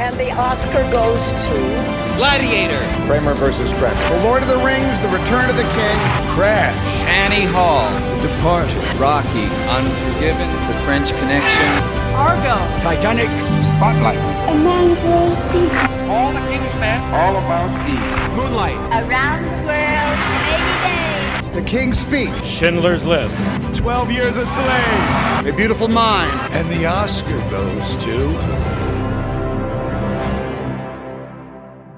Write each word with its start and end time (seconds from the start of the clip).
And 0.00 0.16
the 0.16 0.32
Oscar 0.32 0.80
goes 0.90 1.30
to 1.30 2.00
Gladiator, 2.16 2.80
Kramer 3.04 3.34
versus 3.34 3.70
Kramer. 3.74 4.00
The 4.08 4.24
Lord 4.24 4.40
of 4.40 4.48
the 4.48 4.56
Rings, 4.64 4.96
The 5.04 5.12
Return 5.12 5.50
of 5.50 5.56
the 5.56 5.68
King. 5.76 5.98
Crash. 6.32 7.04
Annie 7.04 7.44
Hall, 7.44 7.84
The 8.16 8.28
Departed. 8.28 8.80
Rocky, 8.96 9.44
Unforgiven, 9.68 10.48
The 10.72 10.76
French 10.88 11.12
Connection, 11.20 11.68
Argo, 12.16 12.56
Titanic. 12.80 13.28
Spotlight. 13.76 14.16
A 14.48 14.54
man 14.56 14.94
grows 15.04 15.36
deep 15.52 15.72
All 16.08 17.36
About 17.36 17.68
Eve. 17.86 18.36
Moonlight. 18.36 18.80
around 19.04 19.44
the 19.44 19.50
world 19.68 20.18
in 20.32 21.52
80 21.52 21.52
days. 21.52 21.54
The 21.54 21.62
King's 21.62 21.98
Speech. 21.98 22.42
Schindler's 22.42 23.04
List. 23.04 23.38
12 23.76 24.10
Years 24.10 24.38
a 24.38 24.46
Slave. 24.46 25.46
A 25.46 25.52
Beautiful 25.54 25.88
Mind. 25.88 26.32
And 26.54 26.68
the 26.70 26.86
Oscar 26.86 27.38
goes 27.50 27.96
to... 27.98 28.69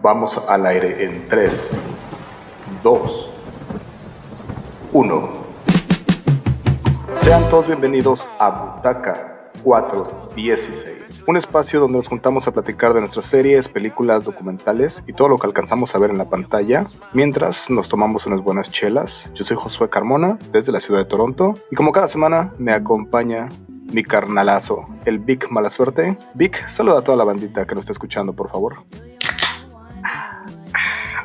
Vamos 0.03 0.37
al 0.49 0.67
aire 0.67 1.05
en 1.05 1.29
3, 1.29 1.81
2, 2.83 3.31
1. 4.93 5.29
Sean 7.13 7.49
todos 7.49 7.69
bienvenidos 7.69 8.29
a 8.41 8.51
Butaca 8.51 9.53
416, 9.63 11.23
un 11.29 11.37
espacio 11.37 11.79
donde 11.79 11.99
nos 11.99 12.09
juntamos 12.09 12.49
a 12.49 12.51
platicar 12.51 12.95
de 12.95 13.01
nuestras 13.01 13.27
series, 13.27 13.69
películas, 13.69 14.25
documentales 14.25 15.05
y 15.07 15.13
todo 15.13 15.29
lo 15.29 15.39
que 15.39 15.47
alcanzamos 15.47 15.95
a 15.95 16.01
ver 16.01 16.11
en 16.11 16.19
la 16.19 16.29
pantalla, 16.29 16.83
mientras 17.13 17.71
nos 17.71 17.89
tomamos 17.89 18.27
unas 18.27 18.41
buenas 18.41 18.73
chelas. 18.73 19.31
Yo 19.35 19.45
soy 19.45 19.57
Josué 19.57 19.89
Carmona, 19.89 20.37
desde 20.51 20.73
la 20.73 20.81
ciudad 20.81 20.99
de 20.99 21.07
Toronto, 21.07 21.55
y 21.71 21.77
como 21.77 21.93
cada 21.93 22.09
semana 22.09 22.53
me 22.59 22.73
acompaña 22.73 23.49
mi 23.93 24.03
carnalazo, 24.03 24.89
el 25.05 25.21
Vic 25.21 25.49
Mala 25.49 25.71
Suerte. 25.71 26.19
Vic, 26.35 26.67
saluda 26.69 26.99
a 26.99 27.03
toda 27.03 27.17
la 27.17 27.23
bandita 27.23 27.69
que 27.69 27.77
nos 27.77 27.83
está 27.83 27.93
escuchando, 27.93 28.33
por 28.33 28.51
favor. 28.51 28.79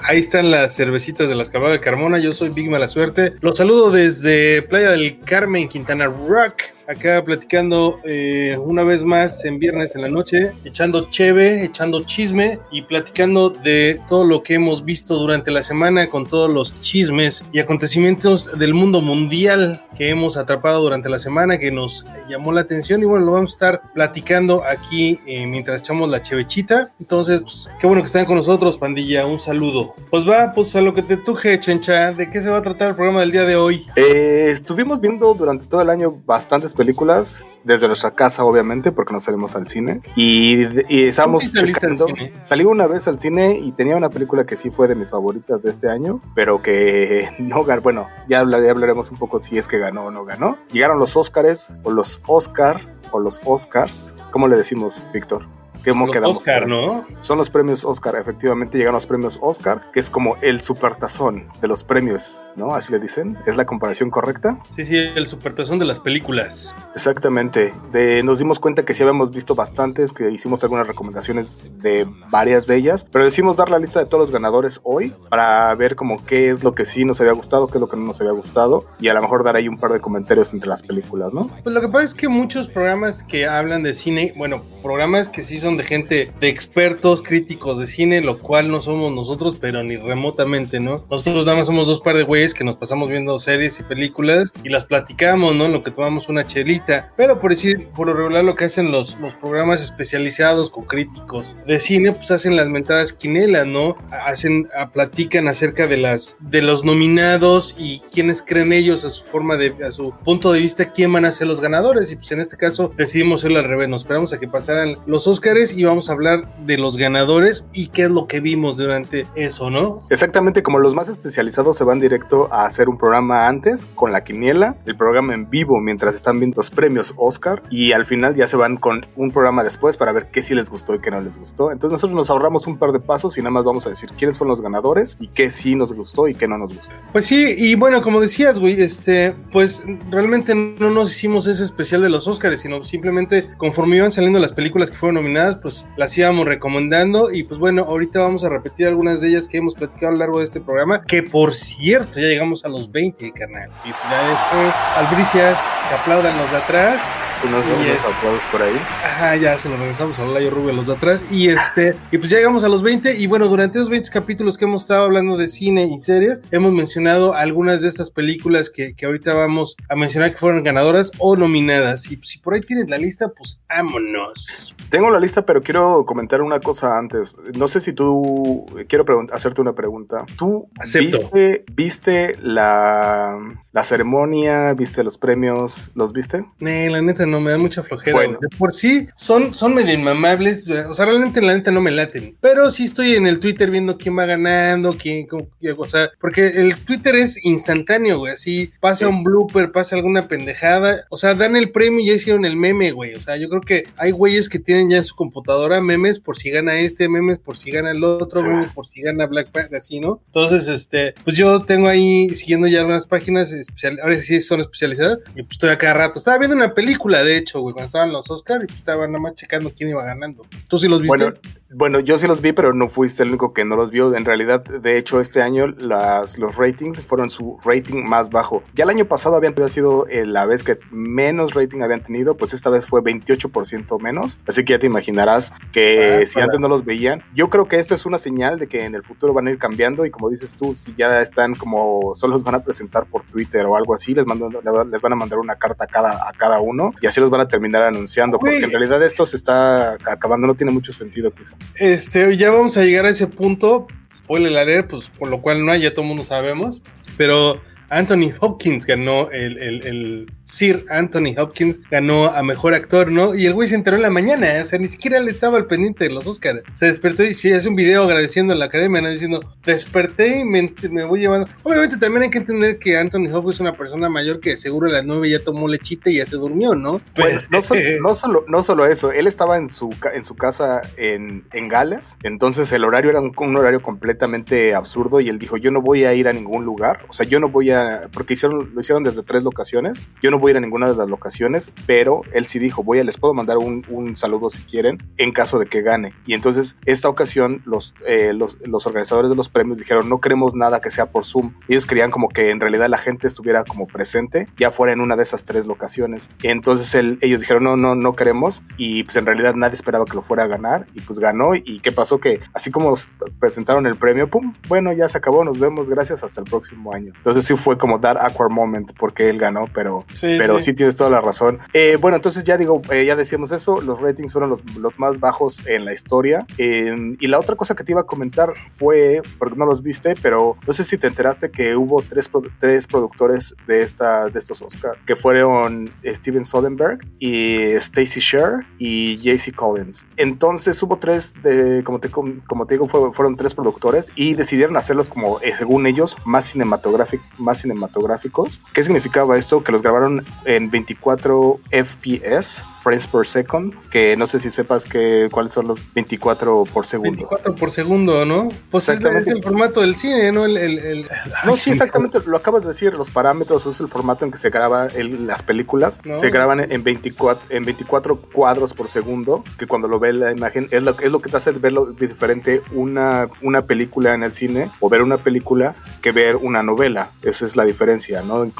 Ahí 0.04 0.20
están 0.20 0.52
las 0.52 0.76
cervecitas 0.76 1.28
de 1.28 1.36
las 1.36 1.50
Cabalgas 1.50 1.80
de 1.80 1.84
Carmona. 1.84 2.20
Yo 2.20 2.32
soy 2.32 2.50
Big 2.50 2.70
Mala 2.70 2.88
Suerte. 2.88 3.34
Los 3.42 3.58
saludo 3.58 3.92
desde 3.92 4.62
Playa 4.62 4.92
del 4.92 5.20
Carmen, 5.20 5.68
Quintana 5.68 6.06
Rock. 6.06 6.77
Acá 6.88 7.22
platicando 7.22 8.00
eh, 8.06 8.58
una 8.64 8.82
vez 8.84 9.04
más 9.04 9.44
en 9.44 9.60
viernes 9.60 9.94
en 9.96 10.04
la 10.04 10.08
noche, 10.08 10.54
echando 10.64 11.10
cheve, 11.10 11.66
echando 11.66 12.04
chisme 12.04 12.60
y 12.72 12.84
platicando 12.84 13.50
de 13.50 14.00
todo 14.08 14.24
lo 14.24 14.42
que 14.42 14.54
hemos 14.54 14.86
visto 14.86 15.18
durante 15.18 15.52
la 15.52 15.64
semana 15.64 16.10
con 16.10 16.26
todos 16.26 16.50
los 16.50 16.80
chismes 16.80 17.44
y 17.52 17.60
acontecimientos 17.60 18.58
del 18.58 18.74
mundo 18.74 19.02
mundial 19.02 19.84
que 19.98 20.10
hemos 20.10 20.38
atrapado 20.38 20.82
durante 20.82 21.10
la 21.10 21.20
semana 21.20 21.60
que 21.60 21.72
nos 21.72 22.06
llamó 22.30 22.54
la 22.54 22.62
atención 22.62 23.02
y 23.02 23.06
bueno, 23.06 23.26
lo 23.26 23.32
vamos 23.34 23.52
a 23.52 23.56
estar 23.56 23.82
platicando 23.94 24.64
aquí 24.64 25.20
eh, 25.28 25.46
mientras 25.46 25.82
echamos 25.82 26.10
la 26.10 26.22
chevechita. 26.22 26.94
Entonces, 27.02 27.42
pues, 27.42 27.70
qué 27.82 27.88
bueno 27.88 28.02
que 28.02 28.08
están 28.08 28.24
con 28.24 28.38
nosotros, 28.38 28.78
pandilla. 28.78 29.26
Un 29.26 29.42
saludo. 29.42 29.94
Pues 30.10 30.26
va, 30.26 30.54
pues 30.54 30.74
a 30.78 30.82
lo 30.82 30.94
que 30.94 31.02
te 31.02 31.18
tuje, 31.18 31.60
chencha. 31.60 32.14
¿De 32.14 32.30
qué 32.30 32.40
se 32.40 32.50
va 32.50 32.58
a 32.58 32.62
tratar 32.62 32.90
el 32.90 32.96
programa 32.96 33.20
del 33.20 33.32
día 33.32 33.44
de 33.44 33.58
hoy? 33.58 33.86
Eh, 33.98 34.48
estuvimos 34.52 35.02
viendo 35.02 35.34
durante 35.34 35.66
todo 35.66 35.82
el 35.82 35.90
año 35.90 36.16
bastantes 36.26 36.77
películas, 36.78 37.46
desde 37.66 37.88
nuestra 37.88 38.12
casa 38.12 38.46
obviamente, 38.46 38.94
porque 38.94 39.14
no 39.14 39.20
salimos 39.20 39.56
al 39.56 39.68
cine. 39.68 40.02
Y, 40.16 40.64
y 40.88 41.04
estábamos 41.06 41.44
¿Tú 41.44 41.50
sí 41.50 41.58
saliste 41.58 41.86
al 41.88 41.96
checando. 41.98 42.16
Salí 42.44 42.64
una 42.64 42.88
vez 42.88 43.08
al 43.10 43.20
cine 43.20 43.58
y 43.58 43.74
tenía 43.74 43.98
una 43.98 44.10
película 44.10 44.46
que 44.46 44.56
sí 44.56 44.70
fue 44.70 44.88
de 44.88 44.96
mis 44.96 45.10
favoritas 45.10 45.62
de 45.64 45.72
este 45.72 45.90
año, 45.90 46.22
pero 46.36 46.62
que 46.62 47.30
no 47.40 47.64
ganó. 47.66 47.82
Bueno, 47.82 48.08
ya 48.30 48.40
hablaré- 48.42 48.70
hablaremos 48.70 49.12
un 49.12 49.18
poco 49.18 49.40
si 49.40 49.58
es 49.58 49.68
que 49.68 49.78
ganó 49.80 50.06
o 50.06 50.12
no 50.12 50.24
ganó. 50.24 50.56
Llegaron 50.72 51.00
los 51.00 51.18
Óscares, 51.18 51.74
o 51.84 51.92
los 51.92 52.22
Oscar, 52.28 52.88
o 53.12 53.20
los 53.20 53.42
Oscars. 53.44 54.14
¿Cómo 54.32 54.48
le 54.48 54.56
decimos, 54.56 55.06
Víctor? 55.14 55.46
¿Cómo 55.92 56.08
Los 56.08 56.14
quedamos? 56.14 56.38
Oscar, 56.38 56.68
¿no? 56.68 57.06
Son 57.22 57.38
los 57.38 57.50
premios 57.50 57.86
Oscar, 57.86 58.16
efectivamente 58.16 58.78
llegaron 58.78 58.96
los 58.96 59.08
premios 59.08 59.40
Oscar, 59.42 59.92
que 59.94 60.00
es 60.00 60.10
como 60.10 60.38
el 60.42 60.62
supertazón 60.62 61.46
de 61.62 61.68
los 61.68 61.84
premios, 61.84 62.46
¿no? 62.56 62.74
Así 62.74 62.92
le 62.92 63.00
dicen. 63.00 63.38
¿Es 63.46 63.56
la 63.56 63.66
comparación 63.66 64.10
correcta? 64.10 64.60
Sí, 64.76 64.86
sí, 64.86 64.96
el 64.96 65.28
supertazón 65.28 65.80
de 65.80 65.86
las 65.86 66.00
películas. 66.00 66.74
Exactamente. 66.96 67.74
De, 67.92 68.24
nos 68.24 68.40
dimos 68.40 68.60
cuenta 68.60 68.84
que 68.86 68.94
sí 68.94 69.04
habíamos 69.04 69.32
visto 69.32 69.56
bastantes, 69.56 70.14
que 70.14 70.30
hicimos 70.32 70.64
algunas 70.64 70.88
recomendaciones 70.88 71.70
de 71.80 72.08
varias 72.30 72.68
de 72.68 72.76
ellas, 72.76 73.06
pero 73.12 73.26
decidimos 73.26 73.58
dar 73.58 73.70
la 73.70 73.80
lista 73.80 74.00
de 74.00 74.06
todos 74.06 74.22
los 74.22 74.32
ganadores 74.32 74.80
hoy 74.84 75.14
para 75.30 75.74
ver 75.76 75.96
como 75.96 76.24
qué 76.26 76.50
es 76.50 76.64
lo 76.64 76.76
que 76.76 76.86
sí 76.86 77.06
nos 77.06 77.20
había 77.22 77.34
gustado, 77.34 77.68
qué 77.68 77.78
es 77.78 77.82
lo 77.82 77.90
que 77.90 77.98
no 77.98 78.04
nos 78.04 78.20
había 78.22 78.34
gustado 78.34 78.86
y 79.00 79.08
a 79.08 79.14
lo 79.14 79.22
mejor 79.22 79.44
dar 79.44 79.56
ahí 79.56 79.68
un 79.68 79.78
par 79.78 79.94
de 79.94 80.00
comentarios 80.00 80.54
entre 80.54 80.70
las 80.70 80.84
películas, 80.84 81.34
¿no? 81.34 81.50
Pues 81.64 81.74
lo 81.74 81.82
que 81.82 81.88
pasa 81.88 82.04
es 82.04 82.14
que 82.14 82.28
muchos 82.28 82.68
programas 82.68 83.24
que 83.24 83.46
hablan 83.46 83.84
de 83.84 83.94
cine, 83.94 84.34
bueno, 84.36 84.62
programas 84.84 85.30
que 85.30 85.44
sí 85.44 85.60
son 85.60 85.77
de 85.78 85.84
gente, 85.84 86.32
de 86.40 86.50
expertos, 86.50 87.22
críticos 87.22 87.80
de 87.80 87.88
cine, 87.88 88.22
lo 88.22 88.38
cual 88.40 88.70
no 88.72 88.82
somos 88.82 89.12
nosotros, 89.14 89.58
pero 89.60 89.84
ni 89.84 89.96
remotamente, 89.98 90.80
¿no? 90.80 91.06
Nosotros 91.10 91.46
nada 91.46 91.58
más 91.60 91.68
somos 91.68 91.88
dos 91.88 92.02
par 92.02 92.18
de 92.18 92.24
güeyes 92.24 92.54
que 92.54 92.64
nos 92.64 92.76
pasamos 92.78 93.10
viendo 93.10 93.38
series 93.40 93.80
y 93.80 93.84
películas 93.84 94.52
y 94.64 94.70
las 94.70 94.86
platicamos, 94.86 95.56
¿no? 95.56 95.66
En 95.66 95.74
lo 95.74 95.84
que 95.84 95.92
tomamos 95.92 96.30
una 96.30 96.46
chelita. 96.46 97.12
Pero 97.16 97.40
por 97.40 97.52
decir, 97.52 97.88
por 97.96 98.08
lo 98.08 98.14
regular 98.14 98.44
lo 98.44 98.56
que 98.56 98.66
hacen 98.66 98.92
los, 98.92 99.20
los 99.20 99.34
programas 99.36 99.82
especializados 99.82 100.70
con 100.70 100.86
críticos 100.86 101.56
de 101.66 101.80
cine, 101.80 102.12
pues 102.14 102.32
hacen 102.32 102.56
las 102.56 102.70
mentadas 102.70 103.14
quinelas, 103.14 103.68
¿no? 103.68 103.96
Hacen, 104.12 104.68
a- 104.78 104.90
platican 104.92 105.48
acerca 105.48 105.88
de 105.88 105.98
las, 105.98 106.38
de 106.40 106.62
los 106.62 106.84
nominados 106.84 107.76
y 107.78 108.02
quiénes 108.12 108.42
creen 108.42 108.74
ellos 108.74 109.04
a 109.06 109.10
su 109.10 109.24
forma 109.26 109.58
de, 109.58 109.74
a 109.86 109.92
su 109.92 110.12
punto 110.24 110.52
de 110.52 110.60
vista, 110.60 110.92
quién 110.92 111.12
van 111.14 111.26
a 111.26 111.32
ser 111.32 111.48
los 111.48 111.62
ganadores. 111.62 112.12
Y 112.12 112.16
pues 112.16 112.32
en 112.32 112.40
este 112.40 112.58
caso 112.58 112.92
decidimos 112.98 113.42
hacerlo 113.42 113.60
al 113.60 113.66
revés. 113.66 113.90
Nos 113.90 114.02
esperamos 114.02 114.34
a 114.34 114.40
que 114.40 114.48
pasaran 114.48 114.96
los 115.06 115.28
Óscares 115.28 115.67
y 115.74 115.84
vamos 115.84 116.10
a 116.10 116.14
hablar 116.14 116.48
de 116.66 116.78
los 116.78 116.98
ganadores 116.98 117.66
y 117.74 117.88
qué 117.88 118.04
es 118.04 118.12
lo 118.12 118.28
que 118.28 118.40
vimos 118.40 118.78
durante 118.78 119.26
eso, 119.36 119.70
¿no? 119.70 120.04
Exactamente, 120.10 120.64
como 120.64 120.80
los 120.80 120.94
más 120.94 121.10
especializados 121.10 121.78
se 121.78 121.84
van 121.84 122.00
directo 122.00 122.52
a 122.52 122.66
hacer 122.66 122.90
un 122.90 122.98
programa 122.98 123.48
antes 123.48 123.86
con 123.86 124.12
la 124.12 124.24
quiniela, 124.24 124.76
el 124.86 124.96
programa 124.96 125.34
en 125.34 125.50
vivo 125.50 125.80
mientras 125.80 126.16
están 126.16 126.40
viendo 126.40 126.58
los 126.58 126.70
premios 126.70 127.14
Oscar 127.18 127.62
y 127.70 127.92
al 127.92 128.06
final 128.06 128.36
ya 128.36 128.48
se 128.48 128.58
van 128.58 128.78
con 128.78 129.06
un 129.16 129.32
programa 129.32 129.64
después 129.64 129.98
para 129.98 130.12
ver 130.12 130.28
qué 130.32 130.44
sí 130.44 130.56
les 130.56 130.70
gustó 130.70 130.96
y 130.96 131.00
qué 131.00 131.12
no 131.12 131.22
les 131.22 131.38
gustó. 131.38 131.72
Entonces 131.72 131.94
nosotros 131.94 132.16
nos 132.16 132.30
ahorramos 132.30 132.68
un 132.68 132.78
par 132.78 132.92
de 132.92 133.00
pasos 133.00 133.38
y 133.38 133.42
nada 133.42 133.52
más 133.52 133.64
vamos 133.64 133.86
a 133.86 133.90
decir 133.90 134.10
quiénes 134.18 134.38
fueron 134.38 134.52
los 134.52 134.62
ganadores 134.62 135.18
y 135.20 135.28
qué 135.30 135.50
sí 135.50 135.76
nos 135.76 135.94
gustó 135.94 136.28
y 136.28 136.36
qué 136.36 136.48
no 136.48 136.58
nos 136.58 136.74
gustó. 136.74 136.92
Pues 137.12 137.26
sí, 137.26 137.56
y 137.58 137.76
bueno, 137.76 138.02
como 138.02 138.20
decías, 138.20 138.60
güey, 138.60 138.82
este, 138.82 139.36
pues 139.52 139.84
realmente 140.10 140.56
no 140.56 140.90
nos 140.90 141.12
hicimos 141.12 141.48
ese 141.48 141.64
especial 141.64 142.02
de 142.02 142.10
los 142.10 142.28
Óscares, 142.28 142.62
sino 142.62 142.84
simplemente 142.84 143.48
conforme 143.58 143.98
iban 143.98 144.12
saliendo 144.12 144.40
las 144.40 144.54
películas 144.54 144.92
que 144.92 144.98
fueron 144.98 145.16
nominadas, 145.16 145.47
pues 145.56 145.88
las 145.96 146.16
íbamos 146.18 146.46
recomendando 146.46 147.32
y 147.32 147.44
pues 147.44 147.60
bueno, 147.60 147.84
ahorita 147.84 148.20
vamos 148.20 148.44
a 148.44 148.50
repetir 148.50 148.88
algunas 148.88 149.22
de 149.22 149.30
ellas 149.30 149.48
que 149.48 149.58
hemos 149.58 149.74
platicado 149.74 150.10
a 150.10 150.12
lo 150.12 150.18
largo 150.20 150.40
de 150.40 150.44
este 150.46 150.60
programa, 150.60 151.02
que 151.04 151.24
por 151.24 151.54
cierto, 151.54 152.20
ya 152.20 152.28
llegamos 152.28 152.66
a 152.66 152.70
los 152.70 152.92
20, 152.92 153.32
carnal. 153.32 153.70
Felicidades, 153.84 154.38
eh, 154.56 154.72
albricias, 154.98 155.58
que 155.90 155.96
aplaudan 155.96 156.38
los 156.38 156.52
de 156.52 156.58
atrás. 156.58 157.02
Unos, 157.48 157.64
Y 157.68 157.70
unos 157.70 157.88
es- 157.88 158.00
aplausos 158.00 158.42
por 158.52 158.64
ahí. 158.64 158.74
Ajá, 159.06 159.36
ya 159.36 159.56
se 159.60 159.70
lo 159.70 159.78
regresamos 159.78 160.18
a 160.18 160.26
Layo 160.26 160.50
Rubio 160.50 160.74
los 160.74 160.88
de 160.88 160.94
atrás. 160.94 161.24
Y 161.30 161.50
este, 161.50 161.94
y 162.12 162.18
pues 162.18 162.32
ya 162.32 162.38
llegamos 162.38 162.64
a 162.64 162.68
los 162.68 162.82
20. 162.82 163.16
Y 163.16 163.28
bueno, 163.28 163.48
durante 163.48 163.78
esos 163.78 163.92
20 163.92 164.10
capítulos 164.10 164.58
que 164.58 164.66
hemos 164.66 164.82
estado 164.82 165.04
hablando 165.04 165.38
de 165.38 165.48
cine 165.48 165.84
y 165.88 166.00
series, 166.00 166.40
hemos 166.50 166.72
mencionado 166.74 167.36
algunas 167.36 167.84
de 167.84 167.90
estas 167.90 168.10
películas 168.10 168.72
que, 168.72 168.96
que 168.96 169.06
ahorita 169.06 169.36
vamos 169.36 169.76
a 169.88 169.96
mencionar 169.96 170.32
que 170.32 170.38
fueron 170.38 170.64
ganadoras 170.64 171.12
o 171.20 171.36
nominadas. 171.36 172.10
Y 172.12 172.18
pues, 172.18 172.30
si 172.30 172.40
por 172.40 172.56
ahí 172.56 172.62
tienes 172.62 172.90
la 172.90 172.98
lista, 172.98 173.28
pues 173.38 173.62
vámonos. 173.70 174.74
Tengo 174.90 175.10
la 175.12 175.20
lista, 175.20 175.46
pero 175.46 175.62
quiero 175.62 176.06
comentar 176.06 176.42
una 176.42 176.60
cosa 176.60 176.98
antes. 176.98 177.38
No 177.58 177.68
sé 177.68 177.82
si 177.82 177.94
tú 177.94 178.66
quiero 178.88 179.06
hacerte 179.32 179.62
una 179.62 179.74
pregunta. 179.74 180.26
¿Tú 180.38 180.70
Acepto. 180.80 181.20
viste, 181.20 181.66
viste 181.74 182.38
la, 182.42 183.38
la 183.78 183.84
ceremonia, 183.84 184.74
viste 184.74 185.04
los 185.04 185.20
premios, 185.20 185.92
los 185.94 186.12
viste? 186.12 186.44
Eh, 186.62 186.90
la 186.90 187.00
neta 187.00 187.28
no 187.28 187.40
me 187.40 187.52
da 187.52 187.60
mucha 187.60 187.84
flojera. 187.84 188.16
Bueno. 188.18 188.40
De 188.42 188.48
por 188.58 188.74
sí 188.74 189.08
son, 189.16 189.54
son 189.54 189.76
medio 189.76 189.94
inmamables. 189.94 190.68
O 190.68 190.96
sea, 190.96 191.06
realmente 191.06 191.44
la 191.44 191.54
neta 191.56 191.70
no 191.70 191.80
me 191.80 191.92
laten. 191.92 192.36
Pero 192.42 192.72
sí 192.72 192.86
estoy 192.86 193.14
en 193.14 193.28
el 193.28 193.40
Twitter 193.40 193.70
viendo 193.70 193.96
quién 194.00 194.18
va 194.18 194.26
ganando, 194.26 194.98
quién, 194.98 195.28
cómo- 195.28 195.48
o 195.78 195.88
sea, 195.88 196.10
porque 196.20 196.48
el 196.48 196.76
Twitter 196.86 197.14
es 197.18 197.46
instantáneo, 197.46 198.18
güey. 198.18 198.34
Así 198.34 198.72
pasa 198.80 198.98
Sí. 198.98 199.06
un 199.06 199.24
blooper, 199.24 199.72
pasa 199.72 199.96
alguna 199.96 200.28
pendejada. 200.28 201.02
O 201.12 201.18
sea, 201.18 201.36
dan 201.36 201.56
el 201.56 201.70
premio 201.70 202.00
y 202.00 202.08
ya 202.08 202.14
hicieron 202.14 202.46
el 202.46 202.56
meme, 202.56 202.90
güey. 202.90 203.14
O 203.14 203.22
sea, 203.22 203.38
yo 203.38 203.48
creo 203.48 203.62
que 203.62 203.84
hay 203.98 204.10
güeyes 204.10 204.50
que 204.50 204.58
tienen 204.58 204.90
ya 204.90 204.98
en 204.98 205.04
su 205.04 205.16
computadora 205.16 205.82
memes 205.82 206.20
por 206.20 206.36
si 206.36 206.50
gana 206.50 206.80
este, 206.80 207.08
memes 207.08 207.38
por 207.38 207.56
si 207.56 207.70
gana 207.70 207.92
el 207.92 208.04
otro, 208.04 208.42
Sí. 208.42 208.48
memes 208.48 208.70
por 208.70 208.88
si 208.88 209.02
gana 209.02 209.28
Black 209.28 209.52
Panther, 209.52 209.78
así, 209.78 210.00
¿no? 210.00 210.20
Entonces, 210.26 210.68
este, 210.68 211.14
pues 211.24 211.38
yo 211.38 211.62
tengo 211.64 211.88
ahí 211.88 212.30
siguiendo 212.30 212.66
ya 212.68 212.80
algunas 212.80 213.06
páginas 213.06 213.54
especial, 213.68 214.00
ahora 214.02 214.20
sí 214.22 214.40
son 214.42 214.62
especializadas 214.62 215.20
y 215.36 215.44
pues 215.44 215.52
estoy 215.52 215.70
a 215.70 215.78
cada 215.78 215.94
rato. 215.94 216.20
Estaba 216.20 216.38
viendo 216.38 216.56
una 216.56 216.74
película, 216.74 217.24
de 217.24 217.38
hecho, 217.38 217.62
güey, 217.62 217.74
cuando 217.74 217.88
estaban 217.88 218.12
los 218.12 218.30
Oscars 218.30 218.64
y 218.64 218.68
pues 218.68 218.80
estaba 218.80 219.08
nada 219.08 219.20
más 219.20 219.36
checando 219.36 219.72
quién 219.76 219.90
iba 219.90 220.04
ganando. 220.04 220.46
¿Tú 220.68 220.78
sí 220.78 220.88
los 220.88 221.02
viste? 221.02 221.34
Bueno, 221.70 222.00
yo 222.00 222.18
sí 222.18 222.28
los 222.28 222.42
vi, 222.42 222.54
pero 222.54 222.74
no 222.74 222.88
fuiste 222.88 223.24
el 223.24 223.30
único 223.30 223.54
que 223.54 223.66
no 223.66 223.76
los 223.76 223.92
vio. 223.92 224.16
En 224.16 224.24
realidad, 224.24 224.64
de 224.64 224.98
hecho, 224.98 225.20
este 225.20 225.42
año 225.42 225.68
las, 225.68 226.38
los 226.38 226.56
ratings 226.56 227.02
fueron 227.02 227.30
su 227.30 227.60
rating 227.66 228.04
más 228.04 228.30
bajo. 228.30 228.64
Ya 228.74 228.86
el 228.86 228.90
año 228.90 229.06
pasado 229.06 229.36
habían 229.36 229.54
había 229.58 229.70
sido 229.70 230.08
eh, 230.08 230.26
la 230.26 230.46
vez 230.46 230.64
que 230.64 230.78
menos 230.92 231.54
rating 231.56 231.82
habían 231.82 232.04
tenido, 232.04 232.38
pues 232.38 232.54
esta 232.54 232.70
vez 232.70 232.86
fue 232.86 233.02
28% 233.02 234.00
menos. 234.02 234.40
Así 234.48 234.64
que 234.64 234.74
ya 234.74 234.80
te 234.80 234.86
imaginarás 234.86 235.52
que 235.72 236.22
Ah, 236.24 236.28
si 236.28 236.40
antes 236.40 236.60
no 236.60 236.68
los 236.70 236.86
veían, 236.86 237.24
yo 237.34 237.50
creo 237.50 237.68
que 237.68 237.80
esto 237.80 237.96
es 237.96 238.06
una 238.06 238.18
señal 238.18 238.60
de 238.60 238.68
que 238.68 238.86
en 238.86 238.96
el 238.96 239.04
futuro 239.04 239.34
van 239.34 239.48
a 239.48 239.52
ir 239.52 239.58
cambiando 239.58 240.06
y 240.06 240.12
como 240.12 240.30
dices 240.30 240.56
tú, 240.56 240.76
si 240.76 240.94
ya 240.96 241.22
están 241.22 241.56
como 241.56 242.14
solo 242.16 242.36
los 242.36 242.44
van 242.44 242.56
a 242.56 242.64
presentar 242.64 243.06
por 243.08 243.24
Twitter 243.24 243.66
o 243.66 243.76
algo 243.76 243.94
así, 243.94 244.14
les, 244.14 244.26
mandan, 244.26 244.52
les 244.92 245.02
van 245.02 245.14
a 245.14 245.16
mandar 245.16 245.40
una 245.40 245.56
carta 245.56 245.84
a 245.84 245.88
cada, 245.88 246.28
a 246.28 246.32
cada 246.34 246.60
uno 246.60 246.94
y 247.02 247.08
así 247.08 247.20
los 247.20 247.30
van 247.30 247.42
a 247.42 247.48
terminar 247.48 247.84
anunciando, 247.84 248.38
porque 248.40 248.56
Güey. 248.56 248.64
en 248.66 248.72
realidad 248.72 249.02
esto 249.04 249.26
se 249.26 249.36
está 249.36 249.94
acabando, 249.94 250.48
no 250.48 250.56
tiene 250.56 250.72
mucho 250.72 250.94
sentido 250.94 251.32
quizá. 251.32 251.57
Este, 251.76 252.36
ya 252.38 252.52
vamos 252.52 252.78
a 252.78 252.84
llegar 252.84 253.06
a 253.06 253.10
ese 253.10 253.28
punto. 253.28 253.88
Spoiler 254.14 254.58
alert, 254.58 254.90
pues 254.90 255.10
por 255.10 255.30
lo 255.30 255.42
cual 255.42 255.66
no 255.66 255.72
hay, 255.72 255.82
ya 255.82 255.92
todo 255.92 256.02
el 256.02 256.08
mundo 256.08 256.24
sabemos. 256.24 256.82
Pero 257.18 257.62
Anthony 257.90 258.32
Hopkins 258.40 258.86
ganó 258.86 259.30
el, 259.32 259.58
el, 259.58 259.86
el 259.86 260.32
Sir 260.48 260.86
Anthony 260.90 261.36
Hopkins 261.38 261.78
ganó 261.92 262.28
a 262.28 262.42
mejor 262.42 262.74
actor, 262.74 263.12
¿no? 263.12 263.36
Y 263.36 263.46
el 263.46 263.54
güey 263.54 263.68
se 263.68 263.76
enteró 263.76 263.98
en 263.98 264.02
la 264.02 264.10
mañana, 264.10 264.48
o 264.64 264.66
sea, 264.66 264.80
ni 264.80 264.88
siquiera 264.88 265.20
le 265.20 265.30
estaba 265.30 265.58
al 265.58 265.66
pendiente 265.66 266.06
de 266.06 266.10
los 266.14 266.26
Oscars. 266.26 266.62
Se 266.74 266.86
despertó 266.86 267.24
y 267.24 267.34
sí, 267.34 267.52
hace 267.52 267.68
un 267.68 267.76
video 267.76 268.04
agradeciendo 268.04 268.54
a 268.54 268.56
la 268.56 268.66
academia, 268.66 269.02
¿no? 269.02 269.10
Diciendo, 269.10 269.42
desperté 269.66 270.40
y 270.40 270.46
me, 270.46 270.74
me 270.90 271.04
voy 271.04 271.20
llevando. 271.20 271.50
Obviamente 271.64 271.98
también 271.98 272.24
hay 272.24 272.30
que 272.30 272.38
entender 272.38 272.80
que 272.80 272.98
Anthony 272.98 273.28
Hopkins 273.34 273.56
es 273.56 273.60
una 273.60 273.74
persona 273.74 274.08
mayor 274.08 274.40
que 274.40 274.56
seguro 274.56 274.88
a 274.88 274.92
las 274.94 275.06
nueve 275.06 275.30
ya 275.30 275.40
tomó 275.40 275.68
lechita 275.68 276.10
y 276.10 276.18
ya 276.18 276.26
se 276.26 276.38
durmió, 276.38 276.76
¿no? 276.76 277.02
Bueno, 277.16 277.42
no, 277.50 277.62
solo, 277.62 277.82
Eh, 277.82 278.00
no, 278.02 278.16
solo, 278.16 278.46
no 278.48 278.64
solo 278.64 278.86
eso, 278.86 279.12
él 279.12 279.28
estaba 279.28 279.58
en 279.58 279.70
su, 279.70 279.94
en 280.14 280.24
su 280.24 280.36
casa 280.36 280.82
en, 280.96 281.44
en 281.52 281.68
Gales, 281.68 282.18
entonces 282.24 282.72
el 282.72 282.86
horario 282.86 283.12
era 283.12 283.20
un, 283.20 283.34
un 283.38 283.56
horario 283.58 283.82
completamente 283.82 284.74
absurdo 284.74 285.20
y 285.20 285.30
él 285.30 285.40
dijo, 285.40 285.58
yo 285.58 285.72
no 285.72 285.82
voy 285.82 286.06
a 286.06 286.14
ir 286.14 286.28
a 286.28 286.32
ningún 286.32 286.64
lugar, 286.64 287.06
o 287.10 287.14
sea, 287.14 287.26
yo 287.26 287.40
no 287.40 287.50
voy 287.50 287.72
a, 287.72 288.10
porque 288.14 288.36
hicieron, 288.36 288.72
lo 288.74 288.82
hicieron 288.82 289.04
desde 289.04 289.24
tres 289.24 289.44
locaciones, 289.44 290.04
yo 290.22 290.32
no 290.32 290.37
voy 290.40 290.50
a 290.50 290.52
ir 290.54 290.58
a 290.58 290.62
ninguna 290.62 290.90
de 290.90 290.96
las 290.96 291.10
locaciones, 291.10 291.72
pero 291.86 292.22
él 292.34 292.46
sí 292.46 292.60
dijo, 292.60 292.84
voy 292.84 293.00
a, 293.00 293.04
les 293.04 293.18
puedo 293.18 293.34
mandar 293.34 293.58
un, 293.58 293.84
un 293.90 294.18
saludo 294.18 294.50
si 294.50 294.62
quieren, 294.64 294.98
en 295.18 295.32
caso 295.32 295.60
de 295.60 295.66
que 295.66 295.82
gane. 295.82 296.14
Y 296.26 296.34
entonces, 296.34 296.78
esta 296.86 297.10
ocasión, 297.10 297.62
los, 297.66 297.94
eh, 298.06 298.34
los, 298.34 298.58
los 298.66 298.86
organizadores 298.88 299.30
de 299.30 299.36
los 299.36 299.50
premios 299.50 299.78
dijeron, 299.80 300.10
no 300.10 300.20
queremos 300.22 300.56
nada 300.56 300.82
que 300.82 300.92
sea 300.92 301.08
por 301.08 301.26
Zoom. 301.26 301.54
Ellos 301.68 301.86
querían 301.86 302.12
como 302.12 302.30
que 302.30 302.50
en 302.52 302.60
realidad 302.60 302.90
la 302.90 302.98
gente 302.98 303.28
estuviera 303.28 303.64
como 303.64 303.88
presente, 303.88 304.48
ya 304.58 304.72
fuera 304.72 304.94
en 304.94 305.02
una 305.02 305.16
de 305.16 305.24
esas 305.24 305.46
tres 305.46 305.66
locaciones. 305.66 306.30
Entonces 306.44 306.94
él- 306.96 307.18
ellos 307.22 307.42
dijeron, 307.42 307.64
no, 307.64 307.78
no, 307.78 307.96
no 307.96 308.16
queremos. 308.16 308.64
Y 308.78 309.04
pues 309.04 309.16
en 309.16 309.26
realidad 309.26 309.56
nadie 309.56 309.76
esperaba 309.76 310.06
que 310.06 310.14
lo 310.14 310.22
fuera 310.22 310.44
a 310.44 310.48
ganar. 310.48 310.88
Y 310.94 311.02
pues 311.02 311.20
ganó. 311.20 311.56
¿Y 311.56 311.80
qué 311.80 311.92
pasó? 311.92 312.20
Que 312.20 312.40
así 312.54 312.72
como 312.72 312.94
presentaron 313.40 313.86
el 313.88 313.96
premio, 313.96 314.30
pum, 314.30 314.54
bueno, 314.68 314.92
ya 314.94 315.08
se 315.10 315.18
acabó, 315.18 315.44
nos 315.44 315.60
vemos, 315.60 315.90
gracias, 315.90 316.24
hasta 316.24 316.42
el 316.42 316.46
próximo 316.50 316.94
año. 316.94 317.14
Entonces 317.16 317.46
sí 317.46 317.56
fue 317.56 317.78
como 317.78 318.00
dar 318.00 318.18
awkward 318.18 318.52
moment 318.52 318.92
porque 318.98 319.30
él 319.30 319.38
ganó, 319.38 319.66
pero 319.74 320.06
sí, 320.14 320.27
pero 320.38 320.60
sí. 320.60 320.66
sí 320.66 320.74
tienes 320.74 320.96
toda 320.96 321.10
la 321.10 321.22
razón. 321.22 321.60
Eh, 321.74 321.98
bueno, 322.00 322.16
entonces 322.18 322.44
ya 322.44 322.58
digo, 322.58 322.82
eh, 322.92 323.06
ya 323.06 323.16
decíamos 323.16 323.52
eso, 323.52 323.82
los 323.82 324.02
ratings 324.02 324.34
fueron 324.34 324.50
los, 324.50 324.62
los 324.78 324.98
más 325.00 325.20
bajos 325.20 325.66
en 325.68 325.86
la 325.86 325.94
historia. 325.94 326.46
Eh, 326.58 327.16
y 327.20 327.28
la 327.28 327.40
otra 327.40 327.56
cosa 327.56 327.76
que 327.76 327.84
te 327.84 327.92
iba 327.94 328.02
a 328.02 328.06
comentar 328.06 328.54
fue, 328.78 329.22
porque 329.40 329.56
no 329.56 329.66
los 329.66 329.82
viste, 329.84 330.16
pero 330.22 330.58
no 330.66 330.74
sé 330.74 330.84
si 330.84 330.98
te 330.98 331.08
enteraste 331.08 331.52
que 331.52 331.76
hubo 331.76 332.02
tres, 332.02 332.30
tres 332.60 332.88
productores 332.88 333.56
de, 333.68 333.82
esta, 333.82 334.28
de 334.30 334.40
estos 334.40 334.62
Oscar, 334.62 334.94
que 335.06 335.16
fueron 335.16 335.92
Steven 336.06 336.44
Soderbergh 336.46 337.00
y 337.20 337.72
Stacy 337.74 338.20
Sher 338.20 338.66
y 338.80 339.18
JC 339.18 339.54
Collins. 339.56 340.06
Entonces 340.18 340.82
hubo 340.84 340.98
tres, 340.98 341.34
de, 341.44 341.84
como, 341.84 342.00
te, 342.00 342.10
com- 342.10 342.42
como 342.48 342.66
te 342.66 342.74
digo, 342.76 342.88
fue- 342.88 343.12
fueron 343.14 343.36
tres 343.36 343.54
productores 343.54 344.12
y 344.16 344.34
decidieron 344.34 344.78
hacerlos 344.78 345.10
como, 345.10 345.40
eh, 345.42 345.54
según 345.58 345.86
ellos, 345.88 346.18
más, 346.26 346.46
cinematográfic, 346.46 347.22
más 347.38 347.60
cinematográficos. 347.62 348.62
¿Qué 348.74 348.84
significaba 348.84 349.38
esto? 349.38 349.64
Que 349.64 349.72
los 349.72 349.82
grabaron 349.82 350.17
en 350.46 350.70
24 350.70 351.60
FPS, 351.72 352.64
frames 352.82 353.08
per 353.08 353.26
second, 353.26 353.74
que 353.90 354.16
no 354.16 354.28
sé 354.28 354.40
si 354.40 354.50
sepas 354.52 354.86
que, 354.86 355.28
cuáles 355.32 355.52
son 355.52 355.68
los 355.68 355.84
24 355.94 356.64
por 356.74 356.86
segundo. 356.86 357.12
24 357.12 357.56
por 357.56 357.70
segundo, 357.72 358.26
¿no? 358.26 358.50
Pues 358.72 358.86
es, 358.88 358.96
Exactamente. 358.96 359.30
es 359.32 359.36
el 359.38 359.44
formato 359.44 359.82
del 359.82 359.96
cine, 359.96 360.32
¿no? 360.32 360.46
El, 360.46 360.56
el- 360.58 360.80
el- 360.80 361.10
No, 361.46 361.56
sí, 361.58 361.72
exactamente, 361.72 362.20
lo 362.26 362.38
acabas 362.38 362.62
de 362.62 362.70
decir, 362.70 362.94
los 362.94 363.10
parámetros 363.10 363.66
es 363.66 363.80
el 363.82 363.88
formato 363.90 364.24
en 364.26 364.32
que 364.32 364.38
se 364.38 364.50
graba 364.50 364.88
el- 364.88 365.28
las 365.28 365.44
películas, 365.44 366.00
No. 366.06 366.16
se 366.16 366.30
graban 366.30 366.60
en 366.72 366.84
24, 366.84 367.44
en 367.50 367.66
24 367.66 368.16
cuadros 368.22 368.74
por 368.74 368.88
segundo, 368.88 369.44
que 369.58 369.68
cuando 369.68 369.88
lo 369.88 370.00
ve 370.00 370.14
la 370.14 370.32
imagen 370.32 370.68
es 370.72 370.82
lo, 370.84 370.98
es 371.00 371.12
lo 371.12 371.22
que 371.22 371.30
te 371.30 371.38
hace 371.38 371.52
verlo 371.52 371.88
diferente 371.88 372.62
una, 372.72 373.28
una 373.42 373.64
película 373.64 374.14
en 374.14 374.24
el 374.24 374.32
cine 374.34 374.70
o 374.80 374.88
ver 374.90 375.02
una 375.02 375.18
película 375.18 375.76
que 376.02 376.12
ver 376.12 376.36
una 376.38 376.64
novela, 376.64 377.12
esa 377.22 377.46
es 377.46 377.56
la 377.56 377.66
diferencia, 377.66 378.22
¿no? 378.22 378.44
En, 378.44 378.52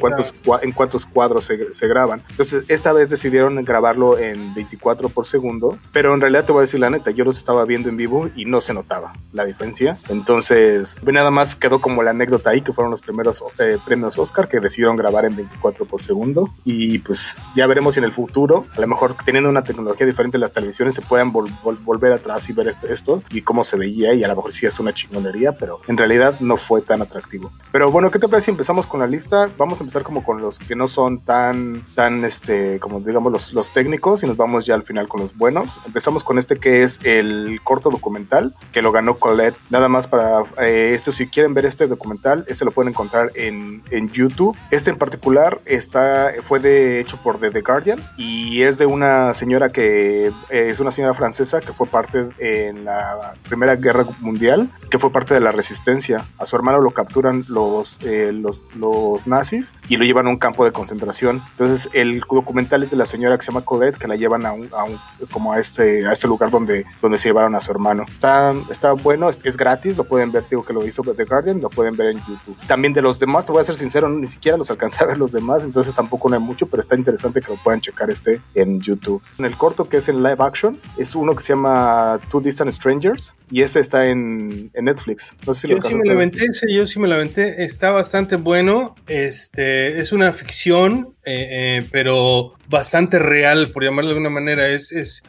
cuántos, 0.00 0.34
cua- 0.44 0.60
en 0.62 0.72
cuántos 0.72 1.01
cuadros 1.06 1.44
se, 1.44 1.72
se 1.72 1.88
graban. 1.88 2.22
Entonces, 2.30 2.64
esta 2.68 2.92
vez 2.92 3.10
decidieron 3.10 3.62
grabarlo 3.64 4.18
en 4.18 4.54
24 4.54 5.08
por 5.08 5.26
segundo, 5.26 5.78
pero 5.92 6.14
en 6.14 6.20
realidad 6.20 6.44
te 6.44 6.52
voy 6.52 6.60
a 6.60 6.62
decir 6.62 6.80
la 6.80 6.90
neta, 6.90 7.10
yo 7.10 7.24
los 7.24 7.38
estaba 7.38 7.64
viendo 7.64 7.88
en 7.88 7.96
vivo 7.96 8.28
y 8.36 8.44
no 8.44 8.60
se 8.60 8.74
notaba 8.74 9.12
la 9.32 9.44
diferencia. 9.44 9.98
Entonces, 10.08 10.96
nada 11.04 11.30
más 11.30 11.56
quedó 11.56 11.80
como 11.80 12.02
la 12.02 12.10
anécdota 12.12 12.50
ahí, 12.50 12.62
que 12.62 12.72
fueron 12.72 12.90
los 12.90 13.02
primeros 13.02 13.44
eh, 13.58 13.76
premios 13.84 14.18
Oscar 14.18 14.48
que 14.48 14.60
decidieron 14.60 14.96
grabar 14.96 15.24
en 15.24 15.36
24 15.36 15.84
por 15.84 16.02
segundo. 16.02 16.48
Y 16.64 16.98
pues 17.00 17.36
ya 17.54 17.66
veremos 17.66 17.94
si 17.94 18.00
en 18.00 18.04
el 18.04 18.12
futuro, 18.12 18.66
a 18.76 18.80
lo 18.80 18.86
mejor 18.86 19.16
teniendo 19.24 19.50
una 19.50 19.62
tecnología 19.64 20.06
diferente 20.06 20.36
en 20.36 20.42
las 20.42 20.52
televisiones, 20.52 20.94
se 20.94 21.02
puedan 21.02 21.32
vol- 21.32 21.50
vol- 21.62 21.82
volver 21.84 22.12
atrás 22.12 22.48
y 22.48 22.52
ver 22.52 22.68
est- 22.68 22.84
estos 22.84 23.24
y 23.30 23.42
cómo 23.42 23.64
se 23.64 23.76
veía. 23.76 24.14
Y 24.14 24.24
a 24.24 24.28
lo 24.28 24.36
mejor 24.36 24.52
sí 24.52 24.64
es 24.66 24.78
una 24.80 24.92
chingonería, 24.94 25.52
pero 25.52 25.80
en 25.88 25.96
realidad 25.96 26.38
no 26.40 26.56
fue 26.56 26.82
tan 26.82 27.02
atractivo. 27.02 27.50
Pero 27.72 27.90
bueno, 27.90 28.10
¿qué 28.10 28.18
te 28.18 28.28
parece 28.28 28.46
si 28.46 28.50
empezamos 28.52 28.86
con 28.86 29.00
la 29.00 29.06
lista? 29.06 29.50
Vamos 29.58 29.80
a 29.80 29.84
empezar 29.84 30.02
como 30.02 30.24
con 30.24 30.40
los 30.40 30.58
que 30.58 30.74
no 30.76 30.88
son 30.92 31.24
tan, 31.24 31.84
tan, 31.94 32.24
este, 32.24 32.78
como 32.80 33.00
digamos, 33.00 33.32
los, 33.32 33.52
los 33.52 33.72
técnicos 33.72 34.22
y 34.22 34.26
nos 34.26 34.36
vamos 34.36 34.66
ya 34.66 34.74
al 34.74 34.82
final 34.82 35.08
con 35.08 35.20
los 35.20 35.36
buenos. 35.36 35.80
Empezamos 35.86 36.24
con 36.24 36.38
este 36.38 36.56
que 36.56 36.82
es 36.82 36.98
el 37.04 37.60
corto 37.64 37.90
documental 37.90 38.54
que 38.72 38.82
lo 38.82 38.92
ganó 38.92 39.16
Colette. 39.16 39.56
Nada 39.70 39.88
más 39.88 40.08
para 40.08 40.40
eh, 40.60 40.92
esto, 40.94 41.12
si 41.12 41.28
quieren 41.28 41.54
ver 41.54 41.66
este 41.66 41.86
documental, 41.86 42.44
este 42.48 42.64
lo 42.64 42.70
pueden 42.70 42.92
encontrar 42.92 43.32
en, 43.34 43.82
en 43.90 44.10
YouTube. 44.10 44.56
Este 44.70 44.90
en 44.90 44.98
particular 44.98 45.60
está, 45.64 46.32
fue 46.42 46.60
de, 46.60 47.00
hecho 47.00 47.16
por 47.16 47.38
The, 47.40 47.50
The 47.50 47.60
Guardian 47.60 48.00
y 48.16 48.62
es 48.62 48.78
de 48.78 48.86
una 48.86 49.34
señora 49.34 49.72
que 49.72 50.26
eh, 50.26 50.32
es 50.50 50.80
una 50.80 50.90
señora 50.90 51.14
francesa 51.14 51.60
que 51.60 51.72
fue 51.72 51.86
parte 51.86 52.28
en 52.38 52.84
la 52.84 53.34
Primera 53.48 53.76
Guerra 53.76 54.06
Mundial, 54.20 54.70
que 54.90 54.98
fue 54.98 55.10
parte 55.10 55.34
de 55.34 55.40
la 55.40 55.52
resistencia. 55.52 56.24
A 56.38 56.46
su 56.46 56.56
hermano 56.56 56.80
lo 56.80 56.90
capturan 56.90 57.44
los, 57.48 57.98
eh, 58.02 58.32
los, 58.32 58.66
los 58.74 59.26
nazis 59.26 59.72
y 59.88 59.96
lo 59.96 60.04
llevan 60.04 60.26
a 60.26 60.30
un 60.30 60.38
campo 60.38 60.64
de 60.64 60.71
concentración. 60.72 61.42
Entonces 61.52 61.88
el 61.92 62.20
documental 62.20 62.82
es 62.82 62.90
de 62.90 62.96
la 62.96 63.06
señora 63.06 63.36
que 63.36 63.42
se 63.42 63.52
llama 63.52 63.64
Colette, 63.64 63.98
que 63.98 64.08
la 64.08 64.16
llevan 64.16 64.46
a 64.46 64.52
un, 64.52 64.68
a 64.72 64.84
un 64.84 64.98
como 65.30 65.52
a 65.52 65.58
este, 65.58 66.06
a 66.06 66.12
este 66.12 66.26
lugar 66.26 66.50
donde, 66.50 66.84
donde 67.00 67.18
se 67.18 67.28
llevaron 67.28 67.54
a 67.54 67.60
su 67.60 67.70
hermano. 67.70 68.04
Está, 68.10 68.54
está 68.70 68.92
bueno, 68.92 69.28
es, 69.28 69.44
es 69.44 69.56
gratis, 69.56 69.96
lo 69.96 70.04
pueden 70.04 70.32
ver, 70.32 70.44
digo 70.48 70.64
que 70.64 70.72
lo 70.72 70.86
hizo 70.86 71.02
The 71.02 71.24
Guardian, 71.24 71.60
lo 71.60 71.70
pueden 71.70 71.96
ver 71.96 72.08
en 72.08 72.18
YouTube. 72.18 72.56
También 72.66 72.92
de 72.92 73.02
los 73.02 73.18
demás, 73.18 73.44
te 73.44 73.52
voy 73.52 73.60
a 73.60 73.64
ser 73.64 73.76
sincero, 73.76 74.08
ni 74.08 74.26
siquiera 74.26 74.56
los 74.56 74.70
alcancé 74.70 75.02
a 75.02 75.06
ver 75.06 75.18
los 75.18 75.32
demás, 75.32 75.64
entonces 75.64 75.94
tampoco 75.94 76.28
no 76.28 76.36
hay 76.36 76.42
mucho, 76.42 76.66
pero 76.66 76.80
está 76.80 76.96
interesante 76.96 77.40
que 77.40 77.52
lo 77.52 77.62
puedan 77.62 77.80
checar 77.80 78.10
este 78.10 78.40
en 78.54 78.80
YouTube. 78.80 79.22
En 79.38 79.44
el 79.44 79.56
corto 79.56 79.88
que 79.88 79.98
es 79.98 80.08
en 80.08 80.22
live 80.22 80.36
action, 80.38 80.80
es 80.96 81.14
uno 81.14 81.34
que 81.34 81.42
se 81.42 81.52
llama 81.52 82.20
Two 82.30 82.40
Distant 82.40 82.70
Strangers 82.72 83.34
y 83.50 83.62
ese 83.62 83.80
está 83.80 84.06
en, 84.06 84.70
en 84.74 84.84
Netflix. 84.84 85.34
No 85.46 85.54
sé 85.54 85.62
si 85.62 85.68
lo 85.68 85.76
Yo 85.76 85.88
sí 85.88 85.94
me 85.94 86.04
la 86.04 86.14
aventé, 86.14 86.44
ese 86.46 86.72
yo 86.72 86.86
sí 86.86 86.98
me 86.98 87.08
la 87.08 87.16
aventé, 87.16 87.64
está 87.64 87.90
bastante 87.90 88.36
bueno, 88.36 88.94
este, 89.06 90.00
es 90.00 90.12
una 90.12 90.32
ficción, 90.32 90.61
visión 90.62 91.16
eh, 91.24 91.48
eh, 91.50 91.86
pero 91.92 92.54
bastante 92.68 93.18
real, 93.18 93.70
por 93.70 93.84
llamarlo 93.84 94.10
de 94.10 94.16
alguna 94.16 94.30
manera, 94.30 94.68
es, 94.68 94.90
es, 94.92 95.22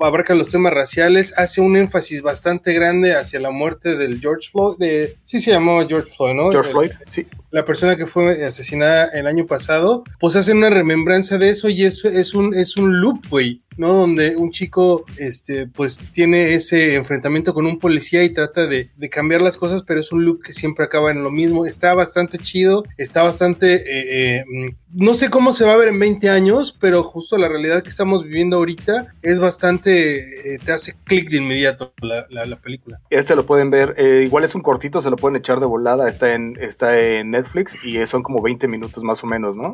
abarca 0.00 0.34
los 0.34 0.50
temas 0.50 0.72
raciales, 0.72 1.34
hace 1.36 1.60
un 1.60 1.76
énfasis 1.76 2.22
bastante 2.22 2.72
grande 2.72 3.14
hacia 3.14 3.38
la 3.38 3.50
muerte 3.50 3.96
del 3.96 4.18
George 4.20 4.48
Floyd, 4.50 4.76
de, 4.78 5.16
sí 5.24 5.38
se 5.38 5.50
llamaba 5.52 5.86
George 5.86 6.10
Floyd, 6.16 6.34
¿no? 6.34 6.50
George 6.50 6.70
Floyd, 6.70 6.90
sí. 7.06 7.26
la 7.50 7.64
persona 7.64 7.96
que 7.96 8.06
fue 8.06 8.44
asesinada 8.44 9.10
el 9.12 9.26
año 9.26 9.46
pasado, 9.46 10.04
pues 10.18 10.36
hacen 10.36 10.56
una 10.56 10.70
remembranza 10.70 11.38
de 11.38 11.50
eso 11.50 11.68
y 11.68 11.84
eso 11.84 12.08
es 12.08 12.34
un, 12.34 12.54
es 12.54 12.76
un 12.76 13.00
loop, 13.00 13.28
güey, 13.28 13.62
¿no? 13.76 13.92
Donde 13.94 14.36
un 14.36 14.50
chico, 14.50 15.04
este, 15.16 15.66
pues 15.66 16.02
tiene 16.12 16.54
ese 16.54 16.94
enfrentamiento 16.94 17.54
con 17.54 17.66
un 17.66 17.78
policía 17.78 18.22
y 18.24 18.30
trata 18.30 18.66
de, 18.66 18.90
de 18.96 19.10
cambiar 19.10 19.42
las 19.42 19.56
cosas, 19.56 19.82
pero 19.82 20.00
es 20.00 20.12
un 20.12 20.24
loop 20.24 20.42
que 20.42 20.52
siempre 20.52 20.84
acaba 20.84 21.10
en 21.10 21.22
lo 21.22 21.30
mismo. 21.30 21.66
Está 21.66 21.94
bastante 21.94 22.38
chido, 22.38 22.84
está 22.96 23.22
bastante, 23.22 23.74
eh, 23.76 24.40
eh, 24.40 24.44
mm, 24.46 24.68
no 25.02 25.14
sé 25.20 25.28
cómo 25.30 25.52
se 25.52 25.64
va 25.66 25.74
a 25.74 25.76
ver 25.76 25.88
en 25.88 25.98
20 25.98 26.30
años, 26.30 26.76
pero 26.80 27.02
justo 27.04 27.36
la 27.36 27.46
realidad 27.48 27.82
que 27.82 27.90
estamos 27.90 28.24
viviendo 28.24 28.56
ahorita 28.56 29.08
es 29.22 29.38
bastante, 29.38 30.54
eh, 30.54 30.58
te 30.64 30.72
hace 30.72 30.94
clic 31.04 31.28
de 31.30 31.36
inmediato 31.36 31.92
la, 32.00 32.26
la- 32.30 32.46
la 32.46 32.56
película. 32.56 33.00
Este 33.10 33.36
lo 33.36 33.44
pueden 33.44 33.70
ver, 33.70 33.94
eh, 33.98 34.22
igual 34.24 34.44
es 34.44 34.54
un 34.54 34.62
cortito, 34.62 35.00
se 35.02 35.10
lo 35.10 35.16
pueden 35.16 35.36
echar 35.36 35.60
de 35.60 35.66
volada, 35.66 36.08
está 36.08 36.32
en, 36.34 36.56
está 36.60 36.98
en 36.98 37.30
Netflix 37.32 37.76
y 37.84 38.04
son 38.06 38.22
como 38.22 38.40
20 38.40 38.66
minutos 38.66 39.04
más 39.04 39.22
o 39.22 39.26
menos, 39.26 39.56
¿no? 39.56 39.72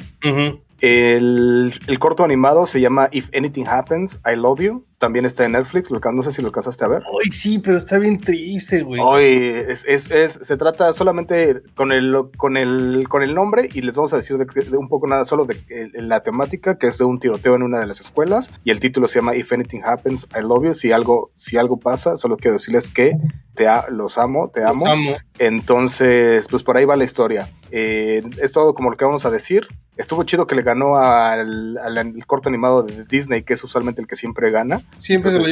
El, 0.81 1.79
el 1.87 1.99
corto 1.99 2.25
animado 2.25 2.67
se 2.67 2.81
llama 2.81 3.09
If 3.13 3.29
Anything 3.37 3.67
Happens, 3.67 4.21
I 4.31 4.37
Love 4.37 4.61
You. 4.61 4.85
También 4.99 5.27
está 5.27 5.45
en 5.45 5.53
Netflix, 5.53 5.91
lo, 5.91 6.01
no 6.01 6.23
sé 6.23 6.33
si 6.33 6.41
lo 6.41 6.49
alcanzaste 6.49 6.83
a 6.85 6.89
ver. 6.89 7.03
Ay, 7.23 7.31
sí, 7.31 7.59
pero 7.59 7.77
está 7.77 7.99
bien 7.99 8.19
triste, 8.19 8.81
güey. 8.83 8.99
Hoy 9.05 9.25
es, 9.69 9.85
es, 9.87 10.11
es- 10.11 10.39
se 10.43 10.57
trata 10.57 10.91
solamente 10.95 11.61
con 11.75 11.93
el, 11.93 12.15
con 12.39 12.57
el, 12.57 13.07
con 13.07 13.23
el 13.23 13.35
nombre 13.35 13.69
y 13.75 13.83
les 13.83 13.95
vamos 13.95 14.15
a 14.15 14.17
decir 14.17 14.39
de, 14.39 14.47
de 14.47 14.77
un 14.79 14.89
poco 14.89 15.07
nada 15.07 15.27
solo 15.27 15.45
de, 15.45 15.55
eh, 15.69 15.91
la 15.95 16.23
temática, 16.23 16.79
que 16.79 16.87
es 16.87 16.97
de 16.97 17.05
un 17.05 17.19
tiroteo 17.21 17.55
en 17.57 17.63
una 17.63 17.79
de 17.79 17.87
las 17.87 18.01
escuelas 18.01 18.51
y 18.65 18.71
el 18.71 18.81
título 18.81 19.07
se 19.07 19.19
llama 19.19 19.37
If 19.37 19.53
Anything 19.53 19.83
Happens, 19.85 20.27
I 20.35 20.41
Love 20.41 20.65
You. 20.65 20.75
Si 20.75 20.91
algo, 20.93 21.31
si 21.35 21.59
algo 21.59 21.79
pasa, 21.79 22.17
solo 22.17 22.39
quiero 22.39 22.55
decirles 22.55 22.89
que 22.89 23.13
te 23.55 23.69
a- 23.69 23.89
los 23.91 24.17
amo, 24.17 24.51
te 24.55 24.63
Los 24.63 24.71
amo. 24.71 24.87
amo. 24.91 25.17
Entonces, 25.39 26.47
pues 26.49 26.63
por 26.63 26.77
ahí 26.79 26.87
va 26.87 26.97
la 26.97 27.05
historia. 27.05 27.49
Eh, 27.71 28.23
es 28.41 28.53
todo 28.53 28.73
como 28.73 28.91
lo 28.91 28.97
que 28.97 29.05
vamos 29.05 29.27
a 29.27 29.31
decir. 29.31 29.67
Estuvo 29.97 30.23
chido 30.25 30.47
que 30.47 30.55
le 30.55 30.63
ganó 30.63 30.97
al, 30.99 31.79
al- 31.79 31.99
al 31.99 32.27
corto 32.27 32.49
animado 32.49 32.83
de 32.83 33.05
Disney, 33.05 33.43
que 33.43 33.55
es 33.55 33.65
usualmente 33.65 34.01
el 34.01 34.07
que 34.07 34.17
siempre 34.17 34.51
gana. 34.51 34.83
Siempre 34.97 35.31
se 35.31 35.39
lo 35.39 35.45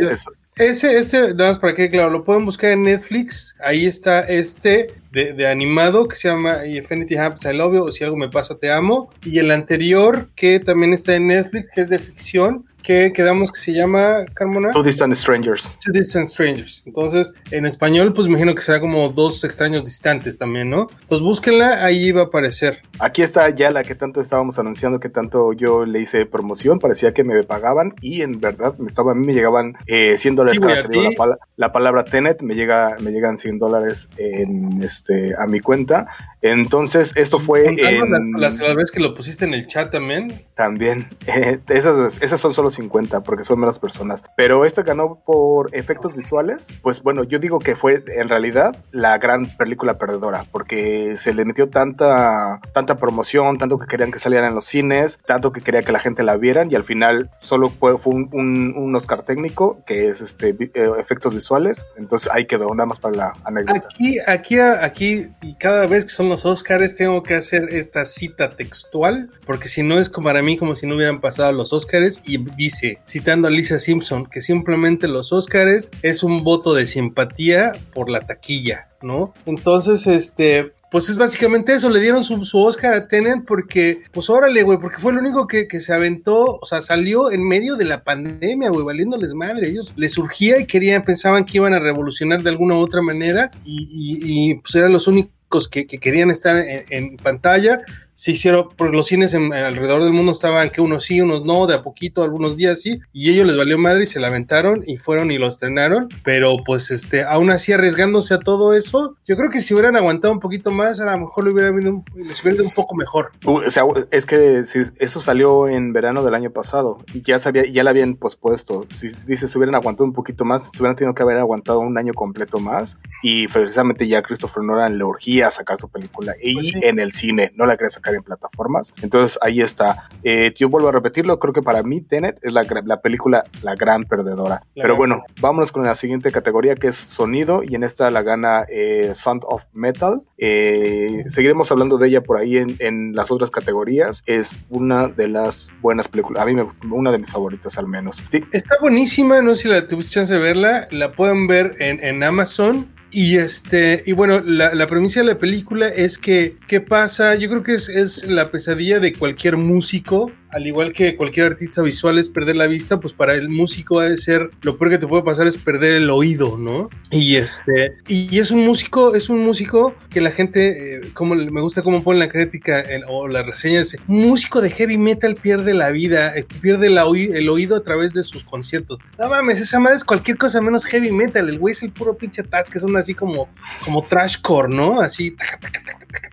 Ese, 0.56 0.98
este, 0.98 1.34
nada 1.34 1.50
más 1.50 1.58
para 1.58 1.74
que 1.74 1.90
claro, 1.90 2.10
lo 2.10 2.24
pueden 2.24 2.44
buscar 2.44 2.72
en 2.72 2.82
Netflix. 2.84 3.56
Ahí 3.64 3.86
está 3.86 4.20
este 4.20 4.94
de, 5.12 5.32
de 5.32 5.48
animado 5.48 6.06
que 6.06 6.16
se 6.16 6.28
llama 6.28 6.58
Anything 6.60 7.18
Happens, 7.18 7.44
I 7.44 7.54
Love 7.54 7.74
You, 7.74 7.82
o 7.84 7.92
Si 7.92 8.04
Algo 8.04 8.16
Me 8.16 8.28
Pasa, 8.28 8.56
Te 8.56 8.70
Amo. 8.70 9.10
Y 9.24 9.38
el 9.38 9.50
anterior 9.50 10.28
que 10.36 10.60
también 10.60 10.92
está 10.92 11.14
en 11.16 11.26
Netflix, 11.28 11.70
que 11.74 11.80
es 11.80 11.88
de 11.88 11.98
ficción, 11.98 12.66
que 12.84 13.12
quedamos 13.12 13.50
que 13.50 13.58
se 13.58 13.72
llama, 13.72 14.24
Carmona, 14.34 14.70
Two 14.72 14.82
Distant 14.82 15.14
Strangers. 15.14 15.74
Two 15.82 15.92
Distant 15.92 16.28
Strangers. 16.28 16.82
Entonces, 16.86 17.30
en 17.50 17.64
español, 17.66 18.12
pues 18.12 18.26
me 18.26 18.32
imagino 18.34 18.54
que 18.54 18.60
será 18.60 18.78
como 18.78 19.08
dos 19.08 19.42
extraños 19.42 19.84
distantes 19.84 20.36
también, 20.38 20.68
¿no? 20.70 20.88
Entonces, 21.00 21.24
búsquenla, 21.24 21.84
ahí 21.84 22.12
va 22.12 22.20
a 22.20 22.24
aparecer. 22.26 22.82
Aquí 23.00 23.22
está 23.22 23.48
ya 23.50 23.70
la 23.70 23.82
que 23.84 23.94
tanto 23.94 24.20
estábamos 24.20 24.58
anunciando, 24.58 25.00
que 25.00 25.08
tanto 25.08 25.52
yo 25.54 25.86
le 25.86 26.00
hice 26.00 26.26
promoción, 26.26 26.78
parecía 26.78 27.14
que 27.14 27.24
me 27.24 27.42
pagaban 27.42 27.94
y 28.02 28.20
en 28.20 28.38
verdad 28.38 28.74
me 28.78 28.86
estaba, 28.86 29.12
a 29.12 29.14
mí 29.14 29.26
me 29.26 29.32
llegaban 29.32 29.74
eh, 29.86 30.16
100 30.18 30.36
dólares 30.36 30.60
Sí, 30.60 30.68
cada 30.68 30.82
digo 30.86 31.02
la, 31.04 31.10
pala- 31.16 31.38
la 31.56 31.72
palabra 31.72 32.04
Tenet, 32.04 32.42
me, 32.42 32.54
llega, 32.54 32.96
me 33.00 33.10
llegan 33.12 33.38
100 33.38 33.58
dólares 33.58 34.10
en, 34.18 34.82
este, 34.82 35.32
a 35.38 35.46
mi 35.46 35.60
cuenta. 35.60 36.06
Entonces, 36.48 37.12
esto 37.16 37.38
fue 37.38 37.68
en- 37.68 38.10
las, 38.38 38.58
las 38.58 38.76
veces 38.76 38.90
que 38.92 39.00
lo 39.00 39.14
pusiste 39.14 39.46
en 39.46 39.54
el 39.54 39.66
chat 39.66 39.90
también. 39.90 40.44
también. 40.54 41.08
Eh, 41.26 41.58
esas, 41.68 42.20
esas 42.22 42.38
son 42.38 42.52
solo 42.52 42.68
50 42.70 43.22
porque 43.22 43.44
son 43.44 43.58
menos 43.60 43.78
personas. 43.78 44.22
Pero 44.36 44.66
esta 44.66 44.82
ganó 44.82 45.22
por 45.24 45.74
efectos 45.74 46.14
visuales. 46.14 46.68
Pues 46.82 47.02
bueno, 47.02 47.24
yo 47.24 47.38
digo 47.38 47.60
que 47.60 47.76
fue 47.76 48.04
en 48.08 48.28
realidad 48.28 48.76
la 48.92 49.16
gran 49.16 49.46
película 49.46 49.94
perdedora 49.94 50.44
porque 50.52 51.16
se 51.16 51.32
le 51.32 51.46
metió 51.46 51.70
tanta, 51.70 52.60
tanta 52.74 52.96
promoción, 52.98 53.56
tanto 53.56 53.78
que 53.78 53.86
querían 53.86 54.12
que 54.12 54.18
salieran 54.18 54.50
en 54.50 54.54
los 54.54 54.66
cines, 54.66 55.18
tanto 55.26 55.50
que 55.50 55.62
quería 55.62 55.82
que 55.82 55.92
la 55.92 55.98
gente 55.98 56.22
la 56.24 56.36
vieran 56.36 56.70
y 56.70 56.74
al 56.74 56.84
final 56.84 57.30
solo 57.40 57.70
fue, 57.70 57.96
fue 57.98 58.12
un, 58.12 58.28
un- 58.32 58.74
un 58.76 58.94
Oscar 58.96 59.22
técnico 59.22 59.78
que 59.86 60.08
es 60.10 60.20
este 60.20 60.50
eh, 60.50 60.90
efectos 60.98 61.32
visuales. 61.34 61.86
Entonces 61.96 62.30
ahí 62.30 62.44
quedó, 62.44 62.68
nada 62.74 62.84
más 62.84 63.00
para 63.00 63.16
la 63.16 63.32
anécdota. 63.44 63.88
Aquí, 63.90 64.18
aquí, 64.26 64.58
aquí, 64.60 65.22
y 65.40 65.54
cada 65.54 65.86
vez 65.86 66.04
que 66.04 66.10
son 66.10 66.28
los 66.28 66.33
Oscars, 66.44 66.96
tengo 66.96 67.22
que 67.22 67.34
hacer 67.34 67.68
esta 67.70 68.04
cita 68.04 68.56
textual, 68.56 69.30
porque 69.46 69.68
si 69.68 69.82
no 69.82 69.98
es 70.00 70.08
como 70.10 70.26
para 70.26 70.42
mí 70.42 70.56
como 70.58 70.74
si 70.74 70.86
no 70.86 70.96
hubieran 70.96 71.20
pasado 71.20 71.52
los 71.52 71.72
Oscars. 71.72 72.20
Y 72.26 72.38
dice, 72.56 72.98
citando 73.06 73.48
a 73.48 73.50
Lisa 73.50 73.78
Simpson, 73.78 74.26
que 74.26 74.40
simplemente 74.40 75.06
los 75.08 75.32
Oscars 75.32 75.90
es 76.02 76.22
un 76.22 76.42
voto 76.44 76.74
de 76.74 76.86
simpatía 76.86 77.72
por 77.92 78.10
la 78.10 78.20
taquilla, 78.20 78.88
¿no? 79.02 79.32
Entonces, 79.46 80.06
este. 80.06 80.72
Pues 80.90 81.08
es 81.08 81.16
básicamente 81.18 81.72
eso, 81.74 81.90
le 81.90 81.98
dieron 81.98 82.22
su, 82.22 82.44
su 82.44 82.56
Oscar 82.62 82.94
a 82.94 83.08
Tenet 83.08 83.44
porque, 83.48 84.02
pues 84.12 84.30
órale, 84.30 84.62
güey, 84.62 84.78
porque 84.78 84.98
fue 84.98 85.10
el 85.10 85.18
único 85.18 85.48
que, 85.48 85.66
que 85.66 85.80
se 85.80 85.92
aventó, 85.92 86.44
o 86.44 86.64
sea, 86.64 86.80
salió 86.80 87.32
en 87.32 87.42
medio 87.48 87.74
de 87.74 87.84
la 87.84 88.04
pandemia, 88.04 88.70
güey, 88.70 88.84
valiéndoles 88.84 89.34
madre. 89.34 89.70
Ellos 89.70 89.92
les 89.96 90.12
surgía 90.12 90.56
y 90.60 90.66
querían, 90.66 91.04
pensaban 91.04 91.46
que 91.46 91.56
iban 91.56 91.74
a 91.74 91.80
revolucionar 91.80 92.44
de 92.44 92.50
alguna 92.50 92.74
u 92.76 92.78
otra 92.78 93.02
manera 93.02 93.50
y, 93.64 93.88
y- 93.90 94.50
y, 94.50 94.54
pues 94.60 94.72
eran 94.76 94.92
los 94.92 95.08
únicos 95.08 95.32
que, 95.68 95.86
que 95.86 95.98
querían 95.98 96.30
estar 96.30 96.56
en, 96.56 96.84
en 96.90 97.16
pantalla. 97.16 97.80
Se 98.14 98.32
hicieron, 98.32 98.68
porque 98.76 98.96
los 98.96 99.06
cines 99.06 99.34
en- 99.34 99.52
alrededor 99.52 100.02
del 100.04 100.12
mundo 100.12 100.32
estaban 100.32 100.70
que 100.70 100.80
unos 100.80 101.04
sí, 101.04 101.20
unos 101.20 101.44
no, 101.44 101.66
de 101.66 101.74
a 101.74 101.82
poquito, 101.82 102.22
algunos 102.22 102.56
días 102.56 102.80
sí, 102.80 103.00
y 103.12 103.30
ellos 103.30 103.46
les 103.46 103.56
valió 103.56 103.76
madre 103.76 104.04
y 104.04 104.06
se 104.06 104.20
la 104.20 104.28
aventaron 104.28 104.82
y 104.86 104.96
fueron 104.98 105.30
y 105.32 105.38
lo 105.38 105.48
estrenaron, 105.48 106.08
pero 106.22 106.56
pues 106.64 106.90
este, 106.92 107.24
aún 107.24 107.50
así 107.50 107.72
arriesgándose 107.72 108.32
a 108.34 108.38
todo 108.38 108.72
eso, 108.74 109.16
yo 109.26 109.36
creo 109.36 109.50
que 109.50 109.60
si 109.60 109.74
hubieran 109.74 109.96
aguantado 109.96 110.32
un 110.32 110.40
poquito 110.40 110.70
más, 110.70 111.00
a 111.00 111.10
lo 111.10 111.18
mejor 111.18 111.44
le 111.44 111.50
hubiera 111.50 111.68
habido 111.70 111.90
un- 111.90 112.04
les 112.14 112.40
hubiera 112.42 112.56
ido 112.56 112.64
un 112.64 112.72
poco 112.72 112.94
mejor. 112.94 113.32
O 113.44 113.68
sea, 113.70 113.82
es 114.12 114.26
que 114.26 114.64
si 114.64 114.80
eso 115.00 115.20
salió 115.20 115.68
en 115.68 115.92
verano 115.92 116.22
del 116.22 116.34
año 116.34 116.50
pasado 116.50 116.98
y 117.12 117.22
ya 117.22 117.38
sabía, 117.40 117.64
ya 117.66 117.82
la 117.82 117.90
habían 117.90 118.14
pospuesto. 118.14 118.86
Si 118.90 119.08
dices, 119.26 119.50
se 119.50 119.58
hubieran 119.58 119.74
aguantado 119.74 120.04
un 120.04 120.12
poquito 120.12 120.44
más, 120.44 120.70
se 120.72 120.80
hubieran 120.80 120.94
tenido 120.96 121.14
que 121.14 121.22
haber 121.24 121.38
aguantado 121.38 121.80
un 121.80 121.98
año 121.98 122.14
completo 122.14 122.58
más. 122.60 122.98
Y 123.24 123.48
precisamente 123.48 124.06
ya 124.06 124.22
Christopher 124.22 124.62
Nolan 124.62 124.98
le 124.98 125.04
urgía 125.04 125.50
sacar 125.50 125.78
su 125.78 125.88
película 125.88 126.34
y 126.40 126.54
Pues 126.54 126.66
sí. 126.66 126.72
en 126.82 127.00
el 127.00 127.12
cine, 127.12 127.50
no 127.56 127.66
la 127.66 127.76
quería 127.76 127.90
sacar 127.90 128.03
en 128.12 128.22
plataformas. 128.22 128.92
Entonces 129.02 129.38
ahí 129.40 129.60
está. 129.60 130.08
Eh, 130.22 130.52
yo 130.56 130.68
vuelvo 130.68 130.88
a 130.88 130.92
repetirlo, 130.92 131.38
creo 131.38 131.52
que 131.52 131.62
para 131.62 131.82
mí 131.82 132.00
Tenet 132.00 132.38
es 132.42 132.52
la, 132.52 132.64
la 132.84 133.00
película 133.00 133.44
la 133.62 133.74
gran 133.74 134.04
perdedora. 134.04 134.62
La 134.74 134.82
Pero 134.82 134.88
gran 134.88 134.98
bueno, 134.98 135.22
vámonos 135.40 135.72
con 135.72 135.84
la 135.84 135.94
siguiente 135.94 136.32
categoría 136.32 136.74
que 136.74 136.88
es 136.88 136.96
sonido 136.96 137.62
y 137.62 137.74
en 137.74 137.84
esta 137.84 138.10
la 138.10 138.22
gana 138.22 138.66
eh, 138.68 139.12
Sound 139.14 139.42
of 139.46 139.62
Metal. 139.72 140.22
Eh, 140.38 141.24
seguiremos 141.28 141.70
hablando 141.70 141.98
de 141.98 142.08
ella 142.08 142.22
por 142.22 142.36
ahí 142.36 142.58
en, 142.58 142.76
en 142.80 143.14
las 143.14 143.30
otras 143.30 143.50
categorías. 143.50 144.22
Es 144.26 144.52
una 144.68 145.08
de 145.08 145.28
las 145.28 145.68
buenas 145.80 146.08
películas, 146.08 146.42
a 146.42 146.46
mí 146.46 146.54
me, 146.54 146.66
una 146.90 147.10
de 147.10 147.18
mis 147.18 147.32
favoritas 147.32 147.78
al 147.78 147.86
menos. 147.86 148.22
Sí, 148.30 148.44
Está 148.52 148.76
buenísima, 148.80 149.40
no 149.40 149.54
sé 149.54 149.62
si 149.62 149.68
la 149.68 149.86
tuviste 149.86 150.14
chance 150.14 150.32
de 150.32 150.40
verla, 150.40 150.88
la 150.90 151.12
pueden 151.12 151.46
ver 151.46 151.76
en, 151.78 152.02
en 152.04 152.22
Amazon. 152.22 152.93
Y 153.16 153.36
este, 153.36 154.02
y 154.06 154.10
bueno, 154.10 154.40
la, 154.40 154.74
la 154.74 154.88
premisa 154.88 155.20
de 155.20 155.26
la 155.26 155.38
película 155.38 155.86
es 155.86 156.18
que, 156.18 156.56
¿qué 156.66 156.80
pasa? 156.80 157.36
Yo 157.36 157.48
creo 157.48 157.62
que 157.62 157.74
es, 157.74 157.88
es 157.88 158.26
la 158.26 158.50
pesadilla 158.50 158.98
de 158.98 159.12
cualquier 159.12 159.56
músico, 159.56 160.32
al 160.54 160.66
igual 160.66 160.92
que 160.92 161.16
cualquier 161.16 161.46
artista 161.46 161.82
visual 161.82 162.18
es 162.18 162.28
perder 162.28 162.56
la 162.56 162.66
vista, 162.66 163.00
pues 163.00 163.12
para 163.12 163.34
el 163.34 163.48
músico 163.48 163.98
ha 163.98 164.08
de 164.08 164.16
ser, 164.18 164.50
lo 164.62 164.78
peor 164.78 164.90
que 164.92 164.98
te 164.98 165.06
puede 165.06 165.22
pasar 165.24 165.46
es 165.46 165.56
perder 165.56 165.96
el 165.96 166.10
oído, 166.10 166.56
¿no? 166.56 166.90
Y 167.10 167.36
este, 167.36 167.94
y 168.06 168.38
es 168.38 168.50
un 168.50 168.64
músico, 168.64 169.14
es 169.14 169.28
un 169.28 169.42
músico 169.44 169.94
que 170.10 170.20
la 170.20 170.30
gente, 170.30 170.98
eh, 170.98 171.00
como 171.12 171.34
me 171.34 171.60
gusta 171.60 171.82
cómo 171.82 172.02
pone 172.04 172.20
la 172.20 172.28
crítica 172.28 172.80
en- 172.80 173.02
o 173.08 173.26
la 173.26 173.42
reseña, 173.42 173.80
es 173.80 173.96
un 174.06 174.28
músico 174.28 174.60
de 174.60 174.70
heavy 174.70 174.96
metal 174.96 175.34
pierde 175.34 175.74
la 175.74 175.90
vida, 175.90 176.36
eh, 176.36 176.46
pierde 176.60 176.86
el 176.86 177.48
oído 177.48 177.76
a 177.76 177.82
través 177.82 178.12
de 178.12 178.22
sus 178.22 178.44
conciertos. 178.44 178.98
No 179.18 179.28
mames, 179.28 179.60
esa 179.60 179.80
madre 179.80 179.96
es 179.96 180.04
cualquier 180.04 180.36
cosa 180.36 180.60
menos 180.60 180.84
heavy 180.84 181.10
metal, 181.10 181.48
el 181.48 181.58
güey 181.58 181.72
es 181.72 181.82
el 181.82 181.90
puro 181.90 182.16
pinche 182.16 182.42
tas, 182.44 182.70
que 182.70 182.78
son 182.78 182.96
así 182.96 183.12
como, 183.14 183.48
como 183.84 184.04
trashcore, 184.04 184.72
¿no? 184.74 185.00
Así, 185.00 185.32
taca, 185.32 185.58
taca, 185.58 185.80
taca, 185.82 186.23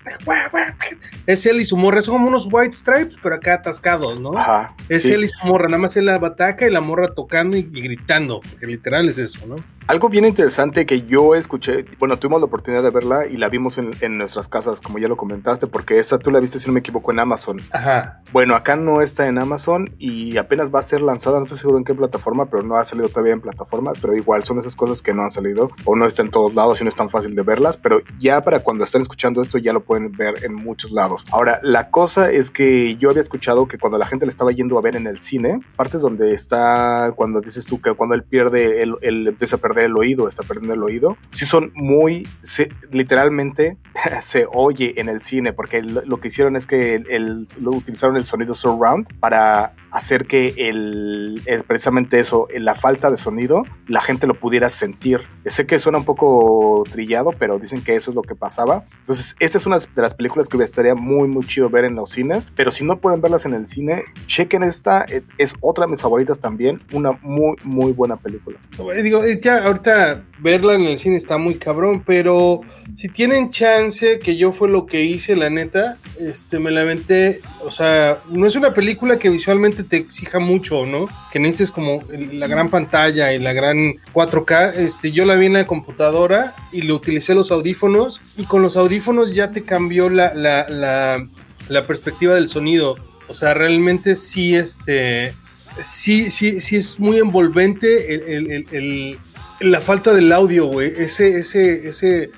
es 1.28 1.46
él 1.46 1.62
y 1.62 1.66
su 1.66 1.78
morra, 1.78 2.02
son 2.02 2.16
como 2.16 2.28
unos 2.28 2.48
white 2.52 2.76
stripes, 2.76 3.16
pero 3.22 3.36
acá 3.36 3.56
atascados, 3.56 4.20
¿no? 4.20 4.38
ajá. 4.38 4.76
Es 4.90 5.04
sí. 5.04 5.12
él 5.12 5.24
y 5.24 5.28
su 5.28 5.46
morra, 5.46 5.68
nada 5.68 5.78
más 5.78 5.96
él 5.98 6.06
la 6.06 6.18
bataca 6.18 6.68
y 6.68 6.72
la 6.72 6.82
morra 6.82 7.14
tocando 7.14 7.58
y, 7.58 7.70
y 7.72 7.82
gritando, 7.82 8.42
porque 8.42 8.68
literal 8.68 9.08
es 9.10 9.18
eso, 9.18 9.46
¿no? 9.48 9.58
Algo 9.92 10.08
bien 10.08 10.24
interesante 10.24 10.86
que 10.86 11.02
yo 11.02 11.36
escuché, 11.36 11.84
bueno, 12.00 12.16
tuvimos 12.16 12.40
la 12.40 12.46
oportunidad 12.46 12.82
de 12.82 12.92
verla 12.92 13.28
y 13.28 13.36
la 13.36 13.50
vimos 13.50 13.78
en, 13.78 13.92
en 14.00 14.18
nuestras 14.18 14.48
casas, 14.48 14.80
como 14.80 15.00
ya 15.00 15.10
lo 15.10 15.18
comentaste, 15.18 15.68
porque 15.68 16.00
esa 16.00 16.18
tú 16.18 16.32
la 16.32 16.40
viste, 16.40 16.60
si 16.60 16.68
no 16.68 16.72
me 16.72 16.80
equivoco, 16.80 17.12
en 17.12 17.20
Amazon. 17.20 17.60
Ajá. 17.72 18.22
Bueno, 18.32 18.56
acá 18.56 18.78
no 18.78 19.02
está 19.02 19.28
en 19.28 19.38
Amazon 19.38 19.94
y 20.00 20.38
apenas 20.38 20.74
va 20.74 20.80
a 20.80 20.84
ser 20.84 21.02
lanzada, 21.02 21.40
no 21.40 21.44
estoy 21.44 21.58
seguro 21.58 21.78
en 21.78 21.84
qué 21.84 21.94
plataforma, 21.94 22.46
pero 22.46 22.64
no 22.64 22.78
ha 22.78 22.86
salido 22.86 23.10
todavía 23.10 23.34
en 23.34 23.42
plataformas, 23.42 24.00
pero 24.00 24.16
igual 24.16 24.46
son 24.46 24.60
esas 24.60 24.78
cosas 24.78 25.02
que 25.02 25.14
no 25.14 25.24
han 25.24 25.32
salido 25.32 25.72
o 25.84 25.98
no 25.98 26.06
están 26.06 26.28
en 26.28 26.32
todos 26.32 26.56
lados 26.56 26.80
y 26.80 26.86
no 26.86 26.88
es 26.88 26.96
tan 26.96 27.10
fácil 27.10 27.36
de 27.36 27.42
verlas, 27.42 27.76
pero 27.76 28.00
ya 28.18 28.42
para 28.46 28.62
cuando 28.62 28.86
están 28.86 29.02
escuchando 29.02 29.42
esto 29.42 29.58
ya 29.58 29.74
lo 29.74 29.82
pueden 29.82 30.14
ver 30.14 30.46
en 30.46 30.54
muchos 30.54 30.92
lados. 30.92 31.26
Ahora, 31.32 31.60
la 31.64 31.88
cosa 31.88 32.32
es 32.32 32.50
que 32.50 32.96
yo 32.96 33.10
había 33.10 33.24
escuchado 33.24 33.68
que 33.68 33.78
cuando 33.78 33.98
la 33.98 34.06
gente 34.06 34.26
le 34.26 34.30
estaba 34.30 34.54
yendo 34.54 34.78
a 34.78 34.82
ver 34.82 34.96
en 34.96 35.06
el 35.06 35.20
cine, 35.20 35.60
partes 35.76 36.02
donde 36.02 36.32
está, 36.32 37.12
cuando 37.18 37.42
dices 37.42 37.66
tú 37.66 37.82
que 37.82 37.94
cuando 37.94 38.16
él 38.16 38.24
pierde, 38.24 38.84
él, 38.84 38.96
él 39.02 39.28
empieza 39.28 39.58
a 39.58 39.60
perder 39.60 39.81
el 39.86 39.96
oído, 39.98 40.28
está 40.28 40.44
perdiendo 40.44 40.74
el 40.74 40.84
oído, 40.84 41.18
sí 41.30 41.46
son 41.46 41.72
muy, 41.76 42.28
se- 42.44 42.70
literalmente 42.92 43.78
se 44.22 44.48
oye 44.52 45.00
en 45.00 45.10
el 45.10 45.22
cine, 45.24 45.54
porque 45.54 45.82
lo, 45.82 46.20
que 46.20 46.28
hicieron 46.30 46.56
es 46.56 46.68
que 46.68 46.96
el, 46.96 47.10
el- 47.10 47.48
lo 47.60 47.72
utilizaron 47.72 48.18
el 48.18 48.26
sonido 48.26 48.54
surround 48.54 49.08
para 49.20 49.74
hacer 49.92 50.26
que 50.26 50.54
el, 50.58 51.42
precisamente 51.68 52.20
eso, 52.20 52.48
la 52.58 52.76
falta 52.76 53.12
de 53.12 53.18
sonido, 53.18 53.64
la 53.88 54.02
gente 54.02 54.26
lo 54.28 54.36
pudiera 54.36 54.70
sentir. 54.70 55.22
Sé 55.46 55.66
que 55.66 55.80
suena 55.80 55.98
un 55.98 56.06
poco 56.06 56.84
trillado, 56.90 57.32
pero 57.38 57.60
dicen 57.60 57.84
que 57.84 57.96
eso 57.96 58.12
es 58.12 58.16
lo 58.16 58.22
que 58.22 58.36
pasaba. 58.36 58.86
Entonces, 59.02 59.36
esta 59.40 59.58
es 59.58 59.66
una 59.66 59.78
de 59.80 60.02
las 60.02 60.16
películas 60.16 60.48
que 60.48 60.62
estaría 60.64 60.96
muy, 60.96 61.28
muy 61.28 61.46
chido 61.46 61.70
ver 61.70 61.84
en 61.86 61.96
los 61.96 62.12
cines, 62.12 62.48
pero 62.56 62.72
si 62.72 62.86
no 62.86 63.00
pueden 63.00 63.20
verlas 63.22 63.46
en 63.46 63.54
el 63.54 63.68
cine, 63.68 64.04
chequen 64.28 64.64
esta, 64.64 65.06
es 65.38 65.56
otra 65.60 65.86
de 65.86 65.92
mis 65.92 66.02
favoritas 66.02 66.40
también, 66.40 66.82
una 66.94 67.12
muy, 67.22 67.56
muy 67.64 67.92
buena 67.92 68.16
película. 68.16 68.58
Digo, 69.04 69.24
eh, 69.26 69.40
ahorita 69.64 70.24
verla 70.40 70.74
en 70.76 70.84
el 70.86 71.00
cine 71.00 71.16
está 71.16 71.38
muy 71.38 71.56
cabrón, 71.56 72.04
pero 72.06 72.62
si 72.96 73.08
tienen 73.10 73.50
chance, 73.50 74.20
que 74.20 74.36
yo 74.38 74.52
fue 74.52 74.68
lo 74.70 74.86
que 74.86 75.04
hice, 75.04 75.36
la 75.36 75.50
neta, 75.50 75.98
este, 76.20 76.60
me 76.60 76.72
la 76.72 76.82
aventé, 76.82 77.42
o 77.64 77.72
sea, 77.72 78.20
no 78.30 78.46
es 78.48 78.56
una 78.56 78.74
película 78.74 79.18
que 79.20 79.30
visualmente 79.30 79.84
te 79.84 79.98
exija 79.98 80.40
mucho, 80.40 80.86
¿no? 80.86 81.08
Que 81.32 81.40
necesites 81.40 81.72
como 81.72 82.04
la 82.34 82.48
gran 82.48 82.70
pantalla 82.70 83.34
y 83.34 83.40
la 83.40 83.54
gran 83.54 83.96
4K, 84.14 84.74
este, 84.76 85.12
yo 85.12 85.26
la 85.26 85.36
vi 85.36 85.46
en 85.46 85.54
la 85.54 85.68
computadora 85.68 86.56
y 86.72 86.82
le 86.82 86.94
utilicé 86.94 87.34
los 87.36 87.52
audífonos 87.52 88.20
y 88.38 88.44
con 88.46 88.62
los 88.62 88.78
audífonos 88.78 89.34
ya 89.34 89.52
te 89.52 89.64
cambió 89.64 90.10
la, 90.10 90.34
la, 90.34 90.68
la, 90.68 91.28
la 91.70 91.88
perspectiva 91.88 92.36
del 92.36 92.50
sonido, 92.50 92.98
o 93.28 93.34
sea, 93.34 93.54
realmente 93.54 94.16
sí, 94.16 94.56
este, 94.56 95.34
sí, 95.80 96.32
sí, 96.32 96.60
sí 96.60 96.76
es 96.76 97.00
muy 97.00 97.18
envolvente 97.18 98.14
el- 98.16 99.18
la 99.62 99.82
falta 99.82 100.14
del 100.14 100.32
audio, 100.32 100.66
güey. 100.68 100.94
Ese, 100.98 101.38
ese, 101.40 101.88
ese 101.88 102.32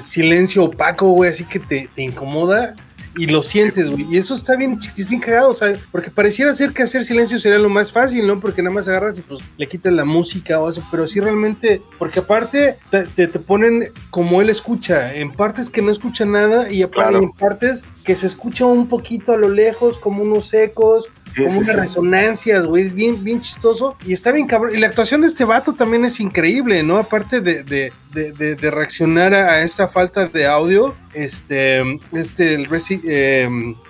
silencio 0.00 0.64
opaco, 0.64 1.08
güey, 1.10 1.30
así 1.30 1.44
que 1.44 1.58
te, 1.58 1.88
te 1.94 2.02
incomoda 2.02 2.74
y 3.16 3.26
lo 3.26 3.42
sientes, 3.42 3.90
güey. 3.90 4.06
Y 4.08 4.18
eso 4.18 4.34
está 4.36 4.54
bien, 4.54 4.78
es 4.96 5.08
bien 5.08 5.20
cagado, 5.20 5.50
o 5.50 5.54
sea, 5.54 5.74
porque 5.90 6.12
pareciera 6.12 6.54
ser 6.54 6.72
que 6.72 6.84
hacer 6.84 7.04
silencio 7.04 7.40
sería 7.40 7.58
lo 7.58 7.68
más 7.68 7.90
fácil, 7.90 8.24
¿no? 8.26 8.38
Porque 8.38 8.62
nada 8.62 8.72
más 8.72 8.86
agarras 8.88 9.18
y 9.18 9.22
pues 9.22 9.40
le 9.56 9.66
quitas 9.68 9.92
la 9.92 10.04
música 10.04 10.60
o 10.60 10.70
eso, 10.70 10.82
pero 10.92 11.06
sí 11.08 11.18
realmente, 11.18 11.82
porque 11.98 12.20
aparte 12.20 12.78
te, 12.90 13.02
te- 13.06 13.26
te 13.26 13.38
ponen 13.40 13.92
como 14.10 14.40
él 14.40 14.48
escucha, 14.48 15.12
en 15.12 15.32
partes 15.32 15.68
que 15.68 15.82
no 15.82 15.90
escucha 15.90 16.24
nada 16.24 16.70
y 16.70 16.82
aparte 16.82 17.10
Claro. 17.10 17.24
en 17.24 17.32
partes 17.32 17.84
que 18.04 18.14
se 18.14 18.28
escucha 18.28 18.64
un 18.64 18.88
poquito 18.88 19.32
a 19.32 19.36
lo 19.36 19.48
lejos, 19.48 19.98
como 19.98 20.22
unos 20.22 20.54
ecos, 20.54 21.08
Sí, 21.34 21.42
como 21.44 21.50
sí, 21.52 21.58
unas 21.58 21.74
sí. 21.74 21.80
resonancias, 21.80 22.66
güey, 22.66 22.84
es 22.84 22.92
bien, 22.94 23.22
bien 23.22 23.40
chistoso 23.40 23.96
y 24.06 24.12
está 24.12 24.32
bien 24.32 24.46
cabrón. 24.46 24.74
Y 24.74 24.78
la 24.78 24.88
actuación 24.88 25.20
de 25.20 25.28
este 25.28 25.44
vato 25.44 25.72
también 25.74 26.04
es 26.04 26.20
increíble, 26.20 26.82
¿no? 26.82 26.98
Aparte 26.98 27.40
de, 27.40 27.62
de, 27.62 27.92
de, 28.32 28.70
reaccionar 28.70 29.34
a, 29.34 29.52
a 29.52 29.62
esta 29.62 29.88
falta 29.88 30.26
de 30.26 30.46
audio, 30.46 30.94
este, 31.14 31.80
este, 32.12 32.54
el 32.54 32.68
Resi- 32.68 33.00
eh, 33.04 33.48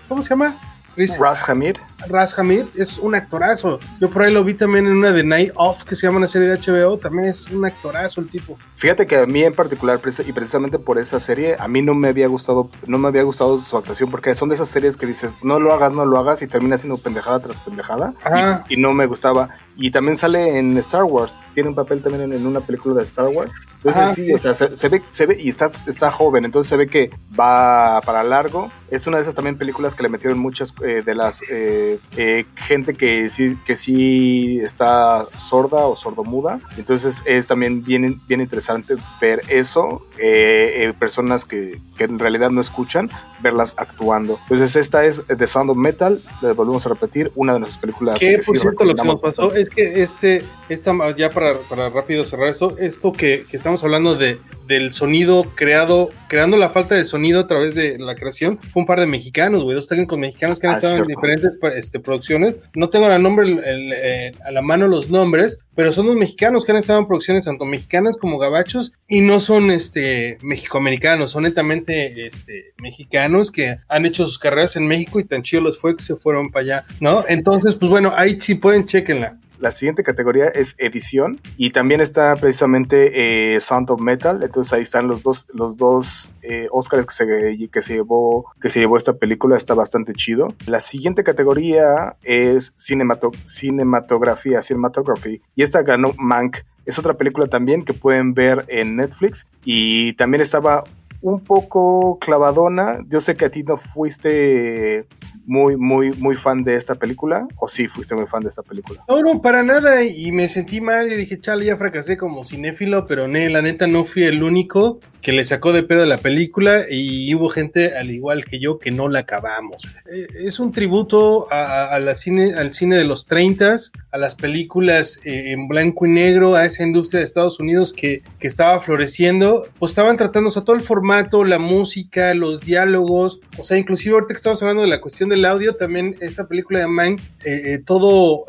¿cómo 0.09 0.23
se 0.23 0.31
llama? 0.31 0.59
Riz- 0.97 1.19
Ras 1.19 1.49
Hamid. 1.49 1.77
Raz 2.09 2.39
Hamid 2.39 2.65
es 2.75 2.99
un 2.99 3.15
actorazo. 3.15 3.79
Yo 4.01 4.11
por 4.11 4.23
ahí 4.23 4.33
lo 4.33 4.43
vi 4.43 4.55
también 4.55 4.87
en 4.87 4.93
una 4.97 5.13
de 5.13 5.23
Night 5.23 5.53
Off 5.55 5.85
que 5.85 5.95
se 5.95 6.07
llama 6.07 6.19
una 6.19 6.27
serie 6.27 6.49
de 6.49 6.57
HBO. 6.59 6.99
También 6.99 7.27
es 7.27 7.49
un 7.51 7.65
actorazo 7.65 8.21
el 8.21 8.29
tipo. 8.29 8.59
Fíjate 8.77 9.07
que 9.07 9.19
a 9.19 9.27
mí 9.27 9.43
en 9.45 9.55
particular, 9.55 10.01
y 10.27 10.33
precisamente 10.33 10.79
por 10.79 10.99
esa 10.99 11.21
serie, 11.21 11.57
a 11.59 11.69
mí 11.69 11.83
no 11.83 11.95
me 11.95 12.09
había 12.09 12.27
gustado, 12.27 12.71
no 12.87 12.99
me 12.99 13.09
había 13.09 13.23
gustado 13.23 13.59
su 13.59 13.77
actuación, 13.77 14.11
porque 14.11 14.35
son 14.35 14.49
de 14.49 14.55
esas 14.55 14.69
series 14.69 14.97
que 14.97 15.07
dices, 15.07 15.35
no 15.43 15.61
lo 15.61 15.73
hagas, 15.75 15.93
no 15.93 16.05
lo 16.05 16.19
hagas, 16.19 16.41
y 16.43 16.47
termina 16.47 16.79
siendo 16.79 16.97
pendejada 16.99 17.41
tras 17.41 17.61
pendejada, 17.61 18.15
Ajá. 18.25 18.65
y, 18.69 18.75
y 18.75 18.77
no 18.81 18.93
me 18.95 19.07
gustaba. 19.07 19.51
Y 19.77 19.91
también 19.91 20.17
sale 20.17 20.59
en 20.59 20.77
Star 20.79 21.05
Wars, 21.05 21.39
tiene 21.55 21.69
un 21.69 21.75
papel 21.75 22.03
también 22.03 22.25
en, 22.25 22.33
en 22.33 22.47
una 22.47 22.61
película 22.61 22.95
de 22.97 23.05
Star 23.05 23.29
Wars. 23.29 23.53
Entonces 23.83 24.03
Ajá, 24.03 24.15
sí, 24.15 24.33
o 24.33 24.39
sea, 24.39 24.53
se, 24.53 24.77
se 24.77 24.89
ve, 24.91 25.03
se 25.11 25.25
ve, 25.25 25.39
y 25.41 25.49
está, 25.49 25.71
está 25.87 26.11
joven, 26.11 26.45
entonces 26.45 26.69
se 26.69 26.77
ve 26.77 26.87
que 26.87 27.11
va 27.39 28.03
para 28.03 28.23
largo. 28.23 28.71
Es 28.91 29.07
una 29.07 29.19
de 29.19 29.23
esas 29.23 29.35
también 29.37 29.57
películas 29.57 29.95
que 29.95 30.03
le 30.03 30.09
metieron 30.09 30.39
muchas 30.39 30.75
eh, 30.85 31.03
de 31.07 31.15
las 31.15 31.43
eh, 31.49 31.99
eh, 32.17 32.45
gente 32.57 32.95
que 32.95 33.31
sí, 33.31 33.57
que 33.65 33.77
sí 33.77 34.59
está 34.61 35.27
sorda 35.37 35.87
o 35.87 35.97
sordomuda. 35.97 36.61
Entonces 36.77 37.23
es 37.25 37.47
también 37.47 37.85
bien, 37.85 38.21
bien 38.27 38.41
interesante 38.41 38.97
ver 39.21 39.43
eso, 39.49 40.05
eh, 40.19 40.89
eh, 40.89 40.93
personas 40.99 41.45
que, 41.45 41.81
que 41.97 42.05
en 42.05 42.19
realidad 42.19 42.51
no 42.51 42.61
escuchan, 42.61 43.09
verlas 43.41 43.75
actuando. 43.79 44.39
Entonces 44.43 44.75
esta 44.77 45.05
es 45.05 45.23
The 45.25 45.47
Sound 45.47 45.71
of 45.71 45.77
Metal, 45.77 46.21
le 46.43 46.53
volvemos 46.53 46.85
a 46.85 46.89
repetir, 46.89 47.31
una 47.37 47.55
de 47.55 47.61
nuestras 47.61 47.81
películas. 47.81 48.19
Que 48.19 48.41
por 48.45 48.57
sí 48.57 48.61
cierto, 48.61 48.85
lo 48.85 48.95
que 48.95 49.05
nos 49.05 49.21
pasó 49.21 49.55
es 49.55 49.71
que 49.71 50.03
este, 50.03 50.45
esta, 50.69 50.93
ya 51.17 51.31
para, 51.31 51.61
para 51.61 51.89
rápido 51.91 52.25
cerrar 52.25 52.49
esto, 52.49 52.77
esto 52.77 53.13
que, 53.13 53.45
que 53.49 53.57
estamos 53.57 53.70
hablando 53.85 54.17
de, 54.17 54.39
del 54.67 54.93
sonido 54.93 55.45
creado, 55.55 56.11
creando 56.29 56.57
la 56.57 56.69
falta 56.71 56.95
de 56.95 57.05
sonido 57.05 57.41
a 57.41 57.47
través 57.47 57.75
de 57.75 57.99
la 57.99 58.15
creación, 58.15 58.59
fue 58.73 58.81
un 58.83 58.87
par 58.87 59.01
de 59.01 59.07
mexicanos, 59.07 59.63
güey, 59.65 59.75
dos 59.75 59.87
técnicos 59.87 60.19
mexicanos 60.19 60.59
que 60.59 60.67
han 60.67 60.75
Ah, 60.75 60.77
estado 60.77 60.97
en 60.99 61.07
diferentes 61.07 61.53
este, 61.77 62.01
producciones. 62.01 62.57
No 62.75 62.89
tengo 62.91 63.07
a, 63.07 63.19
nombre, 63.19 63.47
el- 63.49 63.59
el, 63.65 63.93
eh, 63.95 64.33
a 64.45 64.51
la 64.51 64.63
mano 64.63 64.87
los 64.89 65.11
nombres, 65.11 65.59
pero 65.75 65.93
son 65.93 66.07
los 66.07 66.17
mexicanos 66.17 66.65
que 66.65 66.73
han 66.73 66.79
estado 66.79 66.99
en 67.01 67.07
producciones 67.07 67.45
tanto 67.45 67.65
mexicanas 67.65 68.17
como 68.17 68.39
gabachos 68.39 68.93
y 69.09 69.21
no 69.23 69.41
son 69.41 69.71
este, 69.71 70.39
mexicoamericanos, 70.43 71.31
son 71.31 71.45
netamente 71.45 72.27
este, 72.27 72.73
mexicanos 72.79 73.51
que 73.51 73.77
han 73.89 74.07
hecho 74.07 74.27
sus 74.27 74.39
carreras 74.39 74.77
en 74.77 74.87
México 74.87 75.19
y 75.21 75.25
tan 75.25 75.43
chido 75.43 75.63
les 75.63 75.79
fue 75.79 75.97
que 75.97 76.03
se 76.03 76.17
fueron 76.17 76.51
para 76.51 76.63
allá, 76.65 76.85
¿no? 77.01 77.25
Entonces, 77.29 77.75
pues 77.75 77.91
bueno, 77.91 78.13
ahí 78.15 78.39
sí 78.41 78.55
pueden, 78.55 78.85
chequenla. 78.85 79.39
La 79.61 79.71
siguiente 79.73 80.03
categoría 80.03 80.47
es 80.47 80.75
edición 80.79 81.39
y 81.59 81.71
también 81.71 82.01
está 82.01 82.35
precisamente 82.37 83.55
eh, 83.55 83.61
Sound 83.61 83.91
of 83.91 84.01
Metal. 84.01 84.43
Entonces 84.43 84.73
ahí 84.73 84.83
están 84.83 85.07
los 85.07 85.23
dos, 85.23 85.47
los 85.53 85.77
dos 85.77 86.31
eh, 86.41 86.69
Oscars 86.73 87.05
que 87.07 87.13
se, 87.15 87.69
que 87.69 87.83
se 87.83 87.93
llevó, 87.95 88.47
que 88.61 88.71
se 88.71 88.81
llevó 88.81 88.97
esta 88.97 89.19
película. 89.19 89.59
Está 89.59 89.75
bastante 89.75 90.15
chido. 90.15 90.55
La 90.67 90.81
siguiente 90.81 91.25
categoría 91.25 92.17
es 92.23 92.73
cinemato- 92.77 93.37
cinematografía, 93.45 94.63
cinematography 94.63 95.43
y 95.55 95.63
esta 95.63 95.83
ganó 95.83 96.15
Mank. 96.17 96.59
Es 96.87 96.99
otra 96.99 97.15
película 97.15 97.47
también 97.47 97.85
que 97.85 97.93
pueden 97.93 98.33
ver 98.33 98.65
en 98.69 98.97
Netflix 98.97 99.47
y 99.65 100.15
también 100.15 100.41
estaba 100.41 100.85
un 101.23 101.41
poco 101.45 102.19
clavadona. 102.21 102.99
Yo 103.09 103.21
sé 103.21 103.37
que 103.37 103.45
a 103.47 103.51
ti 103.51 103.63
no 103.63 103.77
fuiste 103.77 105.07
muy, 105.47 105.77
muy, 105.77 106.13
muy 106.13 106.37
fan 106.37 106.63
de 106.63 106.77
esta 106.77 106.95
película, 106.95 107.47
o 107.59 107.67
sí 107.67 107.89
fuiste 107.89 108.15
muy 108.15 108.27
fan 108.27 108.43
de 108.43 108.51
esta 108.51 108.63
película. 108.63 109.03
No, 109.09 109.21
no, 109.23 109.43
para 109.43 109.63
nada, 109.63 110.05
y 110.05 110.31
me 110.33 110.49
sentí 110.49 110.81
mal 110.81 111.13
y 111.13 111.17
dije, 111.17 111.41
chale, 111.41 111.65
ya 111.67 111.77
fracasé 111.77 112.17
como 112.17 112.45
cinéfilo, 112.45 113.07
pero 113.07 113.27
la 113.51 113.61
neta 113.63 113.87
no 113.87 114.05
fui 114.05 114.25
el 114.25 114.43
único 114.43 115.01
que 115.23 115.33
le 115.33 115.45
sacó 115.45 115.73
de 115.73 115.83
pedo 115.83 116.05
a 116.05 116.07
la 116.07 116.17
película 116.19 116.83
y 116.89 117.35
hubo 117.35 117.51
gente 117.51 117.97
al 117.99 118.11
igual 118.11 118.45
que 118.47 118.59
yo 118.59 118.79
que 118.79 118.91
no 118.91 119.09
la 119.09 119.21
acabamos. 119.21 119.83
Eh, 120.15 120.27
Es 120.47 120.61
un 120.61 120.73
tributo 120.73 121.47
a, 121.53 121.95
a- 121.95 121.97
a 121.97 122.15
cine, 122.15 122.55
al 122.55 122.71
cine 122.73 122.97
de 122.97 123.05
los 123.05 123.27
30, 123.27 123.77
a 124.13 124.19
las 124.19 124.35
películas 124.35 125.21
eh, 125.25 125.53
en 125.53 125.69
blanco 125.69 126.07
y 126.07 126.11
negro, 126.11 126.55
a 126.55 126.65
esa 126.65 126.85
industria 126.85 127.19
de 127.19 127.25
Estados 127.25 127.61
Unidos 127.61 127.93
que, 127.93 128.23
que 128.39 128.47
estaba 128.47 128.79
floreciendo, 128.81 129.65
pues 129.79 129.91
estaban 129.93 130.17
tratando, 130.17 130.49
o 130.49 130.53
sea, 130.53 130.63
todo 130.65 130.77
el 130.77 130.83
formato, 130.83 131.10
la 131.47 131.59
música, 131.59 132.35
los 132.35 132.61
diálogos, 132.61 133.41
o 133.59 133.63
sea, 133.65 133.77
inclusive 133.79 134.15
ahorita 134.15 134.29
que 134.35 134.37
estamos 134.37 134.63
hablando 134.63 134.83
de 134.83 134.89
la 134.89 135.01
cuestión 135.01 135.29
del 135.29 135.45
audio, 135.45 135.75
también 135.77 136.15
esta 136.21 136.47
película 136.49 136.79
de 136.81 136.87
Mank, 136.87 137.21
eh, 137.45 137.75
eh, 137.75 137.83
todo 137.85 138.45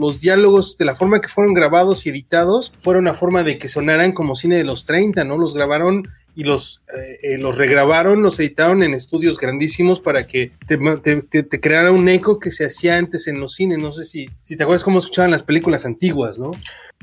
los 0.00 0.20
diálogos 0.20 0.76
de 0.78 0.84
la 0.84 0.94
forma 0.94 1.20
que 1.20 1.28
fueron 1.28 1.54
grabados 1.54 2.06
y 2.06 2.10
editados, 2.10 2.72
fueron 2.80 3.04
una 3.04 3.14
forma 3.14 3.42
de 3.42 3.58
que 3.58 3.68
sonaran 3.68 4.12
como 4.12 4.34
cine 4.34 4.56
de 4.56 4.64
los 4.64 4.84
30, 4.84 5.24
¿no? 5.24 5.38
Los 5.38 5.54
grabaron 5.54 6.06
y 6.34 6.44
los, 6.44 6.82
eh, 6.96 7.18
eh, 7.34 7.38
los 7.38 7.56
regrabaron, 7.58 8.22
los 8.22 8.38
editaron 8.38 8.82
en 8.82 8.94
estudios 8.94 9.38
grandísimos 9.38 10.00
para 10.00 10.26
que 10.26 10.52
te- 10.66 11.42
te 11.42 11.60
creara 11.60 11.90
un 11.90 12.08
eco 12.08 12.38
que 12.38 12.50
se 12.50 12.64
hacía 12.66 12.96
antes 12.96 13.26
en 13.26 13.40
los 13.40 13.54
cines. 13.54 13.78
No 13.78 13.92
sé 13.92 14.04
si, 14.04 14.28
si 14.42 14.56
te 14.56 14.62
acuerdas 14.62 14.84
cómo 14.84 14.98
escuchaban 14.98 15.30
las 15.32 15.42
películas 15.42 15.84
antiguas, 15.84 16.38
¿no? 16.38 16.52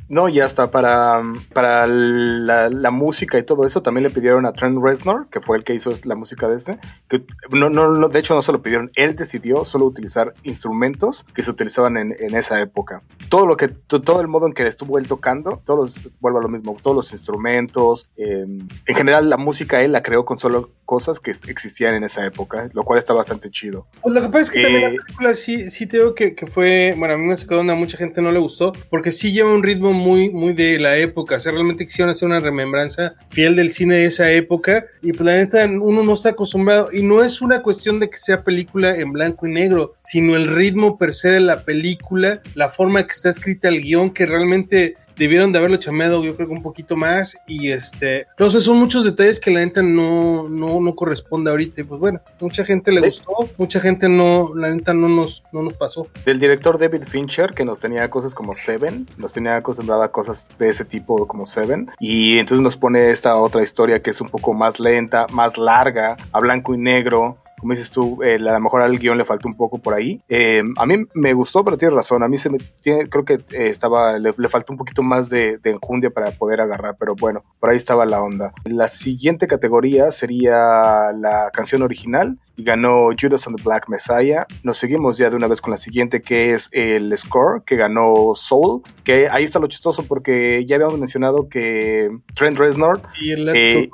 No, 0.07 0.29
y 0.29 0.39
hasta 0.39 0.69
para, 0.69 1.21
para 1.53 1.87
la, 1.87 2.69
la 2.69 2.91
música 2.91 3.37
y 3.39 3.43
todo 3.43 3.65
eso 3.65 3.81
también 3.81 4.03
le 4.03 4.09
pidieron 4.11 4.45
a 4.45 4.53
Trent 4.53 4.77
Reznor, 4.81 5.27
que 5.29 5.41
fue 5.41 5.57
el 5.57 5.63
que 5.63 5.73
hizo 5.73 5.91
la 6.03 6.15
música 6.15 6.47
de 6.47 6.57
este, 6.57 6.77
que 7.09 7.23
no, 7.51 7.69
no, 7.69 7.89
no, 7.91 8.07
de 8.09 8.19
hecho 8.19 8.35
no 8.35 8.41
se 8.41 8.51
lo 8.51 8.61
pidieron, 8.61 8.91
él 8.95 9.15
decidió 9.15 9.65
solo 9.65 9.85
utilizar 9.85 10.33
instrumentos 10.43 11.25
que 11.33 11.41
se 11.43 11.49
utilizaban 11.51 11.97
en, 11.97 12.15
en 12.19 12.35
esa 12.35 12.59
época. 12.61 13.01
Todo 13.29 13.45
lo 13.47 13.57
que, 13.57 13.67
to- 13.67 14.01
todo 14.01 14.21
el 14.21 14.27
modo 14.27 14.45
en 14.47 14.53
que 14.53 14.65
estuvo 14.67 14.97
él 14.99 15.07
tocando, 15.07 15.61
todos, 15.65 15.97
los- 16.03 16.13
vuelvo 16.19 16.39
a 16.39 16.41
lo 16.43 16.49
mismo, 16.49 16.77
todos 16.81 16.95
los 16.95 17.11
instrumentos, 17.11 18.09
eh, 18.17 18.45
en 18.85 18.95
general 18.95 19.29
la 19.29 19.37
música 19.37 19.81
él 19.81 19.91
la 19.91 20.03
creó 20.03 20.25
con 20.25 20.37
solo 20.39 20.69
cosas 20.85 21.19
que 21.19 21.31
existían 21.31 21.95
en 21.95 22.03
esa 22.03 22.23
época, 22.25 22.69
lo 22.73 22.83
cual 22.83 22.99
está 22.99 23.13
bastante 23.13 23.49
chido. 23.49 23.87
Pues 24.01 24.13
lo 24.13 24.21
que 24.21 24.27
pasa 24.27 24.41
es 24.41 24.51
que 24.51 24.59
Eh, 24.59 24.63
también 24.63 24.83
la 24.97 25.03
película 25.03 25.33
sí, 25.33 25.69
sí 25.71 25.87
te 25.87 25.97
digo 25.97 26.13
que, 26.13 26.35
que 26.35 26.45
fue, 26.45 26.93
bueno, 26.97 27.15
a 27.15 27.17
mí 27.17 27.25
me 27.25 27.35
sacó 27.35 27.55
de 27.55 27.61
onda, 27.61 27.73
a 27.73 27.75
mucha 27.75 27.97
gente 27.97 28.21
no 28.21 28.31
le 28.31 28.39
gustó, 28.39 28.71
porque 28.91 29.11
sí 29.11 29.31
lleva 29.31 29.51
un 29.51 29.63
ritmo 29.63 29.91
muy, 29.95 30.29
muy 30.29 30.53
de 30.53 30.79
la 30.79 30.97
época, 30.97 31.37
o 31.37 31.39
sea, 31.39 31.51
realmente 31.51 31.85
quisieron 31.85 32.11
hacer 32.11 32.27
una 32.27 32.39
remembranza 32.39 33.15
fiel 33.29 33.55
del 33.55 33.71
cine 33.71 33.95
de 33.95 34.05
esa 34.05 34.31
época, 34.31 34.85
y 35.01 35.11
pues 35.11 35.21
la 35.21 35.33
neta 35.33 35.65
uno 35.65 36.03
no 36.03 36.13
está 36.13 36.29
acostumbrado, 36.29 36.91
y 36.91 37.01
no 37.01 37.23
es 37.23 37.41
una 37.41 37.61
cuestión 37.61 37.99
de 37.99 38.09
que 38.09 38.17
sea 38.17 38.43
película 38.43 38.95
en 38.95 39.11
blanco 39.11 39.47
y 39.47 39.51
negro, 39.51 39.95
sino 39.99 40.35
el 40.35 40.53
ritmo 40.53 40.97
per 40.97 41.13
se 41.13 41.29
de 41.29 41.39
la 41.39 41.63
película, 41.63 42.41
la 42.53 42.69
forma 42.69 43.05
que 43.05 43.13
está 43.13 43.29
escrita 43.29 43.69
el 43.69 43.81
guion, 43.81 44.11
que 44.11 44.25
realmente 44.25 44.95
debieron 45.17 45.51
de 45.51 45.59
haberlo 45.59 45.77
chameado 45.77 46.23
yo 46.23 46.35
creo 46.35 46.47
que 46.47 46.53
un 46.53 46.61
poquito 46.63 46.95
más 46.95 47.37
y 47.47 47.71
este 47.71 48.27
entonces 48.31 48.63
son 48.63 48.77
muchos 48.77 49.05
detalles 49.05 49.39
que 49.39 49.51
la 49.51 49.59
neta 49.59 49.81
no 49.81 50.49
no 50.49 50.79
no 50.81 50.95
corresponde 50.95 51.49
ahorita 51.49 51.81
y 51.81 51.83
pues 51.83 51.99
bueno 51.99 52.19
mucha 52.39 52.65
gente 52.65 52.91
le 52.91 53.01
Sí. 53.01 53.07
gustó 53.07 53.49
mucha 53.57 53.79
gente 53.79 54.09
no 54.09 54.51
la 54.55 54.69
neta 54.73 54.93
no 54.93 55.07
nos 55.09 55.43
no 55.51 55.61
nos 55.63 55.73
pasó 55.73 56.07
Del 56.25 56.39
director 56.39 56.77
David 56.79 57.03
Fincher, 57.07 57.53
que 57.53 57.65
nos 57.65 57.79
tenía 57.79 58.09
cosas 58.09 58.33
como 58.35 58.55
Seven, 58.55 59.07
nos 59.17 59.33
tenía 59.33 59.55
acostumbrado 59.57 60.01
a 60.03 60.11
cosas 60.11 60.49
de 60.59 60.69
ese 60.69 60.85
tipo 60.85 61.27
como 61.27 61.45
Seven, 61.45 61.89
y 61.99 62.37
entonces 62.39 62.61
nos 62.63 62.77
pone 62.77 63.11
esta 63.11 63.35
otra 63.37 63.61
historia 63.63 64.01
que 64.01 64.09
es 64.11 64.21
un 64.21 64.29
poco 64.29 64.53
más 64.53 64.79
lenta, 64.79 65.27
más 65.31 65.57
larga, 65.57 66.17
a 66.31 66.39
blanco 66.39 66.73
y 66.73 66.77
negro, 66.77 67.37
como 67.59 67.73
dices 67.73 67.91
tú, 67.91 68.21
eh, 68.23 68.35
a 68.35 68.37
lo 68.37 68.59
mejor 68.59 68.81
al 68.81 68.97
guion 68.99 69.17
le 69.17 69.25
faltó 69.25 69.47
un 69.47 69.55
poco 69.55 69.77
por 69.77 69.93
ahí. 69.93 70.21
Eh, 70.29 70.63
a 70.77 70.85
mí 70.85 70.95
me 71.13 71.33
gustó, 71.33 71.63
pero 71.63 71.77
tienes 71.77 71.95
razón, 71.95 72.23
a 72.23 72.27
mí 72.27 72.37
se 72.37 72.49
me 72.49 72.57
tiene, 72.81 73.07
creo 73.09 73.25
que 73.25 73.33
eh, 73.33 73.69
estaba, 73.69 74.17
le, 74.19 74.33
le, 74.37 74.49
faltó 74.49 74.73
un 74.73 74.77
poquito 74.77 75.03
más 75.03 75.29
de, 75.29 75.57
de, 75.57 75.71
enjundia 75.71 76.09
para 76.09 76.31
poder 76.31 76.61
agarrar, 76.61 76.95
pero 76.99 77.15
bueno, 77.15 77.43
por 77.59 77.69
ahí 77.69 77.77
estaba 77.77 78.05
la 78.05 78.21
onda. 78.21 78.53
La 78.65 78.87
siguiente 78.87 79.47
categoría 79.47 80.11
sería 80.11 81.11
la 81.13 81.49
canción 81.53 81.81
original 81.81 82.37
y 82.57 82.63
ganó 82.63 83.09
Judas 83.19 83.47
and 83.47 83.57
the 83.57 83.63
Black 83.63 83.89
Messiah. 83.89 84.45
Nos 84.63 84.77
seguimos 84.77 85.17
ya 85.17 85.29
de 85.29 85.35
una 85.35 85.47
vez 85.47 85.61
con 85.61 85.71
la 85.71 85.77
siguiente, 85.77 86.21
que 86.21 86.53
es 86.53 86.69
el 86.71 87.15
score, 87.17 87.63
que 87.65 87.75
ganó 87.75 88.33
Soul, 88.35 88.81
que 89.03 89.29
ahí 89.29 89.43
está 89.43 89.59
lo 89.59 89.67
chistoso 89.67 90.03
porque 90.03 90.65
ya 90.65 90.75
habíamos 90.75 90.99
mencionado 90.99 91.49
que 91.49 92.09
Trent 92.33 92.57
Reznor 92.57 93.01
y, 93.19 93.31
el 93.31 93.89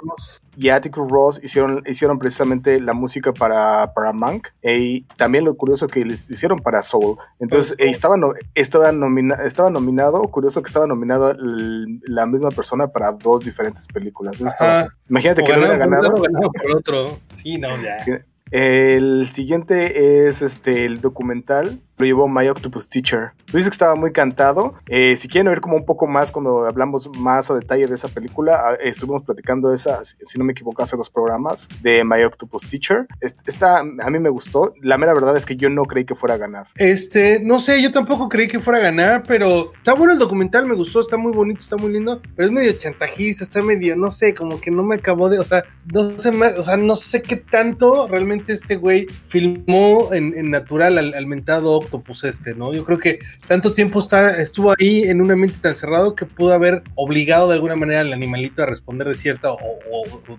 y 0.62 0.70
Atticus 0.70 1.10
Ross 1.10 1.42
hicieron, 1.44 1.82
hicieron 1.88 2.20
precisamente 2.20 2.80
la 2.80 2.94
música 2.94 3.34
para, 3.34 3.94
para 3.96 4.14
Monk 4.14 4.50
y 4.62 5.02
también 5.18 5.44
lo 5.44 5.56
curioso 5.56 5.88
que 5.88 6.06
les 6.06 6.30
hicieron 6.30 6.60
para 6.60 6.84
Soul. 6.84 7.18
Entonces 7.40 7.76
eh, 7.80 7.90
estaba, 7.90 8.16
no, 8.16 8.34
estaba, 8.54 8.92
nomina, 8.92 9.36
estaba 9.44 9.72
nominado, 9.72 10.22
curioso 10.22 10.62
que 10.62 10.68
estaba 10.68 10.86
nominado 10.86 11.34
la 11.34 12.28
misma 12.28 12.50
persona 12.50 12.90
para 12.90 13.12
dos 13.12 13.44
diferentes 13.44 13.88
películas. 13.88 14.40
Estaba, 14.40 14.88
imagínate 15.10 15.44
que 15.44 15.52
no 15.52 15.58
hubiera 15.58 15.78
ganado. 15.78 16.14
Por 16.14 16.78
otro. 16.78 17.18
Sí, 17.34 17.58
no, 17.58 17.70
ya. 17.82 18.24
El 18.52 19.30
siguiente 19.32 20.28
es 20.28 20.44
este 20.44 20.86
el 20.86 21.02
documental. 21.02 21.80
Lo 22.02 22.08
llevó 22.08 22.28
My 22.28 22.48
Octopus 22.48 22.90
Teacher. 22.90 23.34
Dice 23.54 23.70
que 23.70 23.74
estaba 23.74 23.94
muy 23.94 24.12
cantado. 24.12 24.74
Eh, 24.88 25.16
si 25.18 25.28
quieren 25.28 25.50
oír 25.50 25.62
como 25.62 25.76
un 25.76 25.86
poco 25.86 26.08
más 26.08 26.32
cuando 26.32 26.66
hablamos 26.66 27.08
más 27.16 27.52
a 27.52 27.54
detalle 27.54 27.86
de 27.86 27.94
esa 27.94 28.08
película, 28.08 28.76
estuvimos 28.82 29.22
platicando 29.22 29.70
de 29.70 29.76
esa, 29.76 30.04
si 30.04 30.40
no 30.40 30.44
me 30.44 30.54
equivoco, 30.54 30.82
hace 30.82 30.98
dos 30.98 31.12
programas 31.12 31.70
de 31.84 32.04
My 32.04 32.24
Octopus 32.24 32.68
Teacher. 32.68 33.06
Esta 33.20 33.82
a 33.82 33.84
mí 33.84 34.18
me 34.18 34.30
gustó. 34.30 34.74
La 34.82 34.98
mera 34.98 35.14
verdad 35.14 35.38
es 35.38 35.46
que 35.46 35.56
yo 35.56 35.70
no 35.70 35.84
creí 35.84 36.04
que 36.04 36.16
fuera 36.16 36.34
a 36.34 36.38
ganar. 36.38 36.70
Este, 36.76 37.40
no 37.40 37.60
sé, 37.60 37.80
yo 37.84 37.92
tampoco 37.92 38.30
creí 38.30 38.48
que 38.48 38.60
fuera 38.60 38.80
a 38.80 38.84
ganar, 38.84 39.24
pero 39.28 39.72
está 39.74 39.94
bueno 39.94 40.14
el 40.14 40.20
documental, 40.20 40.66
me 40.66 40.74
gustó, 40.74 41.02
está 41.02 41.18
muy 41.18 41.34
bonito, 41.34 41.60
está 41.60 41.78
muy 41.78 41.94
lindo, 41.94 42.20
pero 42.36 42.48
es 42.48 42.52
medio 42.52 42.72
chantajista, 42.74 43.44
está 43.44 43.62
medio, 43.62 43.96
no 43.96 44.10
sé, 44.10 44.34
como 44.34 44.60
que 44.60 44.72
no 44.72 44.82
me 44.82 44.96
acabó 44.96 45.30
de, 45.30 45.38
o 45.38 45.44
sea, 45.44 45.64
no 45.94 46.18
sé 46.18 46.32
más, 46.32 46.58
o 46.58 46.64
sea, 46.64 46.78
no 46.78 46.96
sé 46.96 47.22
qué 47.22 47.36
tanto 47.36 48.08
realmente 48.08 48.54
este 48.54 48.76
güey 48.76 49.06
filmó 49.28 50.10
en, 50.14 50.50
natural 50.50 50.98
al, 50.98 51.14
al, 51.14 51.28
mentado 51.28 51.80
Octopus 51.92 52.24
este, 52.24 52.56
¿no? 52.56 52.74
Yo 52.74 52.86
creo 52.86 52.98
que 52.98 53.20
tanto 53.48 53.74
tiempo 53.74 54.00
está, 54.00 54.42
estuvo 54.42 54.74
ahí 54.78 55.04
en 55.04 55.22
un 55.22 55.32
ambiente 55.32 55.60
tan 55.60 55.76
cerrado 55.76 56.16
que 56.16 56.26
pudo 56.26 56.54
haber 56.54 56.84
obligado 56.96 57.50
de 57.50 57.56
alguna 57.56 57.76
manera 57.76 58.02
al 58.02 58.14
animalito 58.14 58.64
a 58.64 58.66
responder 58.66 59.08
de 59.08 59.18
cierta 59.18 59.52
o, 59.52 59.60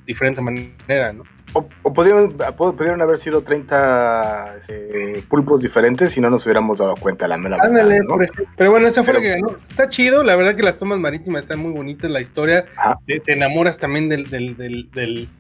diferente 0.07 0.41
manera, 0.41 1.13
¿no? 1.13 1.25
O, 1.55 1.69
o 1.83 1.93
pudieron, 1.93 2.37
pudieron, 2.57 3.03
haber 3.03 3.19
sido 3.19 3.43
30 3.43 4.57
eh, 4.69 5.23
pulpos 5.29 5.61
diferentes 5.61 6.17
y 6.17 6.21
no 6.21 6.31
nos 6.31 6.47
hubiéramos 6.47 6.79
dado 6.79 6.97
cuenta 6.97 7.29
la 7.29 7.37
mera 7.37 7.59
Ándale, 7.61 8.01
¿no? 8.01 8.17
Pero 8.57 8.71
bueno, 8.71 8.87
esa 8.87 9.03
fue 9.03 9.15
Pero, 9.15 9.25
la 9.25 9.35
que 9.35 9.41
ganó. 9.41 9.59
Está 9.69 9.89
chido, 9.89 10.23
la 10.23 10.37
verdad 10.37 10.55
que 10.55 10.63
las 10.63 10.79
tomas 10.79 10.99
marítimas 10.99 11.43
están 11.43 11.59
muy 11.59 11.73
bonitas, 11.73 12.11
la 12.11 12.21
historia. 12.21 12.65
Te, 13.07 13.21
te, 13.21 13.33
enamoras 13.33 13.79
también 13.79 14.09
del, 14.09 14.31
del, 14.31 14.57
del, 14.57 14.91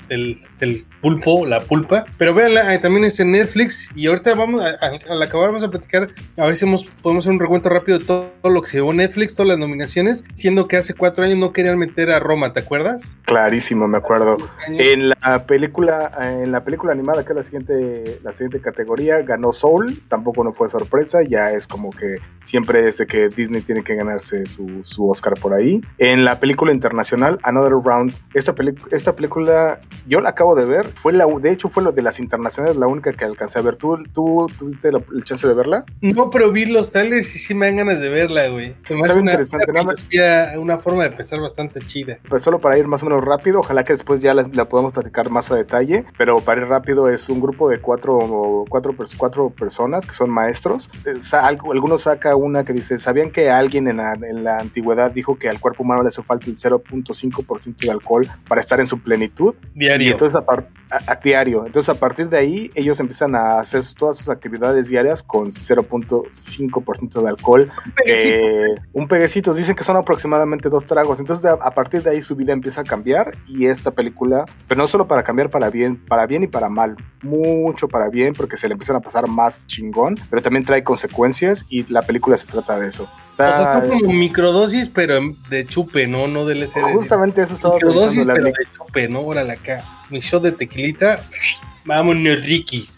del, 0.09 0.40
del 0.61 0.85
pulpo, 1.01 1.46
la 1.46 1.61
pulpa. 1.61 2.05
Pero 2.18 2.35
véanla, 2.35 2.81
también 2.81 3.05
es 3.05 3.18
en 3.20 3.33
Netflix. 3.33 3.90
Y 3.96 4.07
ahorita 4.07 4.35
vamos, 4.35 4.62
a, 4.62 4.68
a, 4.68 4.98
al 5.11 5.22
acabar, 5.22 5.48
vamos 5.48 5.64
a 5.64 5.70
platicar, 5.70 6.09
a 6.37 6.46
ver 6.46 6.57
si 6.57 6.66
hemos, 6.66 6.85
podemos 7.03 7.25
hacer 7.25 7.33
un 7.33 7.40
recuento 7.40 7.68
rápido 7.68 7.98
de 7.98 8.05
todo, 8.05 8.31
todo 8.42 8.53
lo 8.53 8.61
que 8.61 8.68
se 8.68 8.77
llevó 8.79 8.92
Netflix, 8.92 9.35
todas 9.35 9.48
las 9.48 9.59
nominaciones, 9.59 10.25
siendo 10.33 10.68
que 10.68 10.77
hace 10.77 10.94
cuatro 10.94 11.25
años 11.25 11.38
no 11.38 11.53
querían 11.53 11.79
meter 11.79 12.11
a 12.11 12.20
Roma, 12.20 12.53
¿te 12.53 12.61
acuerdas? 12.61 13.14
Clarísimo, 13.25 13.88
me 13.88 13.98
acuerdo. 13.98 14.37
En 14.68 15.11
la 15.11 15.46
película 15.46 16.02
en 16.21 16.53
la 16.53 16.65
película 16.65 16.93
animada, 16.93 17.25
que 17.25 17.33
es 17.33 17.37
la 17.37 17.43
siguiente, 17.43 18.21
la 18.23 18.33
siguiente 18.33 18.61
categoría, 18.61 19.23
ganó 19.23 19.53
Soul, 19.53 20.03
tampoco 20.09 20.45
no 20.45 20.53
fue 20.53 20.69
sorpresa, 20.69 21.21
ya 21.29 21.53
es 21.53 21.67
como 21.67 21.91
que 21.91 22.19
siempre 22.43 22.88
es 22.88 22.99
de 22.99 23.07
que 23.07 23.29
Disney 23.29 23.62
tiene 23.62 23.83
que 23.83 23.95
ganarse 23.95 24.47
su, 24.47 24.83
su 24.85 25.09
Oscar 25.09 25.35
por 25.41 25.55
ahí. 25.55 25.81
En 25.99 26.25
la 26.25 26.41
película 26.41 26.73
internacional, 26.73 27.38
Another 27.43 27.73
Round, 27.85 28.15
esta, 28.35 28.55
esta 28.91 29.15
película 29.15 29.81
yo 30.07 30.21
la 30.21 30.31
acabo 30.31 30.55
de 30.55 30.65
ver, 30.65 30.88
fue 30.88 31.12
la, 31.12 31.27
de 31.27 31.53
hecho 31.53 31.69
fue 31.69 31.83
lo 31.83 31.93
de 31.93 32.03
las 32.03 32.19
internacionales 32.19 32.77
la 32.77 32.87
única 32.87 33.12
que 33.12 33.25
alcancé 33.25 33.59
a 33.59 33.62
ver. 33.62 33.77
¿Tú, 33.77 33.97
tú 34.12 34.47
tuviste 34.59 34.93
la, 34.93 35.01
el 35.15 35.25
chance 35.25 35.47
de 35.47 35.55
verla? 35.55 35.85
No, 36.01 36.31
pero 36.31 36.51
vi 36.51 36.67
los 36.67 36.91
trailers 36.91 37.35
y 37.35 37.38
sí 37.38 37.55
me 37.55 37.67
dan 37.67 37.77
ganas 37.77 38.01
de 38.01 38.09
verla, 38.09 38.49
güey. 38.49 38.75
Se 38.85 38.95
me 38.95 39.05
hace 39.05 39.19
una, 39.19 39.38
una, 39.69 40.59
una, 40.59 40.79
forma 40.79 41.05
de 41.05 41.11
pensar 41.11 41.41
bastante 41.41 41.81
chida. 41.81 42.19
Pues 42.29 42.43
solo 42.43 42.59
para 42.61 42.79
ir 42.79 42.87
más 42.87 43.03
o 43.03 43.07
menos 43.07 43.25
rápido, 43.25 43.61
ojalá 43.61 43.85
que 43.85 43.93
después 43.93 44.21
ya 44.21 44.35
la, 44.35 44.49
la 44.53 44.69
podamos 44.69 44.93
platicar 44.93 45.31
más 45.31 45.51
a 45.51 45.57
detalle 45.57 45.91
pero 46.16 46.38
para 46.38 46.62
ir 46.62 46.68
rápido 46.68 47.09
es 47.09 47.28
un 47.28 47.40
grupo 47.40 47.68
de 47.68 47.81
cuatro, 47.81 48.64
cuatro, 48.68 48.94
cuatro 49.16 49.50
personas 49.50 50.07
que 50.07 50.12
son 50.12 50.31
maestros. 50.31 50.90
Algunos 51.33 52.02
saca 52.02 52.37
una 52.37 52.64
que 52.64 52.72
dice, 52.72 52.98
¿sabían 52.98 53.31
que 53.31 53.50
alguien 53.50 53.88
en 53.88 53.98
la, 53.98 54.12
en 54.14 54.44
la 54.44 54.59
antigüedad 54.59 55.11
dijo 55.11 55.38
que 55.38 55.48
al 55.48 55.61
cuerpo 55.61 55.83
humano 55.83 56.02
le 56.02 56.09
hace 56.09 56.22
falta 56.22 56.46
el 56.46 56.57
0.5% 56.57 57.76
de 57.76 57.90
alcohol 57.90 58.28
para 58.48 58.61
estar 58.61 58.81
en 58.81 58.87
su 58.87 59.00
plenitud? 59.00 59.55
Diario. 59.74 60.09
Y 60.09 60.12
entonces 60.12 60.40
a, 60.40 60.44
a, 60.90 61.12
a, 61.12 61.16
diario. 61.16 61.66
Entonces 61.66 61.88
a 61.88 61.98
partir 61.98 62.28
de 62.28 62.38
ahí 62.38 62.70
ellos 62.74 62.98
empiezan 63.00 63.35
a 63.35 63.59
hacer 63.61 63.83
todas 63.96 64.18
sus 64.18 64.28
actividades 64.28 64.88
diarias 64.88 65.22
con 65.22 65.50
0.5% 65.50 67.22
de 67.22 67.28
alcohol. 67.28 67.68
Un 67.85 67.92
peguecito. 67.92 68.35
Eh, 68.35 68.74
un 68.92 69.09
peguecito. 69.09 69.55
Dicen 69.55 69.74
que 69.74 69.85
son 69.85 69.96
aproximadamente 69.96 70.68
dos 70.68 70.87
tragos. 70.87 71.20
Entonces 71.20 71.44
a, 71.44 71.55
a 71.55 71.70
partir 71.72 72.02
de 72.02 72.11
ahí 72.11 72.22
su 72.22 72.37
vida 72.37 72.52
empieza 72.52 72.83
a 72.83 72.85
cambiar 72.85 73.37
y 73.46 73.66
esta 73.66 73.90
película, 73.90 74.44
pero 74.68 74.81
no 74.81 74.87
solo 74.87 75.07
para 75.07 75.22
cambiar 75.22 75.50
para 75.50 75.70
bien, 75.73 75.97
para 75.97 76.27
bien 76.27 76.45
y 76.45 76.47
para 76.47 76.69
mal. 76.69 76.97
Mucho 77.23 77.89
para 77.89 78.09
bien 78.09 78.35
porque 78.35 78.57
se 78.57 78.69
le 78.69 78.75
empiezan 78.75 78.97
a 78.97 79.01
pasar 79.01 79.27
más 79.27 79.67
chingón, 79.67 80.17
pero 80.31 80.43
también 80.43 80.65
trae 80.65 80.85
consecuencias 80.85 81.65
y 81.69 81.85
la 81.93 82.03
película 82.03 82.37
se 82.37 82.47
trata 82.47 82.79
de 82.79 82.89
eso. 82.89 83.09
Está, 83.33 83.51
o 83.51 83.53
sea, 83.55 83.79
está 83.79 83.89
como 83.89 84.13
microdosis, 84.13 84.89
pero 84.89 85.19
de 85.49 85.67
chupe, 85.67 86.07
¿no? 86.07 86.29
No 86.29 86.45
del 86.45 86.61
LSD. 86.61 86.83
Justamente 86.93 87.43
eso 87.43 87.55
estaba 87.55 87.75
Microdosis, 87.75 88.27
pero 88.27 88.45
de 88.45 88.53
chupe, 88.77 89.09
¿no? 89.09 89.23
Órale 89.23 89.53
acá. 89.53 89.85
Mi 90.11 90.21
shot 90.21 90.43
de 90.43 90.53
tequilita, 90.53 91.23
vámonos, 91.85 92.45
Ricky. 92.45 92.89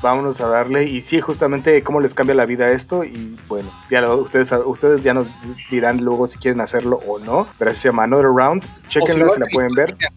Vámonos 0.00 0.40
a 0.40 0.48
darle. 0.48 0.84
Y 0.84 1.02
sí, 1.02 1.20
justamente 1.20 1.82
cómo 1.82 2.00
les 2.00 2.14
cambia 2.14 2.34
la 2.34 2.44
vida 2.44 2.70
esto. 2.70 3.04
Y 3.04 3.38
bueno, 3.48 3.70
ya 3.90 4.00
lo, 4.00 4.16
ustedes, 4.16 4.52
ustedes 4.64 5.02
ya 5.02 5.14
nos 5.14 5.28
dirán 5.70 5.98
luego 5.98 6.26
si 6.26 6.38
quieren 6.38 6.60
hacerlo 6.60 7.00
o 7.06 7.18
no. 7.18 7.46
Pero 7.58 7.74
se 7.74 7.88
llama 7.88 8.04
Another 8.04 8.26
Round. 8.26 8.64
Chequenla 8.88 9.28
si, 9.28 9.34
si 9.34 9.40
la 9.40 9.46
pueden 9.52 9.74
ver. 9.74 9.96
Es, 9.98 10.08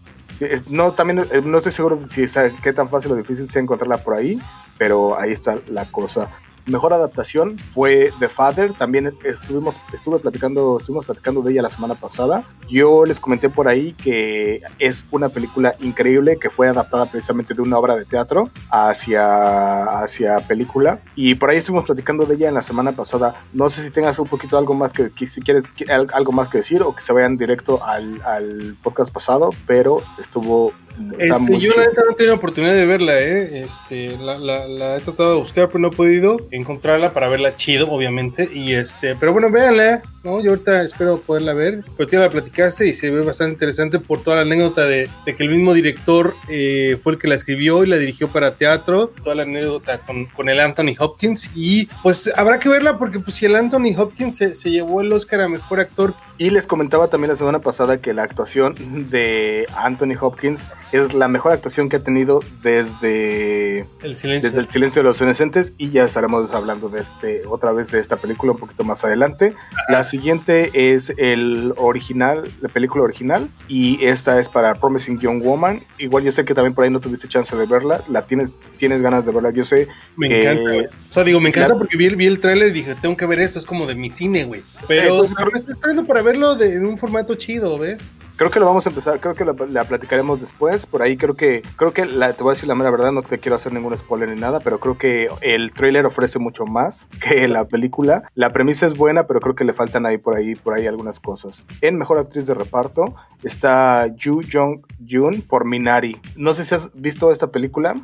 no, 0.68 0.92
también 0.92 1.26
no 1.44 1.58
estoy 1.58 1.72
seguro 1.72 2.00
si 2.08 2.22
es, 2.22 2.36
qué 2.62 2.72
tan 2.72 2.88
fácil 2.88 3.12
o 3.12 3.16
difícil 3.16 3.48
sea 3.48 3.62
encontrarla 3.62 3.98
por 3.98 4.14
ahí, 4.14 4.40
pero 4.78 5.18
ahí 5.18 5.32
está 5.32 5.58
la 5.68 5.90
cosa. 5.90 6.30
Mejor 6.66 6.92
adaptación 6.92 7.58
fue 7.58 8.12
The 8.18 8.28
Father, 8.28 8.72
también 8.74 9.14
estuvimos, 9.22 9.80
estuve 9.92 10.18
platicando, 10.18 10.78
estuvimos 10.78 11.06
platicando 11.06 11.40
de 11.42 11.52
ella 11.52 11.62
la 11.62 11.70
semana 11.70 11.94
pasada. 11.94 12.42
Yo 12.68 13.04
les 13.04 13.20
comenté 13.20 13.48
por 13.48 13.68
ahí 13.68 13.92
que 13.92 14.62
es 14.78 15.06
una 15.12 15.28
película 15.28 15.76
increíble 15.78 16.38
que 16.38 16.50
fue 16.50 16.68
adaptada 16.68 17.06
precisamente 17.10 17.54
de 17.54 17.62
una 17.62 17.78
obra 17.78 17.96
de 17.96 18.04
teatro 18.04 18.50
hacia, 18.70 20.00
hacia 20.00 20.38
película. 20.40 21.00
Y 21.14 21.36
por 21.36 21.50
ahí 21.50 21.58
estuvimos 21.58 21.86
platicando 21.86 22.26
de 22.26 22.34
ella 22.34 22.48
en 22.48 22.54
la 22.54 22.62
semana 22.62 22.92
pasada. 22.92 23.44
No 23.52 23.70
sé 23.70 23.84
si 23.84 23.90
tengas 23.90 24.18
un 24.18 24.26
poquito 24.26 24.58
algo 24.58 24.74
más 24.74 24.92
que, 24.92 25.10
que 25.10 25.26
si 25.26 25.40
quieres 25.40 25.64
algo 26.12 26.32
más 26.32 26.48
que 26.48 26.58
decir 26.58 26.82
o 26.82 26.94
que 26.94 27.02
se 27.02 27.12
vayan 27.12 27.36
directo 27.36 27.84
al, 27.84 28.20
al 28.22 28.76
podcast 28.82 29.12
pasado, 29.12 29.50
pero 29.66 30.02
estuvo 30.18 30.72
este, 31.18 31.58
yo 31.60 31.74
la 31.76 31.86
neta 31.86 32.02
no 32.04 32.12
he 32.12 32.14
tenido 32.14 32.34
oportunidad 32.34 32.74
de 32.74 32.86
verla, 32.86 33.20
¿eh? 33.20 33.64
Este, 33.64 34.16
la, 34.16 34.38
la, 34.38 34.66
la, 34.66 34.96
he 34.96 35.00
tratado 35.00 35.34
de 35.34 35.40
buscar, 35.40 35.68
pero 35.68 35.78
no 35.80 35.88
he 35.88 35.90
podido 35.90 36.38
encontrarla 36.56 37.12
para 37.12 37.28
verla 37.28 37.56
chido, 37.56 37.90
obviamente. 37.90 38.48
Y 38.52 38.72
este, 38.72 39.14
pero 39.16 39.32
bueno, 39.32 39.50
véanla, 39.50 40.02
¿no? 40.24 40.42
Yo 40.42 40.50
ahorita 40.50 40.82
espero 40.82 41.20
poderla 41.20 41.52
ver. 41.52 41.84
Pero 41.96 42.08
tú 42.08 42.16
la 42.16 42.30
platicaste 42.30 42.86
y 42.86 42.94
se 42.94 43.10
ve 43.10 43.22
bastante 43.22 43.54
interesante 43.54 43.98
por 43.98 44.22
toda 44.22 44.36
la 44.36 44.42
anécdota 44.42 44.86
de, 44.86 45.08
de 45.24 45.34
que 45.34 45.42
el 45.42 45.50
mismo 45.50 45.74
director 45.74 46.34
eh, 46.48 46.98
fue 47.02 47.14
el 47.14 47.18
que 47.18 47.28
la 47.28 47.34
escribió 47.34 47.84
y 47.84 47.86
la 47.86 47.96
dirigió 47.96 48.28
para 48.28 48.56
teatro. 48.56 49.12
Toda 49.22 49.36
la 49.36 49.42
anécdota 49.42 49.98
con, 49.98 50.26
con 50.26 50.48
el 50.48 50.60
Anthony 50.60 50.94
Hopkins. 50.98 51.50
Y 51.54 51.86
pues 52.02 52.32
habrá 52.36 52.58
que 52.58 52.68
verla 52.68 52.98
porque 52.98 53.20
pues 53.20 53.36
si 53.36 53.46
el 53.46 53.56
Anthony 53.56 53.94
Hopkins 53.96 54.36
se, 54.36 54.54
se 54.54 54.70
llevó 54.70 55.00
el 55.00 55.12
Oscar 55.12 55.42
a 55.42 55.48
Mejor 55.48 55.80
Actor. 55.80 56.14
Y 56.38 56.50
les 56.50 56.66
comentaba 56.66 57.08
también 57.08 57.30
la 57.30 57.36
semana 57.36 57.60
pasada 57.60 57.98
que 58.02 58.12
la 58.12 58.22
actuación 58.22 58.74
de 59.10 59.66
Anthony 59.74 60.16
Hopkins 60.20 60.66
es 60.92 61.14
la 61.14 61.28
mejor 61.28 61.52
actuación 61.52 61.88
que 61.88 61.96
ha 61.96 62.04
tenido 62.04 62.40
desde 62.62 63.86
el 64.02 64.16
silencio, 64.16 64.50
desde 64.50 64.60
el 64.60 64.68
silencio 64.68 65.02
de 65.02 65.08
los 65.08 65.20
inocentes 65.20 65.72
y 65.78 65.90
ya 65.90 66.04
estaremos 66.04 66.50
hablando 66.52 66.90
de 66.90 67.00
este 67.00 67.46
otra 67.46 67.72
vez 67.72 67.90
de 67.90 68.00
esta 68.00 68.16
película 68.16 68.52
un 68.52 68.58
poquito 68.58 68.84
más 68.84 69.02
adelante. 69.04 69.54
Ajá. 69.56 69.80
La 69.88 70.04
siguiente 70.04 70.92
es 70.92 71.14
el 71.16 71.72
original, 71.78 72.44
la 72.60 72.68
película 72.68 73.04
original 73.04 73.48
y 73.66 74.04
esta 74.04 74.38
es 74.38 74.50
para 74.50 74.74
Promising 74.74 75.18
Young 75.18 75.42
Woman. 75.42 75.84
Igual 75.98 76.24
yo 76.24 76.32
sé 76.32 76.44
que 76.44 76.54
también 76.54 76.74
por 76.74 76.84
ahí 76.84 76.90
no 76.90 77.00
tuviste 77.00 77.28
chance 77.28 77.56
de 77.56 77.64
verla, 77.64 78.02
la 78.08 78.26
tienes 78.26 78.56
tienes 78.76 79.00
ganas 79.00 79.24
de 79.24 79.32
verla. 79.32 79.50
Yo 79.52 79.64
sé 79.64 79.88
me 80.16 80.28
que, 80.28 80.40
encanta. 80.40 80.96
O 81.08 81.12
sea, 81.12 81.24
digo, 81.24 81.40
me 81.40 81.48
encanta 81.48 81.70
la... 81.70 81.78
porque 81.78 81.96
vi, 81.96 82.08
vi 82.10 82.26
el 82.26 82.40
tráiler 82.40 82.68
y 82.68 82.72
dije, 82.72 82.94
tengo 83.00 83.16
que 83.16 83.24
ver 83.24 83.40
esto, 83.40 83.58
es 83.58 83.64
como 83.64 83.86
de 83.86 83.94
mi 83.94 84.10
cine, 84.10 84.44
güey. 84.44 84.62
Pero 84.86 85.18
pues, 85.18 85.34
me 85.52 85.58
estoy 85.58 85.74
para 86.04 86.25
verlo 86.26 86.56
de, 86.56 86.74
en 86.74 86.84
un 86.84 86.98
formato 86.98 87.34
chido, 87.36 87.78
¿ves? 87.78 88.12
Creo 88.36 88.50
que 88.50 88.60
lo 88.60 88.66
vamos 88.66 88.84
a 88.84 88.90
empezar, 88.90 89.18
creo 89.18 89.34
que 89.34 89.46
la, 89.46 89.54
la 89.70 89.84
platicaremos 89.84 90.40
después. 90.40 90.84
Por 90.84 91.00
ahí 91.00 91.16
creo 91.16 91.36
que, 91.36 91.62
creo 91.76 91.94
que 91.94 92.04
la, 92.04 92.34
te 92.34 92.42
voy 92.42 92.50
a 92.50 92.54
decir 92.54 92.68
la 92.68 92.74
mera 92.74 92.90
verdad, 92.90 93.10
no 93.12 93.22
te 93.22 93.38
quiero 93.38 93.56
hacer 93.56 93.72
ningún 93.72 93.96
spoiler 93.96 94.28
ni 94.28 94.38
nada, 94.38 94.60
pero 94.60 94.78
creo 94.78 94.98
que 94.98 95.30
el 95.40 95.72
trailer 95.72 96.04
ofrece 96.04 96.38
mucho 96.38 96.66
más 96.66 97.08
que 97.22 97.48
la 97.48 97.64
película. 97.64 98.30
La 98.34 98.52
premisa 98.52 98.86
es 98.86 98.94
buena, 98.94 99.26
pero 99.26 99.40
creo 99.40 99.54
que 99.54 99.64
le 99.64 99.72
faltan 99.72 100.04
ahí 100.04 100.18
por 100.18 100.36
ahí, 100.36 100.54
por 100.54 100.74
ahí 100.74 100.86
algunas 100.86 101.18
cosas. 101.18 101.64
En 101.80 101.96
mejor 101.96 102.18
actriz 102.18 102.46
de 102.46 102.52
reparto 102.52 103.14
está 103.42 104.06
Yu 104.16 104.42
Jong 104.52 104.82
Jun 105.08 105.40
por 105.40 105.64
Minari. 105.64 106.20
No 106.36 106.52
sé 106.52 106.66
si 106.66 106.74
has 106.74 106.90
visto 106.92 107.30
esta 107.32 107.46
película. 107.46 107.94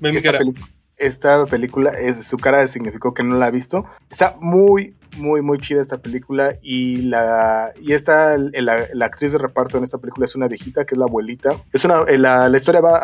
Esta, 0.00 0.38
peli- 0.38 0.54
esta 0.96 1.44
película, 1.46 1.90
es, 1.90 2.26
su 2.26 2.38
cara 2.38 2.66
significó 2.66 3.12
que 3.12 3.22
no 3.24 3.36
la 3.36 3.46
ha 3.46 3.50
visto. 3.50 3.84
Está 4.10 4.36
muy, 4.40 4.94
muy, 5.16 5.42
muy 5.42 5.58
chida 5.58 5.82
esta 5.82 5.98
película 5.98 6.56
y 6.62 7.02
la 7.02 7.72
y 7.80 7.92
esta 7.92 8.36
la, 8.38 8.86
la 8.92 9.06
actriz 9.06 9.32
de 9.32 9.38
reparto 9.38 9.78
en 9.78 9.84
esta 9.84 9.98
película 9.98 10.24
es 10.24 10.34
una 10.34 10.48
viejita 10.48 10.84
que 10.84 10.94
es 10.94 10.98
la 10.98 11.04
abuelita. 11.06 11.50
Es 11.72 11.84
una 11.84 12.02
eh, 12.08 12.18
la, 12.18 12.48
la 12.48 12.56
historia 12.56 12.80
va 12.80 12.98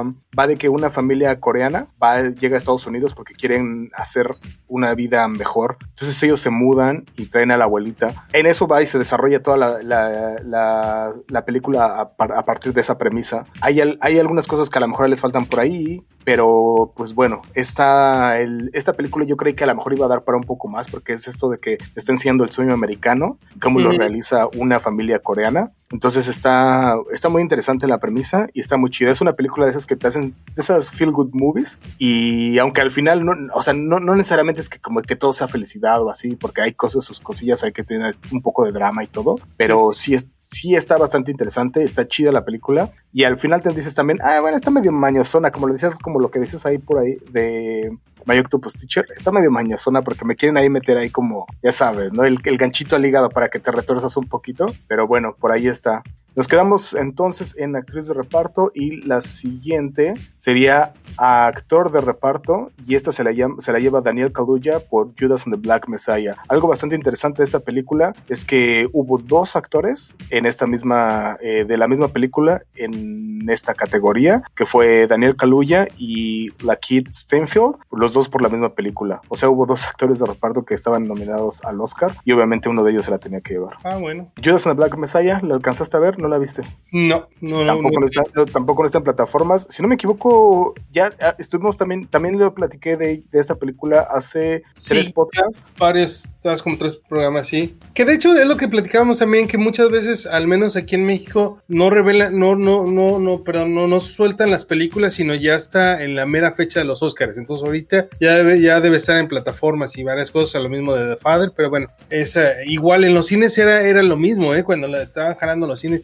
a- 0.00 0.04
va 0.38 0.46
de 0.48 0.56
que 0.56 0.68
una 0.68 0.90
familia 0.90 1.38
coreana 1.38 1.86
va 2.02 2.20
llega 2.22 2.56
a 2.56 2.58
Estados 2.58 2.86
Unidos 2.88 3.14
porque 3.14 3.34
quieren 3.34 3.90
hacer 3.94 4.34
una 4.66 4.94
vida 4.94 5.26
mejor. 5.28 5.76
Entonces 5.90 6.20
ellos 6.24 6.40
se 6.40 6.50
mudan 6.50 7.04
y 7.16 7.26
traen 7.26 7.50
a 7.52 7.56
la 7.56 7.64
abuelita. 7.64 8.26
En 8.32 8.46
eso 8.46 8.66
va 8.66 8.82
y 8.82 8.86
se 8.86 8.98
desarrolla 8.98 9.42
toda 9.42 9.56
la, 9.56 9.82
la, 9.82 10.34
la- 10.42 11.12
la 11.28 11.44
película 11.44 11.84
a, 12.18 12.24
a 12.24 12.44
partir 12.44 12.72
de 12.72 12.80
esa 12.80 12.98
premisa. 12.98 13.44
Hay, 13.60 13.80
hay 14.00 14.18
algunas 14.18 14.46
cosas 14.48 14.68
que 14.70 14.78
a 14.78 14.80
lo 14.80 14.88
mejor 14.88 15.08
les 15.08 15.20
faltan 15.20 15.46
por 15.46 15.60
ahí, 15.60 16.02
pero 16.24 16.92
pues 16.96 17.14
bueno, 17.14 17.42
esta, 17.54 18.40
el- 18.40 18.70
esta 18.72 18.92
película 18.94 19.24
yo 19.24 19.36
creí 19.36 19.54
que 19.54 19.64
a 19.64 19.66
lo 19.68 19.74
mejor 19.76 19.92
iba 19.94 20.06
a 20.06 20.08
dar 20.08 20.24
para 20.24 20.36
un 20.38 20.44
poco 20.44 20.68
más 20.68 20.88
porque 20.88 21.12
es 21.12 21.28
esto 21.28 21.48
de 21.48 21.53
que 21.58 21.78
está 21.94 22.12
enseñando 22.12 22.44
el 22.44 22.50
sueño 22.50 22.72
americano, 22.74 23.38
cómo 23.60 23.80
lo 23.80 23.90
Ujú. 23.90 23.98
realiza 23.98 24.48
una 24.56 24.80
familia 24.80 25.18
coreana. 25.18 25.72
Entonces 25.90 26.26
está, 26.26 26.96
está 27.12 27.28
muy 27.28 27.40
interesante 27.42 27.86
la 27.86 27.98
premisa 27.98 28.48
y 28.52 28.60
está 28.60 28.76
muy 28.76 28.90
chida. 28.90 29.10
Es 29.12 29.20
una 29.20 29.34
película 29.34 29.66
de 29.66 29.70
esas 29.70 29.86
que 29.86 29.94
te 29.94 30.08
hacen, 30.08 30.34
de 30.54 30.60
esas 30.62 30.90
feel 30.90 31.12
good 31.12 31.30
movies. 31.32 31.78
Y 31.98 32.58
aunque 32.58 32.80
al 32.80 32.90
final, 32.90 33.24
no, 33.24 33.32
o 33.54 33.62
sea, 33.62 33.74
no, 33.74 34.00
no 34.00 34.16
necesariamente 34.16 34.60
es 34.60 34.68
que 34.68 34.78
como 34.80 35.02
que 35.02 35.14
todo 35.14 35.32
sea 35.32 35.46
felicidad 35.46 36.02
o 36.02 36.10
así, 36.10 36.34
porque 36.36 36.62
hay 36.62 36.72
cosas, 36.74 37.04
sus 37.04 37.20
cosillas, 37.20 37.62
hay 37.62 37.72
que 37.72 37.84
tener 37.84 38.16
un 38.32 38.42
poco 38.42 38.64
de 38.64 38.72
drama 38.72 39.04
y 39.04 39.06
todo. 39.06 39.36
Pero 39.56 39.92
sí, 39.92 40.14
es, 40.14 40.26
sí 40.42 40.74
está 40.74 40.96
bastante 40.98 41.30
interesante, 41.30 41.84
está 41.84 42.08
chida 42.08 42.32
la 42.32 42.44
película. 42.44 42.90
Y 43.12 43.22
al 43.22 43.38
final 43.38 43.62
te 43.62 43.68
dices 43.70 43.94
también, 43.94 44.18
ah, 44.22 44.40
bueno, 44.40 44.56
está 44.56 44.70
medio 44.72 44.90
mañosona, 44.90 45.52
como 45.52 45.68
lo 45.68 45.74
decías, 45.74 45.96
como 45.98 46.18
lo 46.18 46.30
que 46.30 46.40
dices 46.40 46.66
ahí 46.66 46.78
por 46.78 46.98
ahí 46.98 47.18
de 47.30 47.96
My 48.26 48.38
Octopus 48.38 48.74
Teacher, 48.74 49.06
está 49.16 49.30
medio 49.30 49.50
mañosona 49.50 50.02
porque 50.02 50.24
me 50.24 50.34
quieren 50.34 50.56
ahí 50.56 50.70
meter 50.70 50.96
ahí 50.96 51.10
como, 51.10 51.46
ya 51.62 51.72
sabes, 51.72 52.12
¿no? 52.12 52.24
El, 52.24 52.40
el 52.44 52.56
ganchito 52.56 52.96
al 52.96 53.04
hígado 53.04 53.28
para 53.28 53.48
que 53.48 53.60
te 53.60 53.70
retuerzas 53.70 54.16
un 54.16 54.28
poquito, 54.28 54.66
pero 54.88 55.06
bueno, 55.06 55.34
por 55.38 55.52
ahí 55.52 55.66
está. 55.66 56.02
Nos 56.36 56.48
quedamos 56.48 56.94
entonces 56.94 57.54
en 57.58 57.76
actriz 57.76 58.06
de 58.08 58.14
reparto 58.14 58.72
y 58.74 59.02
la 59.06 59.20
siguiente 59.20 60.14
sería 60.36 60.92
a 61.16 61.46
actor 61.46 61.92
de 61.92 62.00
reparto 62.00 62.70
y 62.86 62.96
esta 62.96 63.12
se 63.12 63.22
la, 63.22 63.30
llama- 63.32 63.56
se 63.60 63.72
la 63.72 63.78
lleva 63.78 64.00
Daniel 64.00 64.32
Kaluuya 64.32 64.80
por 64.80 65.10
Judas 65.18 65.46
and 65.46 65.54
the 65.54 65.60
Black 65.60 65.86
Messiah. 65.88 66.34
Algo 66.48 66.66
bastante 66.68 66.96
interesante 66.96 67.38
de 67.38 67.44
esta 67.44 67.60
película 67.60 68.14
es 68.28 68.44
que 68.44 68.88
hubo 68.92 69.18
dos 69.18 69.54
actores 69.54 70.14
en 70.30 70.46
esta 70.46 70.66
misma, 70.66 71.36
eh, 71.40 71.64
de 71.66 71.76
la 71.76 71.86
misma 71.86 72.08
película 72.08 72.62
en 72.74 73.48
esta 73.48 73.74
categoría, 73.74 74.42
que 74.56 74.66
fue 74.66 75.06
Daniel 75.06 75.36
Kaluuya 75.36 75.86
y 75.98 76.50
Lakeith 76.64 77.08
Stanfield, 77.14 77.76
los 77.92 78.12
dos 78.12 78.28
por 78.28 78.42
la 78.42 78.48
misma 78.48 78.70
película. 78.70 79.20
O 79.28 79.36
sea, 79.36 79.50
hubo 79.50 79.66
dos 79.66 79.86
actores 79.86 80.18
de 80.18 80.26
reparto 80.26 80.64
que 80.64 80.74
estaban 80.74 81.06
nominados 81.06 81.64
al 81.64 81.80
Oscar 81.80 82.12
y 82.24 82.32
obviamente 82.32 82.68
uno 82.68 82.82
de 82.82 82.90
ellos 82.92 83.04
se 83.04 83.10
la 83.10 83.18
tenía 83.18 83.40
que 83.40 83.54
llevar. 83.54 83.74
Ah, 83.84 83.96
bueno. 83.98 84.32
Judas 84.42 84.66
and 84.66 84.74
the 84.74 84.78
Black 84.84 84.96
Messiah, 84.96 85.40
¿lo 85.42 85.54
alcanzaste 85.54 85.96
a 85.96 86.00
ver? 86.00 86.18
¿No 86.24 86.30
la 86.30 86.38
viste? 86.38 86.62
No, 86.90 87.28
no, 87.42 87.66
tampoco, 87.66 88.00
no. 88.00 88.06
está, 88.06 88.22
no, 88.34 88.46
tampoco 88.46 88.82
no 88.82 88.86
está 88.86 88.96
en 88.96 89.04
plataformas. 89.04 89.66
Si 89.68 89.82
no 89.82 89.88
me 89.88 89.96
equivoco, 89.96 90.72
ya 90.90 91.12
ah, 91.20 91.34
estuvimos 91.38 91.76
también, 91.76 92.06
también 92.06 92.38
lo 92.38 92.54
platiqué 92.54 92.96
de, 92.96 93.22
de 93.30 93.40
esa 93.40 93.56
película 93.56 94.08
hace 94.10 94.62
Sí, 94.74 94.94
tres 94.94 95.10
podcasts. 95.12 95.62
varios, 95.78 96.24
estás 96.24 96.62
como 96.62 96.78
tres 96.78 96.96
programas 96.96 97.42
así. 97.42 97.76
Que 97.92 98.06
de 98.06 98.14
hecho 98.14 98.32
es 98.32 98.48
lo 98.48 98.56
que 98.56 98.68
platicábamos 98.68 99.18
también, 99.18 99.46
que 99.48 99.58
muchas 99.58 99.90
veces, 99.90 100.24
al 100.24 100.46
menos 100.48 100.76
aquí 100.76 100.94
en 100.94 101.04
México, 101.04 101.58
no 101.68 101.90
revelan, 101.90 102.38
no, 102.38 102.56
no, 102.56 102.86
no, 102.86 103.18
no, 103.18 103.44
perdón, 103.44 103.74
no, 103.74 103.86
no 103.86 104.00
sueltan 104.00 104.50
las 104.50 104.64
películas, 104.64 105.12
sino 105.12 105.34
ya 105.34 105.56
está 105.56 106.02
en 106.02 106.16
la 106.16 106.24
mera 106.24 106.52
fecha 106.52 106.80
de 106.80 106.86
los 106.86 107.02
Oscars. 107.02 107.36
Entonces 107.36 107.66
ahorita 107.66 108.08
ya 108.18 108.32
debe, 108.36 108.62
ya 108.62 108.80
debe 108.80 108.96
estar 108.96 109.18
en 109.18 109.28
plataformas 109.28 109.98
y 109.98 110.04
varias 110.04 110.30
cosas, 110.30 110.62
lo 110.62 110.70
mismo 110.70 110.94
de 110.94 111.16
The 111.16 111.20
Father, 111.20 111.52
pero 111.54 111.68
bueno, 111.68 111.88
es 112.08 112.38
igual 112.64 113.04
en 113.04 113.12
los 113.12 113.26
cines 113.26 113.58
era, 113.58 113.82
era 113.82 114.02
lo 114.02 114.16
mismo, 114.16 114.54
¿eh? 114.54 114.64
Cuando 114.64 114.88
la 114.88 115.02
estaban 115.02 115.34
jalando 115.34 115.66
los 115.66 115.80
cines 115.80 116.00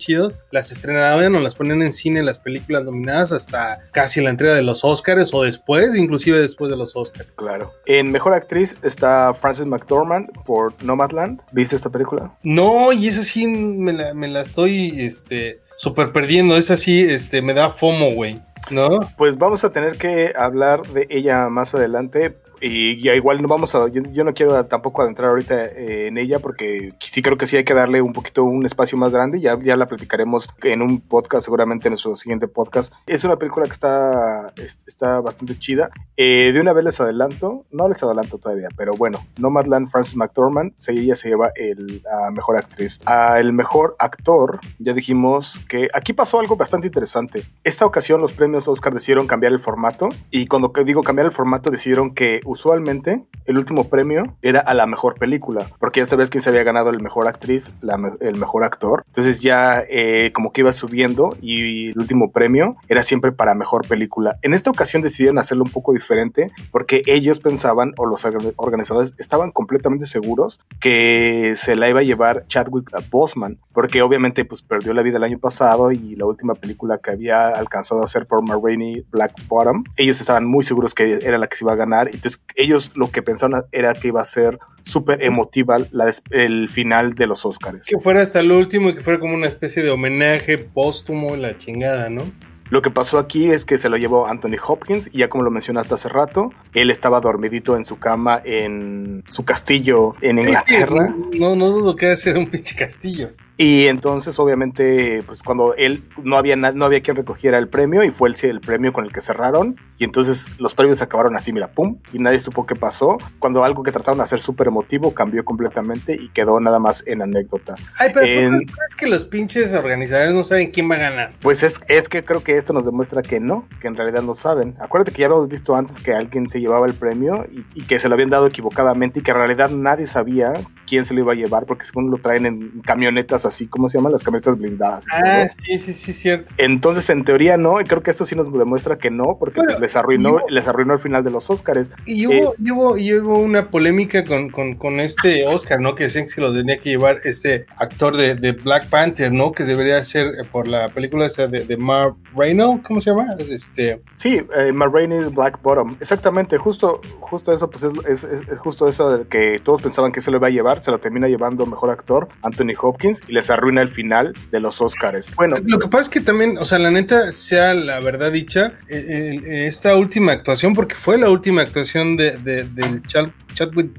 las 0.51 0.71
estrenaban 0.73 1.35
o 1.35 1.41
las 1.41 1.55
ponían 1.55 1.83
en 1.83 1.93
cine 1.93 2.23
las 2.23 2.39
películas 2.39 2.85
nominadas 2.85 3.33
hasta 3.33 3.81
casi 3.93 4.21
la 4.21 4.31
entrega 4.31 4.55
de 4.55 4.63
los 4.63 4.85
Oscars 4.85 5.33
o 5.35 5.43
después, 5.43 5.95
inclusive 5.95 6.41
después 6.41 6.71
de 6.71 6.77
los 6.77 6.97
Oscars. 6.97 7.29
Claro. 7.37 7.73
En 7.87 8.11
mejor 8.11 8.35
actriz 8.35 8.77
está 8.83 9.35
Frances 9.35 9.67
McDormand 9.67 10.31
por 10.45 10.75
Nomadland. 10.83 11.41
¿Viste 11.53 11.77
esta 11.77 11.91
película? 11.91 12.33
No, 12.43 12.93
y 12.93 13.09
esa 13.09 13.23
sí 13.23 13.47
me 13.47 13.93
la, 13.93 14.15
me 14.15 14.29
la 14.29 14.41
estoy 14.41 15.01
este 15.01 15.61
super 15.77 16.13
perdiendo. 16.13 16.57
Esa 16.57 16.77
sí 16.77 17.03
este, 17.03 17.43
me 17.43 17.55
da 17.55 17.71
FOMO, 17.71 18.13
güey. 18.13 18.41
¿No? 18.71 19.01
Pues 19.17 19.39
vamos 19.39 19.65
a 19.65 19.73
tener 19.73 19.97
que 19.97 20.33
hablar 20.37 20.87
de 20.89 21.07
ella 21.11 21.49
más 21.49 21.75
adelante. 21.75 22.37
Y 22.61 23.03
ya 23.03 23.15
igual 23.15 23.41
no 23.43 23.49
vamos 23.49 23.75
a, 23.75 23.89
yo, 23.89 24.03
yo 24.13 24.25
no 24.25 24.35
quiero 24.35 24.65
tampoco 24.67 25.03
adentrar 25.03 25.31
ahorita 25.31 25.67
eh, 25.67 26.07
en 26.09 26.19
ella 26.19 26.39
porque 26.41 26.93
sí 27.01 27.23
creo 27.23 27.37
que 27.39 27.47
sí 27.47 27.57
hay 27.57 27.65
que 27.65 27.75
darle 27.75 28.03
un 28.03 28.13
poquito 28.13 28.45
un 28.45 28.67
espacio 28.67 28.99
más 28.99 29.11
grande. 29.13 29.41
Ya, 29.41 29.59
ya 29.61 29.77
la 29.77 29.87
platicaremos 29.87 30.49
en 30.63 30.83
un 30.83 31.01
podcast, 31.01 31.45
seguramente 31.45 31.89
en 31.89 31.93
nuestro 31.93 32.17
siguiente 32.17 32.49
podcast. 32.49 32.93
Es 33.07 33.25
una 33.25 33.37
película 33.37 33.67
que 33.67 33.73
está, 33.73 34.53
es- 34.57 34.81
está 34.87 35.21
bastante 35.21 35.59
chida. 35.59 35.91
Eh, 36.17 36.51
de 36.53 36.61
una 36.61 36.73
vez 36.73 36.85
les 36.85 37.01
adelanto, 37.01 37.65
no 37.71 37.89
les 37.89 38.03
adelanto 38.03 38.39
todavía, 38.39 38.69
pero 38.77 38.93
bueno, 38.95 39.25
Nomadland 39.39 39.91
Frances 39.91 40.17
McDormand, 40.17 40.73
ella 40.89 41.17
se 41.17 41.29
lleva 41.29 41.51
el 41.57 42.03
a 42.13 42.31
mejor 42.31 42.57
actriz. 42.57 43.01
A 43.07 43.39
el 43.41 43.53
mejor 43.53 43.97
actor, 43.99 44.61
ya 44.79 44.93
dijimos 44.93 45.61
que 45.69 45.89
aquí 45.95 46.13
pasó 46.13 46.41
algo 46.41 46.57
bastante 46.57 46.89
interesante. 46.89 47.43
Esta 47.65 47.87
ocasión 47.87 48.21
los 48.21 48.33
premios 48.33 48.69
Oscar 48.69 48.93
decidieron 48.93 49.27
cambiar 49.27 49.53
el 49.53 49.61
formato 49.61 50.09
y 50.31 50.47
cuando 50.47 50.73
digo 50.85 51.03
cambiar 51.03 51.27
el 51.27 51.33
formato 51.33 51.71
decidieron 51.71 52.15
que 52.15 52.41
usualmente 52.51 53.25
el 53.47 53.59
último 53.59 53.89
premio 53.89 54.23
era 54.43 54.61
a 54.61 54.75
la 54.75 54.87
mejor 54.87 55.15
película, 55.19 55.67
porque 55.79 56.01
ya 56.01 56.07
sabes 56.07 56.31
quién 56.31 56.43
se 56.43 56.51
había 56.51 56.63
ganado 56.63 56.91
el 56.91 57.01
mejor 57.01 57.27
actriz, 57.27 57.73
el 58.21 58.37
mejor 58.37 58.65
actor. 58.65 59.03
Entonces 59.07 59.41
ya 59.41 59.83
eh, 59.89 60.31
como 60.35 60.53
que 60.53 60.61
iba 60.61 60.73
subiendo 60.73 61.37
y 61.41 61.89
el 61.91 61.99
último 61.99 62.31
premio 62.33 62.77
era 62.89 63.03
siempre 63.03 63.33
para 63.33 63.55
mejor 63.55 63.89
película. 63.89 64.39
En 64.43 64.55
esta 64.55 64.71
ocasión 64.71 65.03
decidieron 65.03 65.39
hacerlo 65.39 65.65
un 65.65 65.71
poco 65.71 65.93
diferente 65.93 66.53
porque 66.71 67.03
ellos 67.07 67.41
pensaban 67.41 67.93
o 67.97 68.07
los 68.07 68.25
orga- 68.25 68.53
organizadores 68.57 69.15
estaban 69.19 69.51
completamente 69.51 70.07
seguros 70.07 70.61
que 70.81 71.55
se 71.57 71.77
la 71.77 71.89
iba 71.89 72.01
a 72.01 72.05
llevar 72.05 72.47
Chadwick 72.47 72.91
Boseman, 73.11 73.59
porque 73.73 74.03
obviamente 74.03 74.45
pues 74.45 74.63
perdió 74.63 74.93
la 74.95 75.03
vida 75.03 75.17
el 75.17 75.25
año 75.25 75.39
pasado 75.39 75.91
y 75.93 76.15
la 76.17 76.27
última 76.27 76.55
película 76.55 76.99
que 76.99 77.11
había 77.11 77.49
alcanzado 77.49 78.03
a 78.03 78.05
hacer 78.05 78.27
por 78.27 78.43
Ma 78.47 78.59
Rainey, 78.63 79.05
Black 79.11 79.33
Bottom, 79.49 79.85
ellos 79.97 80.21
estaban 80.21 80.45
muy 80.45 80.65
seguros 80.65 80.95
que 80.95 81.19
era 81.23 81.39
la 81.39 81.47
que 81.49 81.57
se 81.57 81.65
iba 81.65 81.73
a 81.73 81.77
ganar, 81.77 82.09
entonces 82.09 82.40
ellos 82.57 82.91
lo 82.95 83.11
que 83.11 83.23
pensaban 83.23 83.65
era 83.73 83.95
que 83.95 84.09
iba 84.09 84.21
a 84.21 84.25
ser 84.25 84.59
súper 84.83 85.23
emotiva 85.23 85.79
la 85.93 86.13
el 86.31 86.69
final 86.69 87.15
de 87.15 87.27
los 87.27 87.45
Oscars. 87.47 87.87
Que 87.87 87.99
fuera 87.99 88.23
hasta 88.23 88.41
el 88.41 88.51
último 88.53 88.91
y 88.91 88.95
que 88.95 89.01
fuera 89.01 89.21
como 89.21 89.35
una 89.35 89.47
especie 89.47 89.83
de 89.83 89.91
homenaje 89.91 90.59
póstumo, 90.59 91.37
la 91.37 91.57
chingada, 91.57 92.09
¿no? 92.11 92.23
Lo 92.71 92.83
que 92.83 92.91
pasó 92.91 93.19
aquí 93.19 93.51
es 93.51 93.65
que 93.65 93.79
se 93.79 93.89
lo 93.89 93.97
llevó 93.97 94.29
Anthony 94.29 94.57
Hopkins 94.65 95.11
y 95.13 95.19
ya 95.19 95.29
como 95.29 95.43
lo 95.43 95.51
mencionaste 95.51 95.95
hace 95.95 96.09
rato, 96.09 96.53
él 96.73 96.93
estaba 96.93 97.21
dormidito 97.21 97.77
en 97.77 97.85
su 97.85 97.99
cama 97.99 98.41
en 98.45 99.25
su 99.29 99.45
castillo 99.45 100.15
en 100.21 100.37
Sí, 100.39 100.45
Inglaterra. 100.45 101.13
No, 101.37 101.57
no 101.57 101.69
dudo 101.69 101.97
que 101.97 102.17
ser 102.17 102.39
un 102.39 102.49
pinche 102.49 102.77
castillo. 102.77 103.31
Y 103.63 103.89
entonces, 103.89 104.39
obviamente, 104.39 105.23
pues 105.27 105.43
cuando 105.43 105.75
él 105.75 106.03
no 106.23 106.39
había 106.39 106.57
no 106.57 106.85
había 106.87 107.03
quien 107.03 107.15
recogiera 107.15 107.59
el 107.59 107.69
premio 107.69 108.03
y 108.03 108.11
fue 108.11 108.31
el, 108.31 108.37
el 108.43 108.61
premio 108.61 108.91
con 108.95 109.05
el 109.05 109.13
que 109.13 109.21
cerraron. 109.21 109.77
Y 109.99 110.05
entonces 110.05 110.49
los 110.59 110.75
premios 110.75 111.03
acabaron 111.03 111.37
así, 111.37 111.53
mira, 111.53 111.69
pum, 111.69 111.99
y 112.11 112.19
nadie 112.21 112.41
supo 112.41 112.65
qué 112.65 112.75
pasó. 112.75 113.19
Cuando 113.39 113.63
algo 113.63 113.83
que 113.83 113.93
trataron 113.93 114.17
de 114.17 114.25
hacer 114.25 114.41
súper 114.41 114.69
emotivo 114.69 115.13
cambió 115.13 115.45
completamente 115.45 116.15
y 116.15 116.31
quedó 116.31 116.59
nada 116.59 116.79
más 116.79 117.05
en 117.07 117.21
anécdota. 117.21 117.75
Ay, 117.99 118.11
pero 118.15 118.25
En- 118.25 118.51
¿por 118.53 118.61
qué 118.61 118.73
crees 118.73 118.97
que 118.97 119.07
los 119.09 119.27
pinches 119.27 119.75
organizadores 119.75 120.33
no 120.33 120.43
saben 120.43 120.71
quién 120.71 120.91
va 120.91 120.95
a 120.95 120.99
ganar? 121.01 121.33
Pues 121.43 121.63
es, 121.63 121.83
es 121.87 122.09
que 122.09 122.25
creo 122.25 122.43
que 122.43 122.57
esto 122.57 122.73
nos 122.73 122.87
demuestra 122.87 123.21
que 123.21 123.41
no, 123.41 123.69
que 123.83 123.89
en 123.89 123.95
realidad 123.97 124.23
no 124.23 124.35
saben. 124.35 124.75
Acuérdate 124.81 125.13
que 125.13 125.21
ya 125.21 125.27
habíamos 125.27 125.51
visto 125.51 125.77
antes 125.77 126.01
que 126.01 126.15
alguien 126.15 126.49
se 126.49 126.61
llevaba 126.61 126.87
el 126.87 126.95
premio 126.95 127.45
y, 127.53 127.67
y 127.75 127.83
que 127.87 127.99
se 127.99 128.09
lo 128.09 128.15
habían 128.15 128.31
dado 128.31 128.47
equivocadamente 128.47 129.21
y 129.21 129.23
que 129.23 129.33
en 129.33 129.37
realidad 129.37 129.69
nadie 129.69 130.07
sabía 130.07 130.55
quién 130.89 131.05
se 131.05 131.13
lo 131.13 131.21
iba 131.21 131.33
a 131.33 131.37
llevar 131.37 131.67
porque 131.67 131.85
según 131.85 132.11
lo 132.11 132.17
traen 132.17 132.47
en 132.47 132.81
camionetas 132.81 133.45
así, 133.51 133.67
¿cómo 133.69 133.89
se 133.89 133.99
llaman? 133.99 134.13
Las 134.13 134.23
camionetas 134.23 134.59
blindadas. 134.59 135.05
Ah, 135.13 135.47
sí, 135.49 135.79
sí, 135.79 135.95
sí, 135.95 136.13
cierto. 136.13 136.53
Entonces, 136.59 137.09
en 137.11 137.25
teoría 137.25 137.57
no, 137.57 137.81
y 137.81 137.85
creo 137.85 138.03
que 138.03 138.11
esto 138.11 138.25
sí 138.25 138.35
nos 138.35 138.53
demuestra 138.53 138.99
que 138.99 139.11
no, 139.11 139.37
porque 139.39 139.57
Bueno, 139.61 139.73
pues, 139.73 139.81
les 139.81 139.97
arruinó, 139.97 140.39
les 140.49 140.67
arruinó 140.67 140.95
el 140.95 140.99
final 141.01 141.23
de 141.25 141.31
los 141.31 141.51
Óscares. 141.51 141.91
Y 142.07 142.25
Eh, 142.25 142.29
hubo, 142.43 142.55
y 142.59 142.71
hubo, 142.71 142.97
y 142.99 143.15
hubo 143.15 143.39
una 143.39 143.71
polémica 143.71 144.25
con, 144.25 144.51
con, 144.51 144.75
con 144.77 145.01
este 145.01 145.47
Oscar, 145.47 145.81
¿no? 145.81 145.95
Que 145.95 146.05
decían 146.05 146.25
que 146.25 146.31
se 146.31 146.41
lo 146.41 146.53
tenía 146.53 146.79
que 146.79 146.91
llevar 146.91 147.21
este 147.25 147.67
actor 147.77 148.17
de, 148.17 148.35
de 148.35 148.53
Black 148.53 148.89
Panther, 148.89 149.33
¿no? 149.33 149.53
Que 149.53 149.65
debería 149.65 150.03
ser 150.05 150.27
eh, 150.29 150.45
por 150.51 150.67
la 150.69 150.89
película 150.89 151.27
esa 151.27 151.47
de, 151.47 151.65
de 151.65 151.77
Mark 151.77 152.15
Reynolds, 152.37 152.83
¿cómo 152.87 153.01
se 153.01 153.11
llama? 153.11 153.27
Este, 153.39 154.01
Sí, 154.15 154.41
eh, 154.57 154.73
Ma 154.73 154.87
Rainey's 154.87 155.33
Black 155.35 155.61
Bottom. 155.63 155.97
Exactamente, 156.01 156.57
justo, 156.59 157.01
justo 157.21 157.53
eso, 157.53 157.69
pues 157.71 157.85
es, 157.85 157.93
es- 158.07 158.25
es- 158.25 158.59
justo 158.59 158.87
eso 158.89 159.27
que 159.29 159.61
todos 159.63 159.83
pensaban 159.83 160.13
que 160.13 160.21
se 160.21 160.31
lo 160.31 160.37
iba 160.37 160.47
a 160.47 160.51
llevar, 160.51 160.83
se 160.83 160.91
lo 160.91 160.99
termina 160.99 161.27
llevando 161.29 161.67
mejor 161.67 161.91
actor, 161.91 162.29
Anthony 162.43 162.75
Hopkins, 162.81 163.23
y 163.27 163.33
les 163.41 163.51
arruina 163.51 163.83
el 163.83 163.89
final 163.89 164.33
de 164.51 164.61
los 164.61 164.81
Óscares. 164.81 165.29
Bueno, 165.35 165.57
Lo 165.65 165.79
que 165.79 165.89
pasa 165.89 166.03
es 166.03 166.09
que 166.09 166.21
también, 166.21 166.59
o 166.59 166.65
sea, 166.65 166.79
la 166.79 166.91
neta, 166.91 167.33
sea 167.33 167.75
la 167.75 168.01
verdad 168.01 168.31
dicha, 168.33 168.75
eh, 168.89 169.41
eh, 169.45 169.67
esta 169.67 169.97
última 169.97 170.33
actuación, 170.33 170.75
porque 170.75 170.95
fue 170.95 171.19
la 171.19 171.29
última 171.31 171.63
actuación 171.63 172.17
de, 172.17 172.37
de- 172.39 172.65
del 172.65 173.03
Chad- 173.03 173.33
Chadwick 173.55 173.91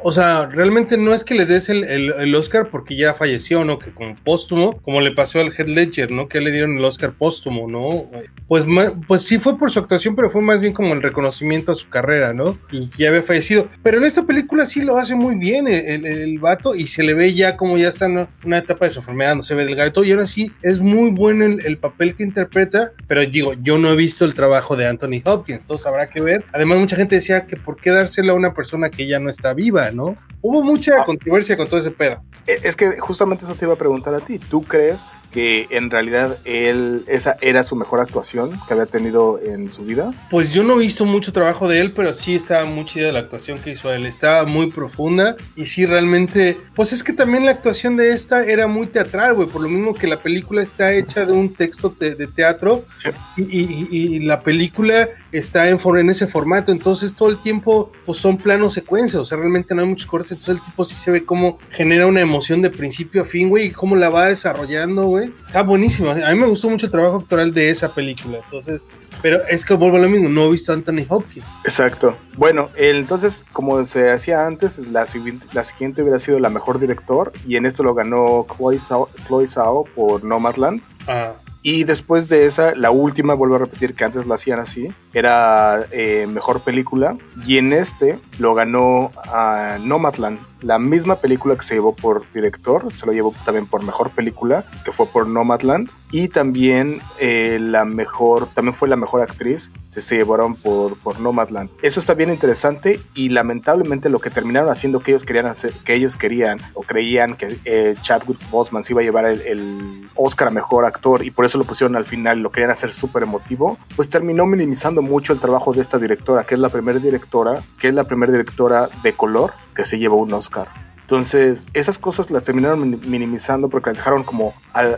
o 0.00 0.12
sea, 0.12 0.46
realmente 0.46 0.96
no 0.96 1.12
es 1.14 1.24
que 1.24 1.34
le 1.34 1.46
des 1.46 1.68
el, 1.68 1.84
el- 1.84 2.12
el 2.12 2.34
Oscar 2.34 2.68
porque 2.70 2.96
ya 2.96 3.14
falleció, 3.14 3.64
¿no? 3.64 3.78
Que 3.78 3.90
como 3.90 4.14
póstumo, 4.16 4.80
como 4.82 5.00
le 5.00 5.10
pasó 5.12 5.40
al 5.40 5.52
Head 5.56 5.66
Ledger, 5.68 6.10
¿no? 6.10 6.28
Que 6.28 6.40
le 6.40 6.50
dieron 6.50 6.76
el 6.78 6.84
Oscar 6.84 7.12
póstumo, 7.12 7.68
¿no? 7.68 8.08
Pues, 8.46 8.64
pues 9.06 9.22
sí 9.22 9.38
fue 9.38 9.58
por 9.58 9.70
su 9.70 9.78
actuación, 9.80 10.14
pero 10.16 10.30
fue 10.30 10.40
más 10.42 10.60
bien 10.60 10.72
como 10.72 10.94
el 10.94 11.02
reconocimiento 11.02 11.72
a 11.72 11.74
su 11.74 11.88
carrera, 11.88 12.32
¿no? 12.32 12.58
Y 12.70 12.88
que 12.88 13.02
ya 13.02 13.08
había 13.10 13.22
fallecido. 13.22 13.68
Pero 13.82 13.98
en 13.98 14.04
esta 14.04 14.24
película 14.24 14.64
sí 14.66 14.82
lo 14.82 14.96
hace 14.96 15.14
muy 15.14 15.34
bien 15.36 15.66
el, 15.68 16.06
el- 16.06 16.38
vato 16.38 16.74
y 16.76 16.86
se 16.86 17.02
le 17.02 17.14
ve 17.14 17.34
ya 17.34 17.56
como 17.56 17.76
ya 17.78 17.88
está 17.88 18.06
en 18.06 18.28
una 18.44 18.58
etapa 18.58 18.84
de 18.84 18.92
su 18.92 19.00
enfermedad, 19.00 19.34
no 19.34 19.42
se 19.42 19.54
ve 19.56 19.64
delgado 19.64 20.04
y 20.04 20.12
ahora 20.12 20.26
sí 20.26 20.52
es 20.62 20.78
muy 20.80 21.10
bueno 21.10 21.44
el, 21.44 21.66
el 21.66 21.78
papel 21.78 22.14
que 22.14 22.22
interpreta, 22.22 22.92
pero 23.08 23.22
digo, 23.26 23.54
yo 23.60 23.76
no 23.78 23.90
he 23.90 23.96
visto 23.96 24.24
el 24.24 24.34
trabajo 24.34 24.76
de 24.76 24.86
Anthony 24.86 25.20
Hopkins, 25.24 25.62
entonces 25.62 25.86
habrá 25.86 26.08
que 26.08 26.20
ver. 26.20 26.44
Además, 26.52 26.78
mucha 26.78 26.94
gente 26.96 27.16
decía 27.16 27.46
que 27.46 27.56
por 27.56 27.76
qué 27.76 27.90
dársela 27.90 28.32
a 28.32 28.36
una 28.36 28.54
persona 28.54 28.88
que 28.90 29.06
ya 29.08 29.18
no 29.18 29.30
está 29.30 29.52
viva, 29.52 29.87
¿no? 29.92 30.16
Hubo 30.40 30.62
mucha 30.62 31.04
controversia 31.04 31.56
con 31.56 31.66
todo 31.68 31.80
ese 31.80 31.90
pedo. 31.90 32.22
eh, 32.46 32.60
es 32.62 32.76
que 32.76 32.98
justamente 32.98 33.44
eso 33.44 33.54
te 33.54 33.64
iba 33.66 33.74
a 33.74 33.78
preguntar 33.78 34.14
a 34.14 34.20
ti. 34.20 34.38
¿Tú 34.38 34.62
crees 34.62 35.10
que 35.32 35.66
en 35.70 35.90
realidad 35.90 36.38
él, 36.46 37.04
esa 37.06 37.36
era 37.42 37.62
su 37.62 37.76
mejor 37.76 38.00
actuación 38.00 38.58
que 38.66 38.72
había 38.72 38.86
tenido 38.86 39.38
en 39.38 39.70
su 39.70 39.84
vida? 39.84 40.12
Pues 40.30 40.52
yo 40.54 40.64
no 40.64 40.74
he 40.74 40.78
visto 40.78 41.04
mucho 41.04 41.32
trabajo 41.32 41.68
de 41.68 41.80
él, 41.80 41.92
pero 41.92 42.14
sí 42.14 42.34
estaba 42.34 42.64
muy 42.64 42.86
chida 42.86 43.12
la 43.12 43.18
actuación 43.18 43.58
que 43.58 43.72
hizo 43.72 43.92
él. 43.92 44.06
Estaba 44.06 44.44
muy 44.46 44.70
profunda 44.70 45.36
y 45.56 45.66
sí 45.66 45.84
realmente, 45.84 46.56
pues 46.74 46.92
es 46.94 47.02
que 47.04 47.12
también 47.12 47.44
la 47.44 47.50
actuación 47.50 47.96
de 47.96 48.12
esta 48.12 48.44
era 48.44 48.66
muy 48.66 48.86
teatral, 48.86 49.34
güey. 49.34 49.48
Por 49.48 49.60
lo 49.60 49.68
mismo 49.68 49.92
que 49.94 50.06
la 50.06 50.22
película 50.22 50.62
está 50.62 50.92
hecha 50.94 51.26
de 51.26 51.32
un 51.32 51.52
texto 51.52 51.94
de, 52.00 52.14
de 52.14 52.26
teatro 52.28 52.84
Sí. 52.96 53.10
y, 53.36 53.42
y- 53.42 53.88
y- 53.90 54.16
y 54.16 54.18
la 54.20 54.40
película 54.40 55.08
está 55.32 55.68
en, 55.68 55.78
for- 55.78 55.98
en 55.98 56.08
ese 56.08 56.26
formato. 56.26 56.72
Entonces 56.72 57.14
todo 57.14 57.28
el 57.28 57.38
tiempo, 57.40 57.92
pues 58.06 58.16
son 58.18 58.38
planos 58.38 58.72
secuencias. 58.72 59.20
O 59.20 59.24
sea, 59.26 59.36
realmente 59.36 59.74
no 59.78 59.84
hay 59.84 59.88
muchos 59.88 60.06
cortes. 60.06 60.32
Entonces 60.32 60.56
el 60.56 60.62
tipo 60.62 60.84
sí 60.84 60.94
se 60.94 61.10
ve 61.10 61.24
cómo 61.24 61.58
genera 61.70 62.06
una 62.06 62.20
emoción 62.20 62.60
de 62.62 62.70
principio 62.70 63.22
a 63.22 63.24
fin, 63.24 63.48
güey, 63.48 63.66
y 63.66 63.70
cómo 63.70 63.96
la 63.96 64.10
va 64.10 64.26
desarrollando, 64.26 65.06
güey. 65.06 65.32
Está 65.46 65.62
buenísimo. 65.62 66.10
A 66.10 66.14
mí 66.14 66.34
me 66.38 66.46
gustó 66.46 66.68
mucho 66.68 66.86
el 66.86 66.92
trabajo 66.92 67.16
actoral 67.16 67.52
de 67.54 67.70
esa 67.70 67.94
película. 67.94 68.38
Entonces, 68.44 68.86
pero 69.22 69.44
es 69.48 69.64
que 69.64 69.74
vuelvo 69.74 69.96
a 69.96 70.00
lo 70.00 70.08
mismo, 70.08 70.28
no 70.28 70.46
he 70.46 70.50
visto 70.50 70.72
a 70.72 70.74
Anthony 70.74 71.04
Hopkins. 71.08 71.46
Exacto. 71.64 72.16
Bueno, 72.36 72.70
entonces, 72.76 73.44
como 73.52 73.84
se 73.84 74.10
hacía 74.10 74.46
antes, 74.46 74.78
la, 74.78 75.06
siguiente- 75.06 75.46
la 75.52 75.64
siguiente 75.64 76.02
hubiera 76.02 76.18
sido 76.18 76.38
la 76.38 76.50
mejor 76.50 76.78
director, 76.78 77.32
y 77.46 77.56
en 77.56 77.66
esto 77.66 77.82
lo 77.82 77.94
ganó 77.94 78.46
Chloe 78.56 78.78
Zhao, 78.78 79.08
Chloe 79.26 79.46
Zhao 79.48 79.84
por 79.94 80.22
Nomadland. 80.24 80.82
Ah, 81.08 81.32
Y 81.62 81.84
después 81.84 82.28
de 82.28 82.46
esa, 82.46 82.74
la 82.74 82.90
última, 82.90 83.34
vuelvo 83.34 83.56
a 83.56 83.58
repetir 83.58 83.94
que 83.94 84.04
antes 84.04 84.26
la 84.26 84.36
hacían 84.36 84.60
así, 84.60 84.88
era 85.12 85.86
eh, 85.90 86.26
mejor 86.28 86.60
película. 86.60 87.16
Y 87.46 87.58
en 87.58 87.72
este 87.72 88.18
lo 88.38 88.54
ganó 88.54 89.12
a 89.32 89.78
Nomadland, 89.80 90.38
la 90.60 90.78
misma 90.78 91.16
película 91.16 91.56
que 91.56 91.62
se 91.62 91.74
llevó 91.74 91.94
por 91.94 92.30
director, 92.32 92.92
se 92.92 93.06
lo 93.06 93.12
llevó 93.12 93.34
también 93.44 93.66
por 93.66 93.82
mejor 93.82 94.10
película, 94.10 94.64
que 94.84 94.92
fue 94.92 95.06
por 95.06 95.26
Nomadland. 95.26 95.90
Y 96.10 96.28
también 96.28 97.00
eh, 97.18 97.58
la 97.60 97.84
mejor, 97.84 98.48
también 98.54 98.74
fue 98.74 98.88
la 98.88 98.96
mejor 98.96 99.20
actriz, 99.20 99.70
se, 99.90 100.00
se 100.00 100.16
llevaron 100.16 100.54
por, 100.54 100.96
por 100.98 101.20
Nomadland. 101.20 101.68
Eso 101.82 102.00
está 102.00 102.14
bien 102.14 102.30
interesante 102.30 102.98
y 103.14 103.28
lamentablemente 103.28 104.08
lo 104.08 104.18
que 104.18 104.30
terminaron 104.30 104.70
haciendo 104.70 105.00
que 105.00 105.10
ellos 105.10 105.24
querían 105.24 105.46
hacer, 105.46 105.72
que 105.84 105.94
ellos 105.94 106.16
querían 106.16 106.60
o 106.72 106.82
creían 106.82 107.36
que 107.36 107.58
eh, 107.66 107.94
Chadwick 108.00 108.38
Boseman 108.50 108.84
se 108.84 108.94
iba 108.94 109.02
a 109.02 109.04
llevar 109.04 109.26
el, 109.26 109.42
el 109.42 110.08
Oscar 110.14 110.48
a 110.48 110.50
mejor 110.50 110.86
actor 110.86 111.24
y 111.24 111.30
por 111.30 111.44
eso 111.44 111.58
lo 111.58 111.64
pusieron 111.64 111.94
al 111.94 112.06
final, 112.06 112.38
lo 112.38 112.50
querían 112.50 112.70
hacer 112.70 112.90
súper 112.90 113.24
emotivo, 113.24 113.78
pues 113.94 114.08
terminó 114.08 114.46
minimizando 114.46 115.02
mucho 115.02 115.34
el 115.34 115.40
trabajo 115.40 115.74
de 115.74 115.82
esta 115.82 115.98
directora, 115.98 116.44
que 116.44 116.54
es 116.54 116.60
la 116.60 116.70
primera 116.70 116.98
directora, 116.98 117.62
que 117.78 117.88
es 117.88 117.94
la 117.94 118.04
primera 118.04 118.32
directora 118.32 118.88
de 119.02 119.12
color 119.12 119.52
que 119.78 119.86
se 119.86 119.96
llevó 119.96 120.16
un 120.16 120.32
Oscar. 120.32 120.87
Entonces, 121.08 121.66
esas 121.72 121.98
cosas 121.98 122.30
las 122.30 122.42
terminaron 122.42 122.80
min- 122.82 123.00
minimizando 123.06 123.70
porque 123.70 123.88
las 123.88 123.96
dejaron 123.96 124.24
como, 124.24 124.52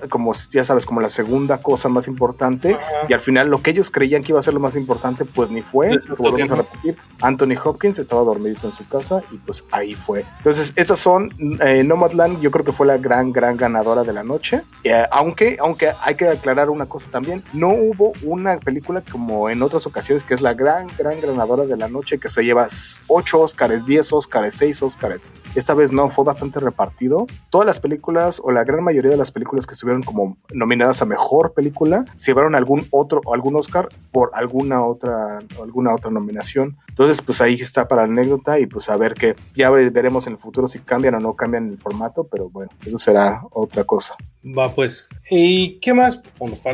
como, 0.08 0.32
ya 0.50 0.64
sabes, 0.64 0.84
como 0.84 1.00
la 1.00 1.08
segunda 1.08 1.58
cosa 1.62 1.88
más 1.88 2.08
importante. 2.08 2.76
Y 3.08 3.12
al 3.12 3.20
final, 3.20 3.48
lo 3.48 3.62
que 3.62 3.70
ellos 3.70 3.92
creían 3.92 4.24
que 4.24 4.32
iba 4.32 4.40
a 4.40 4.42
ser 4.42 4.52
lo 4.52 4.58
más 4.58 4.74
importante, 4.74 5.24
pues 5.24 5.50
ni 5.50 5.62
fue. 5.62 5.90
Lo 6.08 6.16
volvemos 6.16 6.50
a 6.50 6.56
repetir. 6.56 6.96
Anthony 7.20 7.54
Hopkins 7.62 8.00
estaba 8.00 8.22
dormidito 8.22 8.66
en 8.66 8.72
su 8.72 8.88
casa 8.88 9.22
y 9.30 9.36
pues 9.36 9.64
ahí 9.70 9.94
fue. 9.94 10.24
Entonces, 10.38 10.72
estas 10.74 10.98
son, 10.98 11.30
eh, 11.60 11.84
Nomadland, 11.84 12.40
yo 12.40 12.50
creo 12.50 12.64
que 12.64 12.72
fue 12.72 12.88
la 12.88 12.98
gran, 12.98 13.30
gran 13.30 13.56
ganadora 13.56 14.02
de 14.02 14.12
la 14.12 14.24
noche. 14.24 14.62
Eh, 14.82 15.04
aunque, 15.12 15.58
aunque 15.60 15.92
hay 16.02 16.16
que 16.16 16.26
aclarar 16.26 16.70
una 16.70 16.86
cosa 16.86 17.08
también, 17.08 17.44
no 17.52 17.68
hubo 17.68 18.14
una 18.24 18.58
película 18.58 19.00
como 19.12 19.48
en 19.48 19.62
otras 19.62 19.86
ocasiones 19.86 20.24
que 20.24 20.34
es 20.34 20.40
la 20.40 20.54
gran, 20.54 20.88
gran 20.98 21.20
ganadora 21.20 21.66
de 21.66 21.76
la 21.76 21.86
noche 21.86 22.18
que 22.18 22.28
se 22.28 22.42
lleva 22.42 22.66
8 23.06 23.40
Oscars, 23.40 23.86
10 23.86 24.12
Oscars, 24.12 24.56
6 24.56 24.82
Oscars. 24.82 25.24
Esta 25.54 25.74
vez 25.74 25.92
no, 25.92 26.10
fue 26.10 26.24
bastante 26.24 26.60
repartido. 26.60 27.26
Todas 27.50 27.66
las 27.66 27.80
películas 27.80 28.40
o 28.42 28.52
la 28.52 28.64
gran 28.64 28.84
mayoría 28.84 29.10
de 29.10 29.16
las 29.16 29.32
películas 29.32 29.66
que 29.66 29.74
estuvieron 29.74 30.02
como 30.02 30.36
nominadas 30.52 31.02
a 31.02 31.06
mejor 31.06 31.52
película 31.54 32.04
se 32.16 32.30
llevaron 32.30 32.54
algún 32.54 32.86
otro 32.90 33.20
o 33.24 33.34
algún 33.34 33.56
Oscar 33.56 33.88
por 34.12 34.30
alguna 34.34 34.84
otra 34.84 35.38
alguna 35.60 35.94
otra 35.94 36.10
nominación. 36.10 36.76
Entonces, 37.00 37.22
pues 37.24 37.40
ahí 37.40 37.54
está 37.54 37.88
para 37.88 38.02
la 38.06 38.12
anécdota 38.12 38.58
y 38.60 38.66
pues 38.66 38.90
a 38.90 38.96
ver 38.98 39.14
que 39.14 39.34
ya 39.56 39.70
ve- 39.70 39.88
veremos 39.88 40.26
en 40.26 40.34
el 40.34 40.38
futuro 40.38 40.68
si 40.68 40.80
cambian 40.80 41.14
o 41.14 41.18
no 41.18 41.34
cambian 41.34 41.70
el 41.70 41.78
formato, 41.78 42.24
pero 42.30 42.50
bueno, 42.50 42.70
eso 42.84 42.98
será 42.98 43.40
otra 43.52 43.84
cosa. 43.84 44.14
va 44.44 44.74
pues. 44.74 45.08
¿Y 45.30 45.78
qué 45.80 45.94
más? 45.94 46.20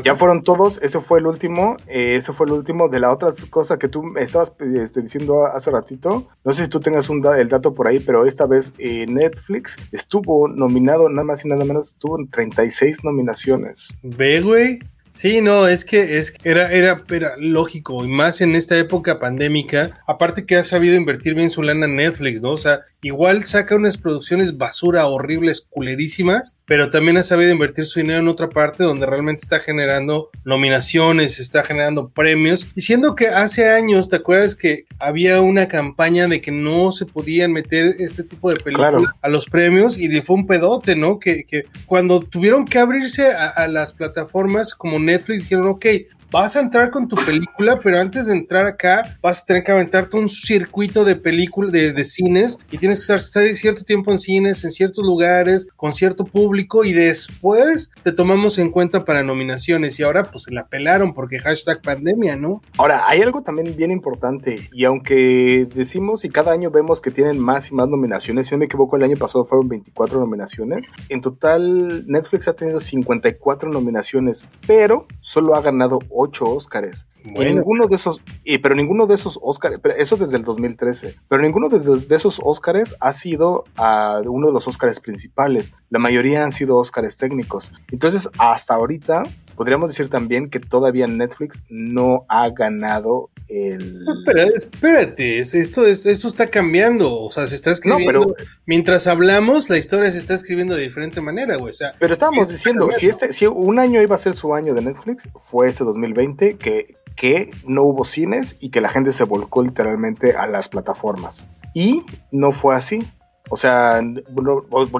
Ya 0.05 0.17
fueron 0.17 0.43
todos, 0.43 0.79
ese 0.83 0.99
fue 1.01 1.21
el 1.21 1.29
último, 1.29 1.77
eh, 1.87 2.17
ese 2.17 2.33
fue 2.33 2.47
el 2.47 2.55
último 2.55 2.89
de 2.89 2.99
la 2.99 3.12
otra 3.12 3.31
cosa 3.51 3.79
que 3.79 3.87
tú 3.87 4.03
me 4.03 4.21
estabas 4.23 4.53
este, 4.75 5.01
diciendo 5.01 5.47
hace 5.47 5.71
ratito. 5.71 6.27
No 6.45 6.53
sé 6.53 6.65
si 6.65 6.69
tú 6.71 6.81
tengas 6.81 7.09
un 7.09 7.21
da- 7.21 7.39
el 7.41 7.49
dato 7.49 7.73
por 7.73 7.87
ahí, 7.87 8.01
pero 8.01 8.27
esta 8.27 8.47
vez 8.47 8.75
eh, 8.79 9.07
Netflix 9.07 9.77
estuvo 9.93 10.49
nominado 10.49 11.09
nada 11.09 11.23
más 11.25 11.45
y 11.45 11.49
nada 11.49 11.65
menos, 11.65 11.91
estuvo 11.91 12.19
en 12.19 12.29
36 12.31 13.05
nominaciones. 13.05 13.97
Ve, 14.03 14.41
güey. 14.41 14.81
Sí, 15.17 15.41
no, 15.41 15.67
es 15.67 15.87
que, 15.87 16.19
es 16.19 16.31
que 16.31 16.47
era, 16.47 16.71
era, 16.71 17.03
era 17.09 17.37
lógico, 17.39 18.05
y 18.05 18.09
más 18.09 18.43
en 18.43 18.55
esta 18.55 18.77
época 18.77 19.19
pandémica, 19.19 19.97
aparte 20.07 20.45
que 20.45 20.57
ha 20.57 20.63
sabido 20.63 20.95
invertir 20.95 21.35
bien 21.35 21.49
su 21.49 21.63
lana 21.63 21.87
en 21.87 21.97
Netflix, 21.97 22.43
¿no? 22.43 22.51
O 22.51 22.59
sea, 22.59 22.81
igual 23.01 23.45
saca 23.45 23.77
unas 23.77 23.97
producciones 23.97 24.59
basura 24.59 25.07
horribles, 25.07 25.67
culerísimas, 25.71 26.55
pero 26.67 26.91
también 26.91 27.17
ha 27.17 27.23
sabido 27.23 27.51
invertir 27.53 27.85
su 27.85 28.01
dinero 28.01 28.21
en 28.21 28.29
otra 28.29 28.49
parte 28.49 28.85
donde 28.85 29.07
realmente 29.07 29.43
está 29.43 29.61
generando 29.61 30.31
nominaciones, 30.45 31.39
está 31.39 31.63
generando 31.65 32.09
premios, 32.09 32.67
y 32.75 32.81
siendo 32.83 33.15
que 33.15 33.29
hace 33.29 33.69
años, 33.71 34.09
¿te 34.09 34.17
acuerdas 34.17 34.55
que 34.55 34.85
había 34.99 35.41
una 35.41 35.69
campaña 35.69 36.27
de 36.27 36.41
que 36.41 36.51
no 36.51 36.93
se 36.93 37.07
podían 37.07 37.53
meter 37.53 37.97
este 37.99 38.25
tipo 38.25 38.51
de 38.51 38.57
películas 38.57 38.91
Claro. 38.91 39.05
a 39.23 39.29
los 39.29 39.47
premios 39.47 39.97
y 39.99 40.09
fue 40.21 40.37
un 40.37 40.47
pedote, 40.47 40.97
¿no? 40.97 41.19
Que, 41.19 41.45
que 41.45 41.65
cuando 41.87 42.21
tuvieron 42.21 42.65
que 42.65 42.79
abrirse 42.79 43.29
a, 43.31 43.49
a 43.49 43.69
las 43.69 43.95
plataformas 43.95 44.75
como 44.75 44.99
Netflix 44.99 45.43
dijeron, 45.43 45.69
ok, 45.69 45.87
vas 46.31 46.57
a 46.57 46.61
entrar 46.61 46.91
con 46.91 47.09
tu 47.09 47.17
película, 47.17 47.79
pero 47.83 48.01
antes 48.01 48.27
de 48.27 48.33
entrar 48.33 48.67
acá 48.67 49.17
vas 49.23 49.43
a 49.43 49.47
tener 49.47 49.65
que 49.65 49.73
aventarte 49.73 50.17
un 50.17 50.29
circuito 50.29 51.05
de 51.05 51.17
películas, 51.17 51.73
de, 51.73 51.93
de 51.93 52.05
cines, 52.05 52.59
y 52.71 52.79
tienes 52.79 52.99
que 52.99 53.15
estar 53.15 53.55
cierto 53.55 53.85
tiempo 53.85 54.11
en 54.13 54.19
cines, 54.19 54.65
en 54.65 54.71
ciertos 54.71 55.07
lugares, 55.07 55.67
con 55.77 55.93
cierto 55.93 56.25
público, 56.25 56.56
y 56.85 56.92
después 56.92 57.90
te 58.03 58.12
tomamos 58.12 58.59
en 58.59 58.71
cuenta 58.71 59.05
para 59.05 59.23
nominaciones. 59.23 59.99
Y 59.99 60.03
ahora 60.03 60.31
pues 60.31 60.45
se 60.45 60.53
la 60.53 60.66
pelaron 60.66 61.14
porque 61.14 61.38
hashtag 61.38 61.83
pandemia, 61.83 62.37
¿no? 62.37 62.62
Ahora, 62.79 63.05
hay 63.07 63.23
algo 63.23 63.42
también 63.42 63.77
bien 63.77 63.90
importante, 63.90 64.69
y 64.73 64.85
aunque 64.85 65.69
decimos 65.75 66.25
y 66.25 66.29
cada 66.29 66.53
año 66.53 66.71
vemos 66.71 67.01
que 67.01 67.11
tienen 67.11 67.38
más 67.38 67.71
y 67.71 67.75
más 67.75 67.88
nominaciones, 67.88 68.47
si 68.47 68.55
no 68.55 68.59
me 68.59 68.66
equivoco, 68.66 68.97
el 68.97 69.05
año 69.05 69.16
pasado 69.16 69.45
fueron 69.45 69.69
24 69.69 70.21
nominaciones, 70.21 70.88
en 71.09 71.21
total 71.21 72.07
Netflix 72.07 72.49
ha 72.49 72.55
tenido 72.55 72.81
54 72.81 73.71
nominaciones, 73.71 74.47
pero 74.66 75.07
solo 75.21 75.55
ha 75.55 75.61
ganado 75.61 75.99
8 76.11 76.49
Óscares. 76.49 77.07
Y 77.27 77.33
Bueno, 77.35 77.55
ninguno 77.57 77.87
de 77.89 77.97
esos, 77.97 78.23
y, 78.45 78.59
pero 78.59 78.75
ninguno 78.75 79.07
de 79.07 79.15
esos 79.17 79.39
Oscars, 79.43 79.79
eso 79.99 80.17
desde 80.17 80.37
el 80.37 80.45
2013, 80.45 81.17
pero 81.29 81.43
ninguno 81.43 81.69
de 81.69 81.79
esos, 81.79 82.09
de 82.09 82.17
esos 82.17 82.41
Oscars 82.43 82.95
ha 83.01 83.12
sido 83.12 83.65
ah, 83.77 84.21
uno 84.25 84.47
de 84.49 84.53
los 84.53 84.69
Oscars 84.69 85.01
principales. 85.01 85.75
La 85.91 85.99
mayoría 85.99 86.45
han 86.45 86.53
sido 86.53 86.77
Oscars 86.77 87.17
técnicos. 87.17 87.73
Entonces, 87.91 88.29
hasta 88.39 88.75
ahorita, 88.75 89.25
podríamos 89.57 89.91
decir 89.91 90.09
también 90.09 90.51
que 90.51 90.61
todavía 90.61 91.07
Netflix 91.07 91.62
no 91.69 92.25
ha 92.29 92.49
ganado 92.51 93.31
el. 93.49 94.05
No, 94.05 94.12
pero 94.25 94.43
espérate, 94.55 95.39
es- 95.39 95.55
esto, 95.55 95.87
es, 95.87 96.05
esto 96.07 96.29
está 96.29 96.49
cambiando, 96.49 97.14
o 97.20 97.31
sea, 97.31 97.47
se 97.47 97.55
está 97.55 97.70
No, 97.70 97.74
escribiendo. 97.74 98.35
pero, 98.35 98.35
Mientras 98.66 99.07
hablamos, 99.07 99.68
la 99.70 99.79
historia 99.79 100.11
se 100.12 100.18
está 100.18 100.35
escribiendo 100.35 100.74
de 100.74 100.83
diferente 100.83 101.20
manera, 101.20 101.57
güey. 101.57 101.70
O 101.70 101.74
sea, 101.74 101.95
pero 101.99 102.12
estábamos 102.12 102.49
diciendo, 102.51 102.89
si, 102.93 103.07
este, 103.07 103.33
si 103.33 103.47
un 103.47 103.79
año 103.79 104.03
iba 104.03 104.14
a 104.14 104.18
ser 104.18 104.35
su 104.35 104.55
año 104.55 104.74
de 104.74 104.83
Netflix, 104.83 105.29
fue 105.39 105.68
este 105.68 105.85
2020, 105.85 106.57
que, 106.57 106.97
que 107.17 107.51
no 107.67 107.83
hubo 107.83 108.05
cines 108.05 108.57
y 108.61 108.71
que 108.71 108.81
la 108.81 108.89
gente 108.89 109.12
se 109.12 109.25
volcó 109.25 109.62
literalmente 109.62 110.37
a 110.37 110.47
las 110.47 110.69
plataformas. 110.69 111.47
Y 111.75 112.05
no 112.31 112.53
fue 112.53 112.77
así. 112.77 113.07
O 113.49 113.57
sea, 113.57 114.01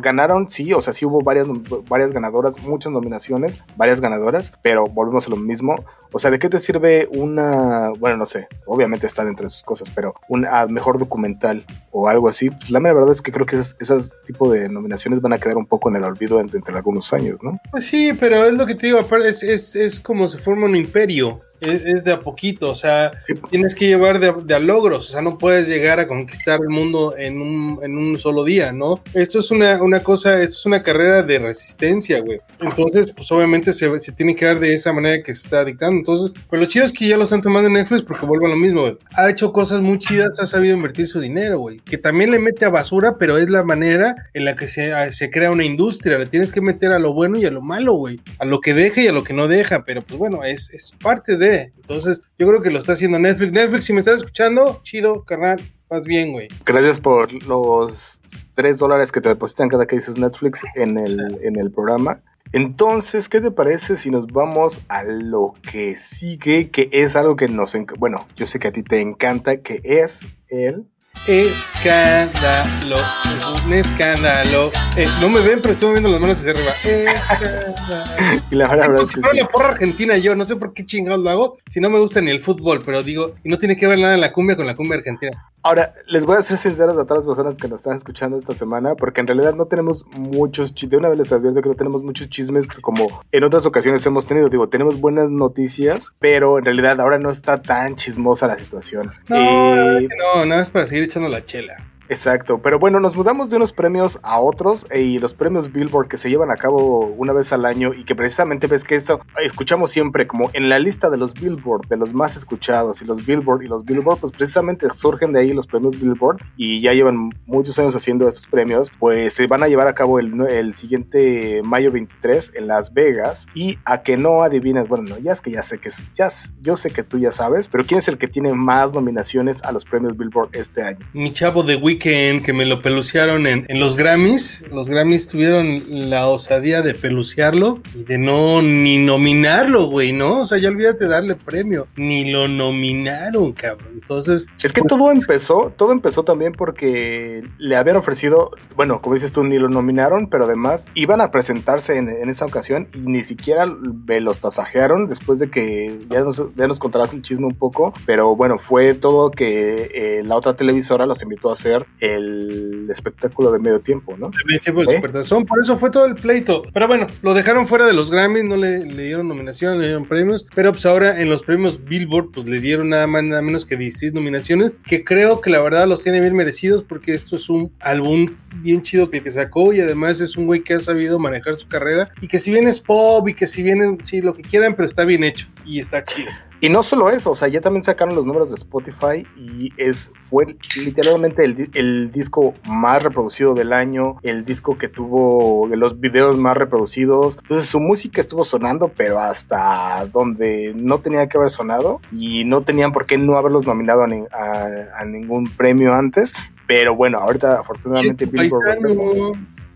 ganaron, 0.01 0.49
sí, 0.49 0.73
o 0.73 0.81
sea, 0.81 0.93
sí 0.93 1.05
hubo 1.05 1.21
varias, 1.21 1.49
varias 1.89 2.13
ganadoras, 2.13 2.63
muchas 2.63 2.93
nominaciones, 2.93 3.59
varias 3.77 4.01
ganadoras, 4.01 4.53
pero 4.63 4.87
volvemos 4.87 5.27
a 5.27 5.31
lo 5.31 5.37
mismo. 5.37 5.75
O 6.13 6.19
sea, 6.21 6.31
¿de 6.31 6.39
qué 6.39 6.49
te 6.49 6.61
sirve 6.61 7.09
una, 7.11 7.91
bueno, 7.99 8.17
no 8.17 8.25
sé, 8.25 8.47
obviamente 8.65 9.07
está 9.07 9.25
dentro 9.25 9.45
de 9.45 9.51
sus 9.51 9.65
cosas, 9.65 9.91
pero 9.91 10.15
un 10.29 10.47
ah, 10.47 10.67
mejor 10.69 10.99
documental 10.99 11.67
o 11.91 12.09
algo 12.09 12.29
así? 12.29 12.51
Pues 12.51 12.71
la 12.71 12.79
verdad 12.79 13.11
es 13.11 13.21
que 13.21 13.33
creo 13.33 13.47
que 13.47 13.57
esas, 13.57 14.15
tipo 14.25 14.49
de 14.49 14.69
nominaciones 14.69 15.21
van 15.21 15.33
a 15.33 15.39
quedar 15.39 15.57
un 15.57 15.67
poco 15.67 15.89
en 15.89 15.97
el 15.97 16.05
olvido 16.05 16.39
entre, 16.39 16.59
entre 16.59 16.77
algunos 16.77 17.13
años, 17.13 17.39
¿no? 17.43 17.59
Pues 17.73 17.87
sí, 17.87 18.13
pero 18.19 18.45
es 18.45 18.55
lo 18.55 18.65
que 18.65 18.77
te 18.77 18.87
digo, 18.87 19.01
es, 19.25 19.43
es, 19.43 19.75
es 19.75 20.01
como 20.01 20.29
se 20.29 20.39
forma 20.39 20.67
un 20.67 20.77
imperio. 20.77 21.41
Es, 21.61 21.83
es 21.85 22.05
de 22.05 22.13
a 22.13 22.21
poquito, 22.21 22.71
o 22.71 22.75
sea, 22.75 23.13
tienes 23.51 23.75
que 23.75 23.87
llevar 23.87 24.21
de, 24.21 24.33
de 24.45 24.55
a 24.55 24.59
logros, 24.59 25.09
o 25.09 25.13
sea, 25.13 25.23
no 25.23 25.39
puedes 25.39 25.69
llegar 25.69 26.01
a 26.01 26.09
conquistar 26.09 26.61
el 26.61 26.69
mundo 26.69 27.15
en 27.17 27.41
un, 27.41 27.79
en 27.83 27.97
un 27.97 28.19
solo 28.19 28.45
día, 28.45 28.73
¿no? 28.73 29.03
Esto 29.15 29.39
es 29.39 29.51
una, 29.51 29.83
una 29.83 30.03
cosa, 30.03 30.43
esto 30.43 30.57
es 30.57 30.67
una 30.67 30.83
carrera 30.83 31.23
de 31.23 31.39
resistencia, 31.39 32.21
güey. 32.21 32.41
Entonces, 32.61 33.13
pues 33.15 33.31
obviamente 33.33 33.73
se, 33.73 33.99
se 34.01 34.13
tiene 34.13 34.35
que 34.35 34.45
dar 34.45 34.61
de 34.61 34.75
esa 34.75 34.93
manera 34.93 35.23
que 35.23 35.35
se 35.35 35.43
está 35.43 35.65
dictando. 35.65 35.99
Entonces, 35.99 36.33
pues 36.49 36.61
lo 36.61 36.67
chido 36.67 36.85
es 36.85 36.93
que 36.93 37.09
ya 37.09 37.17
lo 37.17 37.25
están 37.25 37.43
tomando 37.43 37.69
en 37.69 37.75
Netflix 37.75 38.03
porque 38.03 38.27
vuelvo 38.27 38.47
a 38.47 38.51
lo 38.51 38.57
mismo, 38.57 38.83
güey. 38.83 38.99
Ha 39.15 39.31
hecho 39.31 39.53
cosas 39.53 39.81
muy 39.81 39.99
chidas, 39.99 40.41
ha 40.41 40.47
sabido 40.47 40.75
invertir 40.75 41.07
su 41.09 41.21
dinero, 41.21 41.59
güey. 41.59 41.79
Que 41.81 41.99
también 41.99 42.31
le 42.31 42.39
mete 42.39 42.65
a 42.65 42.71
basura, 42.71 43.17
pero 43.19 43.39
es 43.39 43.51
la 43.51 43.63
manera 43.63 44.15
en 44.35 44.45
la 44.45 44.55
que 44.55 44.69
se, 44.69 44.93
se 45.13 45.31
crea 45.31 45.51
una 45.51 45.65
industria. 45.65 46.19
Le 46.19 46.27
tienes 46.27 46.53
que 46.53 46.61
meter 46.61 46.93
a 46.93 46.99
lo 46.99 47.13
bueno 47.13 47.39
y 47.39 47.45
a 47.45 47.51
lo 47.51 47.63
malo, 47.63 47.95
güey. 47.95 48.21
A 48.39 48.45
lo 48.45 48.61
que 48.61 48.75
deja 48.75 49.01
y 49.01 49.09
a 49.09 49.13
lo 49.13 49.25
que 49.25 49.33
no 49.33 49.49
deja. 49.49 49.85
Pero 49.85 50.03
pues 50.03 50.19
bueno, 50.19 50.45
es, 50.45 50.73
es 50.73 50.93
parte 51.03 51.37
de. 51.37 51.46
Entonces, 51.55 52.23
yo 52.39 52.47
creo 52.47 52.63
que 52.63 52.71
lo 52.71 52.79
está 52.79 52.93
haciendo 52.93 53.19
Netflix. 53.19 53.53
Netflix, 53.53 53.85
si 53.85 53.93
me 53.93 54.01
estás 54.01 54.17
escuchando, 54.17 54.81
chido, 54.83 55.25
carnal. 55.25 55.61
Vas 55.89 56.05
bien, 56.05 56.33
güey. 56.33 56.49
Gracias 56.65 56.99
por 56.99 57.33
los 57.45 58.21
3 58.55 58.79
dólares 58.79 59.13
que 59.13 59.21
te 59.21 59.29
depositan 59.29 59.69
cada 59.69 59.87
que 59.87 59.97
dices 59.97 60.19
Netflix 60.19 60.65
en 60.75 60.99
el, 60.99 61.39
en 61.43 61.57
el 61.57 61.71
programa. 61.71 62.21
Entonces, 62.53 63.29
¿qué 63.29 63.41
te 63.41 63.51
parece 63.51 63.97
si 63.97 64.11
nos 64.11 64.27
vamos 64.27 64.81
a 64.89 65.05
lo 65.05 65.55
que 65.71 65.97
sigue? 65.97 66.71
Que 66.71 66.89
es 66.93 67.15
algo 67.17 67.37
que 67.37 67.49
nos... 67.49 67.77
Bueno, 67.99 68.27
yo 68.37 68.47
sé 68.47 68.59
que 68.59 68.69
a 68.69 68.73
ti 68.73 68.83
te 68.83 69.01
encanta, 69.01 69.59
que 69.59 69.81
es 69.85 70.27
el... 70.49 70.87
Escándalo, 71.27 72.97
es 72.97 73.65
un 73.65 73.73
escándalo. 73.73 74.71
Eh, 74.97 75.07
no 75.21 75.29
me 75.29 75.41
ven, 75.41 75.61
pero 75.61 75.75
estoy 75.75 75.89
moviendo 75.89 76.09
las 76.09 76.21
manos 76.21 76.39
hacia 76.39 76.53
arriba. 76.53 76.73
Escándalo. 76.85 78.05
Y 78.51 78.55
la 78.57 78.69
verdad 78.69 79.03
es 79.03 79.13
fuera 79.13 79.31
sí. 79.31 79.39
la 79.39 79.49
porra 79.49 79.69
argentina 79.71 80.17
yo, 80.17 80.37
no 80.37 80.45
sé 80.45 80.57
por 80.57 80.73
qué 80.73 80.85
chingados 80.85 81.21
lo 81.21 81.31
hago, 81.31 81.59
si 81.69 81.81
no 81.81 81.91
me 81.91 81.99
gusta 81.99 82.21
ni 82.21 82.31
el 82.31 82.41
fútbol, 82.41 82.83
pero 82.85 83.03
digo, 83.03 83.35
y 83.43 83.49
no 83.49 83.59
tiene 83.59 83.77
que 83.77 83.87
ver 83.87 83.99
nada 83.99 84.15
en 84.15 84.21
la 84.21 84.33
cumbia 84.33 84.57
con 84.57 84.67
la 84.67 84.77
cumbia 84.77 84.99
argentina. 84.99 85.51
Ahora, 85.63 85.95
les 86.07 86.25
voy 86.25 86.37
a 86.37 86.43
ser 86.43 86.59
sinceros 86.59 86.97
a 86.97 87.05
todas 87.05 87.25
las 87.25 87.37
personas 87.37 87.59
que 87.59 87.67
nos 87.67 87.81
están 87.81 87.97
escuchando 87.97 88.37
esta 88.37 88.55
semana, 88.55 88.95
porque 88.95 89.21
en 89.21 89.27
realidad 89.27 89.55
no 89.55 89.67
tenemos 89.67 90.05
muchos 90.17 90.73
chismes. 90.75 90.91
De 90.93 90.97
una 90.99 91.09
vez 91.09 91.19
les 91.19 91.33
advierto 91.33 91.61
que 91.61 91.69
no 91.71 91.75
tenemos 91.75 92.05
muchos 92.05 92.29
chismes 92.29 92.69
como 92.81 93.23
en 93.33 93.43
otras 93.43 93.67
ocasiones 93.67 94.07
hemos 94.07 94.27
tenido. 94.27 94.49
Digo, 94.49 94.69
tenemos 94.69 95.01
buenas 95.01 95.29
noticias, 95.29 96.13
pero 96.21 96.59
en 96.59 96.65
realidad 96.67 97.01
ahora 97.01 97.19
no 97.19 97.31
está 97.31 97.61
tan 97.63 97.97
chismosa 97.97 98.47
la 98.47 98.57
situación. 98.57 99.11
No, 99.29 99.37
Eh, 99.37 100.09
no, 100.17 100.45
nada 100.45 100.61
más 100.61 100.71
para 100.71 100.87
seguir 100.87 101.06
echando 101.07 101.29
la 101.29 101.45
chela. 101.45 101.77
Exacto, 102.09 102.61
pero 102.63 102.79
bueno, 102.79 103.01
nos 103.01 103.17
mudamos 103.17 103.51
de 103.51 103.57
unos 103.57 103.73
premios 103.73 104.21
a 104.23 104.39
otros 104.41 104.87
eh, 104.91 105.03
y 105.03 105.19
los 105.19 105.35
premios 105.35 105.73
Billboard 105.73 106.09
que 106.09 106.19
se 106.19 106.31
llevan 106.31 106.51
a 106.51 106.57
cabo 106.57 107.07
una 107.07 107.33
vez 107.33 107.53
al 107.53 107.65
año 107.65 107.93
y 107.95 108.05
que 108.05 108.15
precisamente 108.15 108.67
ves 108.67 108.85
que 108.85 108.95
eso 108.95 109.21
escuchamos 109.43 109.91
siempre 109.91 110.27
como 110.27 110.51
en 110.53 110.69
la 110.69 110.79
lista 110.79 111.11
de 111.11 111.17
los 111.17 111.35
Billboard, 111.35 111.89
de 111.89 111.97
los 111.97 112.13
más 112.13 112.37
escuchados 112.37 113.03
y 113.03 113.05
los 113.05 113.27
Billboard 113.27 113.63
y 113.63 113.67
los 113.67 113.85
Billboard, 113.85 114.21
pues 114.21 114.33
precisamente 114.33 114.87
surgen 114.93 115.33
de 115.33 115.41
ahí 115.41 115.53
los 115.53 115.67
premios 115.67 116.01
Billboard 116.01 116.39
y 116.57 116.81
ya 116.81 116.93
llevan 116.93 117.31
muchos 117.47 117.79
años 117.79 117.97
haciendo 117.97 118.29
estos 118.29 118.47
premios, 118.47 118.93
pues 118.99 119.35
se 119.35 119.47
van 119.47 119.63
a 119.63 119.69
llevar 119.69 119.89
a 119.89 119.95
cabo 119.95 120.21
el, 120.21 120.41
el 120.49 120.75
siguiente 120.75 121.61
mayo 121.65 121.91
23 121.91 122.53
en 122.55 122.69
Las 122.69 122.93
Vegas 122.93 123.47
y 123.55 123.79
a 123.85 124.03
que 124.03 124.17
no 124.17 124.43
adivines, 124.43 124.89
bueno, 124.89 125.05
no, 125.09 125.19
ya 125.19 125.33
es 125.33 125.41
que 125.41 125.51
ya 125.51 125.63
sé 125.63 125.79
que 125.79 125.89
es, 125.89 126.03
ya, 126.15 126.29
yo 126.61 126.77
sé 126.77 126.91
que 126.91 127.03
tú 127.03 127.19
ya 127.19 127.33
sabes, 127.33 127.69
pero 127.69 127.85
¿quién 127.85 127.99
es 127.99 128.09
el 128.09 128.19
que 128.19 128.29
tiene 128.29 128.53
más 128.53 128.93
nominaciones 128.93 129.63
a 129.65 129.73
los 129.73 129.85
premios 129.85 130.17
Billboard 130.17 130.51
este 130.53 130.83
año? 130.83 131.07
Mi 131.13 131.33
chavo 131.33 131.63
de 131.63 131.77
Weekend, 131.97 132.45
que 132.45 132.53
me 132.53 132.67
lo 132.67 132.83
pelucearon 132.83 133.47
en, 133.47 133.65
en 133.69 133.81
los 133.81 133.97
Grammys, 133.97 134.67
los 134.71 134.91
Grammys 134.91 135.29
tuvieron 135.29 136.11
la 136.11 136.29
osadía 136.29 136.83
de 136.83 136.95
pelucearlo 136.95 137.81
y 137.95 138.05
de 138.05 138.19
no 138.19 138.61
ni 138.61 138.99
nominarlo, 138.99 139.87
güey, 139.87 140.13
¿no? 140.13 140.41
O 140.41 140.47
sea, 140.47 140.59
ya 140.59 140.69
olvídate 140.69 141.05
de 141.05 141.11
darle 141.11 141.37
premio, 141.37 141.89
ni 141.97 142.31
lo 142.31 142.49
nominaron, 142.49 143.53
cabrón. 143.53 143.89
Entonces, 143.95 144.47
Es 144.63 144.73
que 144.73 144.83
todo 144.83 145.11
empezó, 145.11 145.73
todo 145.75 145.93
empezó 145.93 146.23
también 146.23 146.53
porque 146.53 147.43
le 147.59 147.77
habían 147.77 147.97
ofrecido, 147.97 148.51
bueno, 148.77 149.01
como 149.01 149.15
dices 149.15 149.33
tú, 149.33 149.43
ni 149.43 149.59
lo 149.59 149.69
nominaron, 149.69 150.29
pero 150.29 150.45
además 150.45 150.87
iban 150.95 151.23
a 151.23 151.31
presentarse 151.31 151.97
en, 151.97 152.11
en 152.11 152.29
esa 152.29 152.45
ocasión 152.45 152.89
y 152.93 152.99
ni 152.99 153.25
siquiera 153.25 153.65
me 153.67 154.21
los 154.21 154.41
tasajearon 154.41 155.09
después 155.09 155.39
de 155.39 155.51
que 155.51 155.99
ya 156.11 156.21
nos, 156.21 156.43
ya 156.55 156.67
nos 156.67 156.79
contarás 156.79 157.15
el 157.15 157.23
chisme 157.23 157.47
un 157.47 157.57
poco, 157.57 157.95
pero 158.05 158.37
bueno, 158.37 158.59
fue 158.59 158.93
todo 158.95 159.31
que 159.31 159.91
eh, 159.95 160.23
la 160.25 160.37
otra 160.37 160.55
televisora 160.55 161.07
los 161.07 161.23
invitó 161.23 161.49
a 161.49 161.55
hacer 161.55 161.86
el 162.01 162.89
espectáculo 162.91 163.53
de 163.53 163.59
medio 163.59 163.81
tiempo, 163.81 164.17
¿no? 164.17 164.31
También 164.31 164.61
tiempo 164.61 164.81
del 164.81 164.91
¿Eh? 164.91 164.97
Supertazón, 164.97 165.47
por 165.47 165.61
eso 165.61 165.79
fue 165.79 165.91
todo 165.91 166.05
el 166.05 166.15
pleito. 166.15 166.63
Pero 166.73 166.87
bueno, 166.87 167.07
lo 167.23 167.35
dejaron 167.35 167.67
fuera 167.67 167.87
de 167.87 167.95
los 167.95 168.11
Grammys, 168.11 168.45
no 168.45 168.57
le, 168.57 168.85
le 168.85 169.05
dieron 169.05 169.29
nominación, 169.29 169.79
le 169.79 169.87
dieron 169.87 170.07
premios. 170.07 170.47
Pero 170.55 170.73
pues 170.73 170.85
ahora 170.85 171.21
en 171.21 171.29
los 171.29 171.43
premios 171.43 171.83
Billboard, 171.85 172.33
pues 172.33 172.47
le 172.47 172.61
dieron 172.61 172.91
nada 172.91 173.07
más, 173.07 173.25
nada 173.25 173.43
menos 173.43 173.65
que 173.65 173.77
16 173.77 174.13
nominaciones, 174.13 174.73
que 174.87 175.05
creo 175.05 175.41
que 175.41 175.51
la 175.51 175.61
verdad 175.61 175.87
los 175.87 176.03
tiene 176.03 176.21
bien 176.21 176.37
merecidos 176.37 176.83
porque 176.83 177.15
esto 177.15 177.37
es 177.37 177.49
un 177.49 177.73
álbum 177.81 178.37
bien 178.57 178.83
chido 178.83 179.11
que, 179.11 179.23
que 179.23 179.31
sacó 179.31 179.73
y 179.73 179.81
además 179.81 180.21
es 180.21 180.37
un 180.37 180.47
güey 180.47 180.63
que 180.63 180.75
ha 180.75 180.81
sabido 180.81 181.19
manejar 181.19 181.57
su 181.57 181.69
carrera 181.69 182.11
y 182.21 182.29
que 182.29 182.39
si 182.39 182.53
bien 182.53 182.69
es 182.69 182.81
pop 182.81 183.27
y 183.29 183.35
que 183.35 183.47
si 183.47 183.63
bien 183.63 183.83
es, 183.83 184.09
sí, 184.09 184.21
lo 184.21 184.35
que 184.35 184.43
quieran, 184.43 184.75
pero 184.75 184.87
está 184.87 185.05
bien 185.05 185.25
hecho 185.25 185.49
y 185.65 185.81
está 185.81 186.05
chido. 186.05 186.31
Y 186.59 186.71
no 186.71 186.83
solo 186.83 187.11
eso, 187.11 187.33
o 187.33 187.35
sea, 187.35 187.49
ya 187.49 187.61
también 187.61 187.85
sacaron 187.85 188.15
los 188.15 188.25
números 188.25 188.49
de 188.49 188.57
Spotify 188.57 189.27
y 189.37 189.73
es 189.77 190.11
fue 190.19 190.57
literalmente 190.83 191.45
el, 191.45 191.69
el 191.75 192.11
disco 192.13 192.55
más 192.67 193.03
reproducido 193.03 193.53
del 193.55 193.75
año, 193.75 194.17
el 194.23 194.45
disco 194.47 194.79
que 194.79 194.89
tuvo 194.89 195.67
los 195.69 196.01
videos 196.01 196.39
más 196.39 196.57
reproducidos. 196.57 197.37
Entonces 197.43 197.67
su 197.69 197.79
música 197.79 198.23
estuvo 198.23 198.43
sonando, 198.43 198.91
pero 198.97 199.21
hasta 199.21 200.07
donde 200.13 200.73
no 200.75 200.99
tenía 201.01 201.29
que 201.29 201.37
haber 201.37 201.51
sonado 201.51 202.01
y 202.11 202.45
no 202.45 202.63
tenían 202.63 202.91
por 202.93 203.05
qué 203.05 203.19
no 203.19 203.37
haberlos 203.37 203.67
nominado 203.67 204.03
a, 204.05 204.07
ni- 204.07 204.25
a- 204.33 204.99
a 204.99 205.05
ningún 205.05 205.45
premio 205.49 205.93
antes. 205.95 206.33
Pero 206.67 206.97
bueno, 206.97 207.19
ahorita 207.19 207.61
afortunadamente 207.61 208.25
Billboard. 208.51 208.65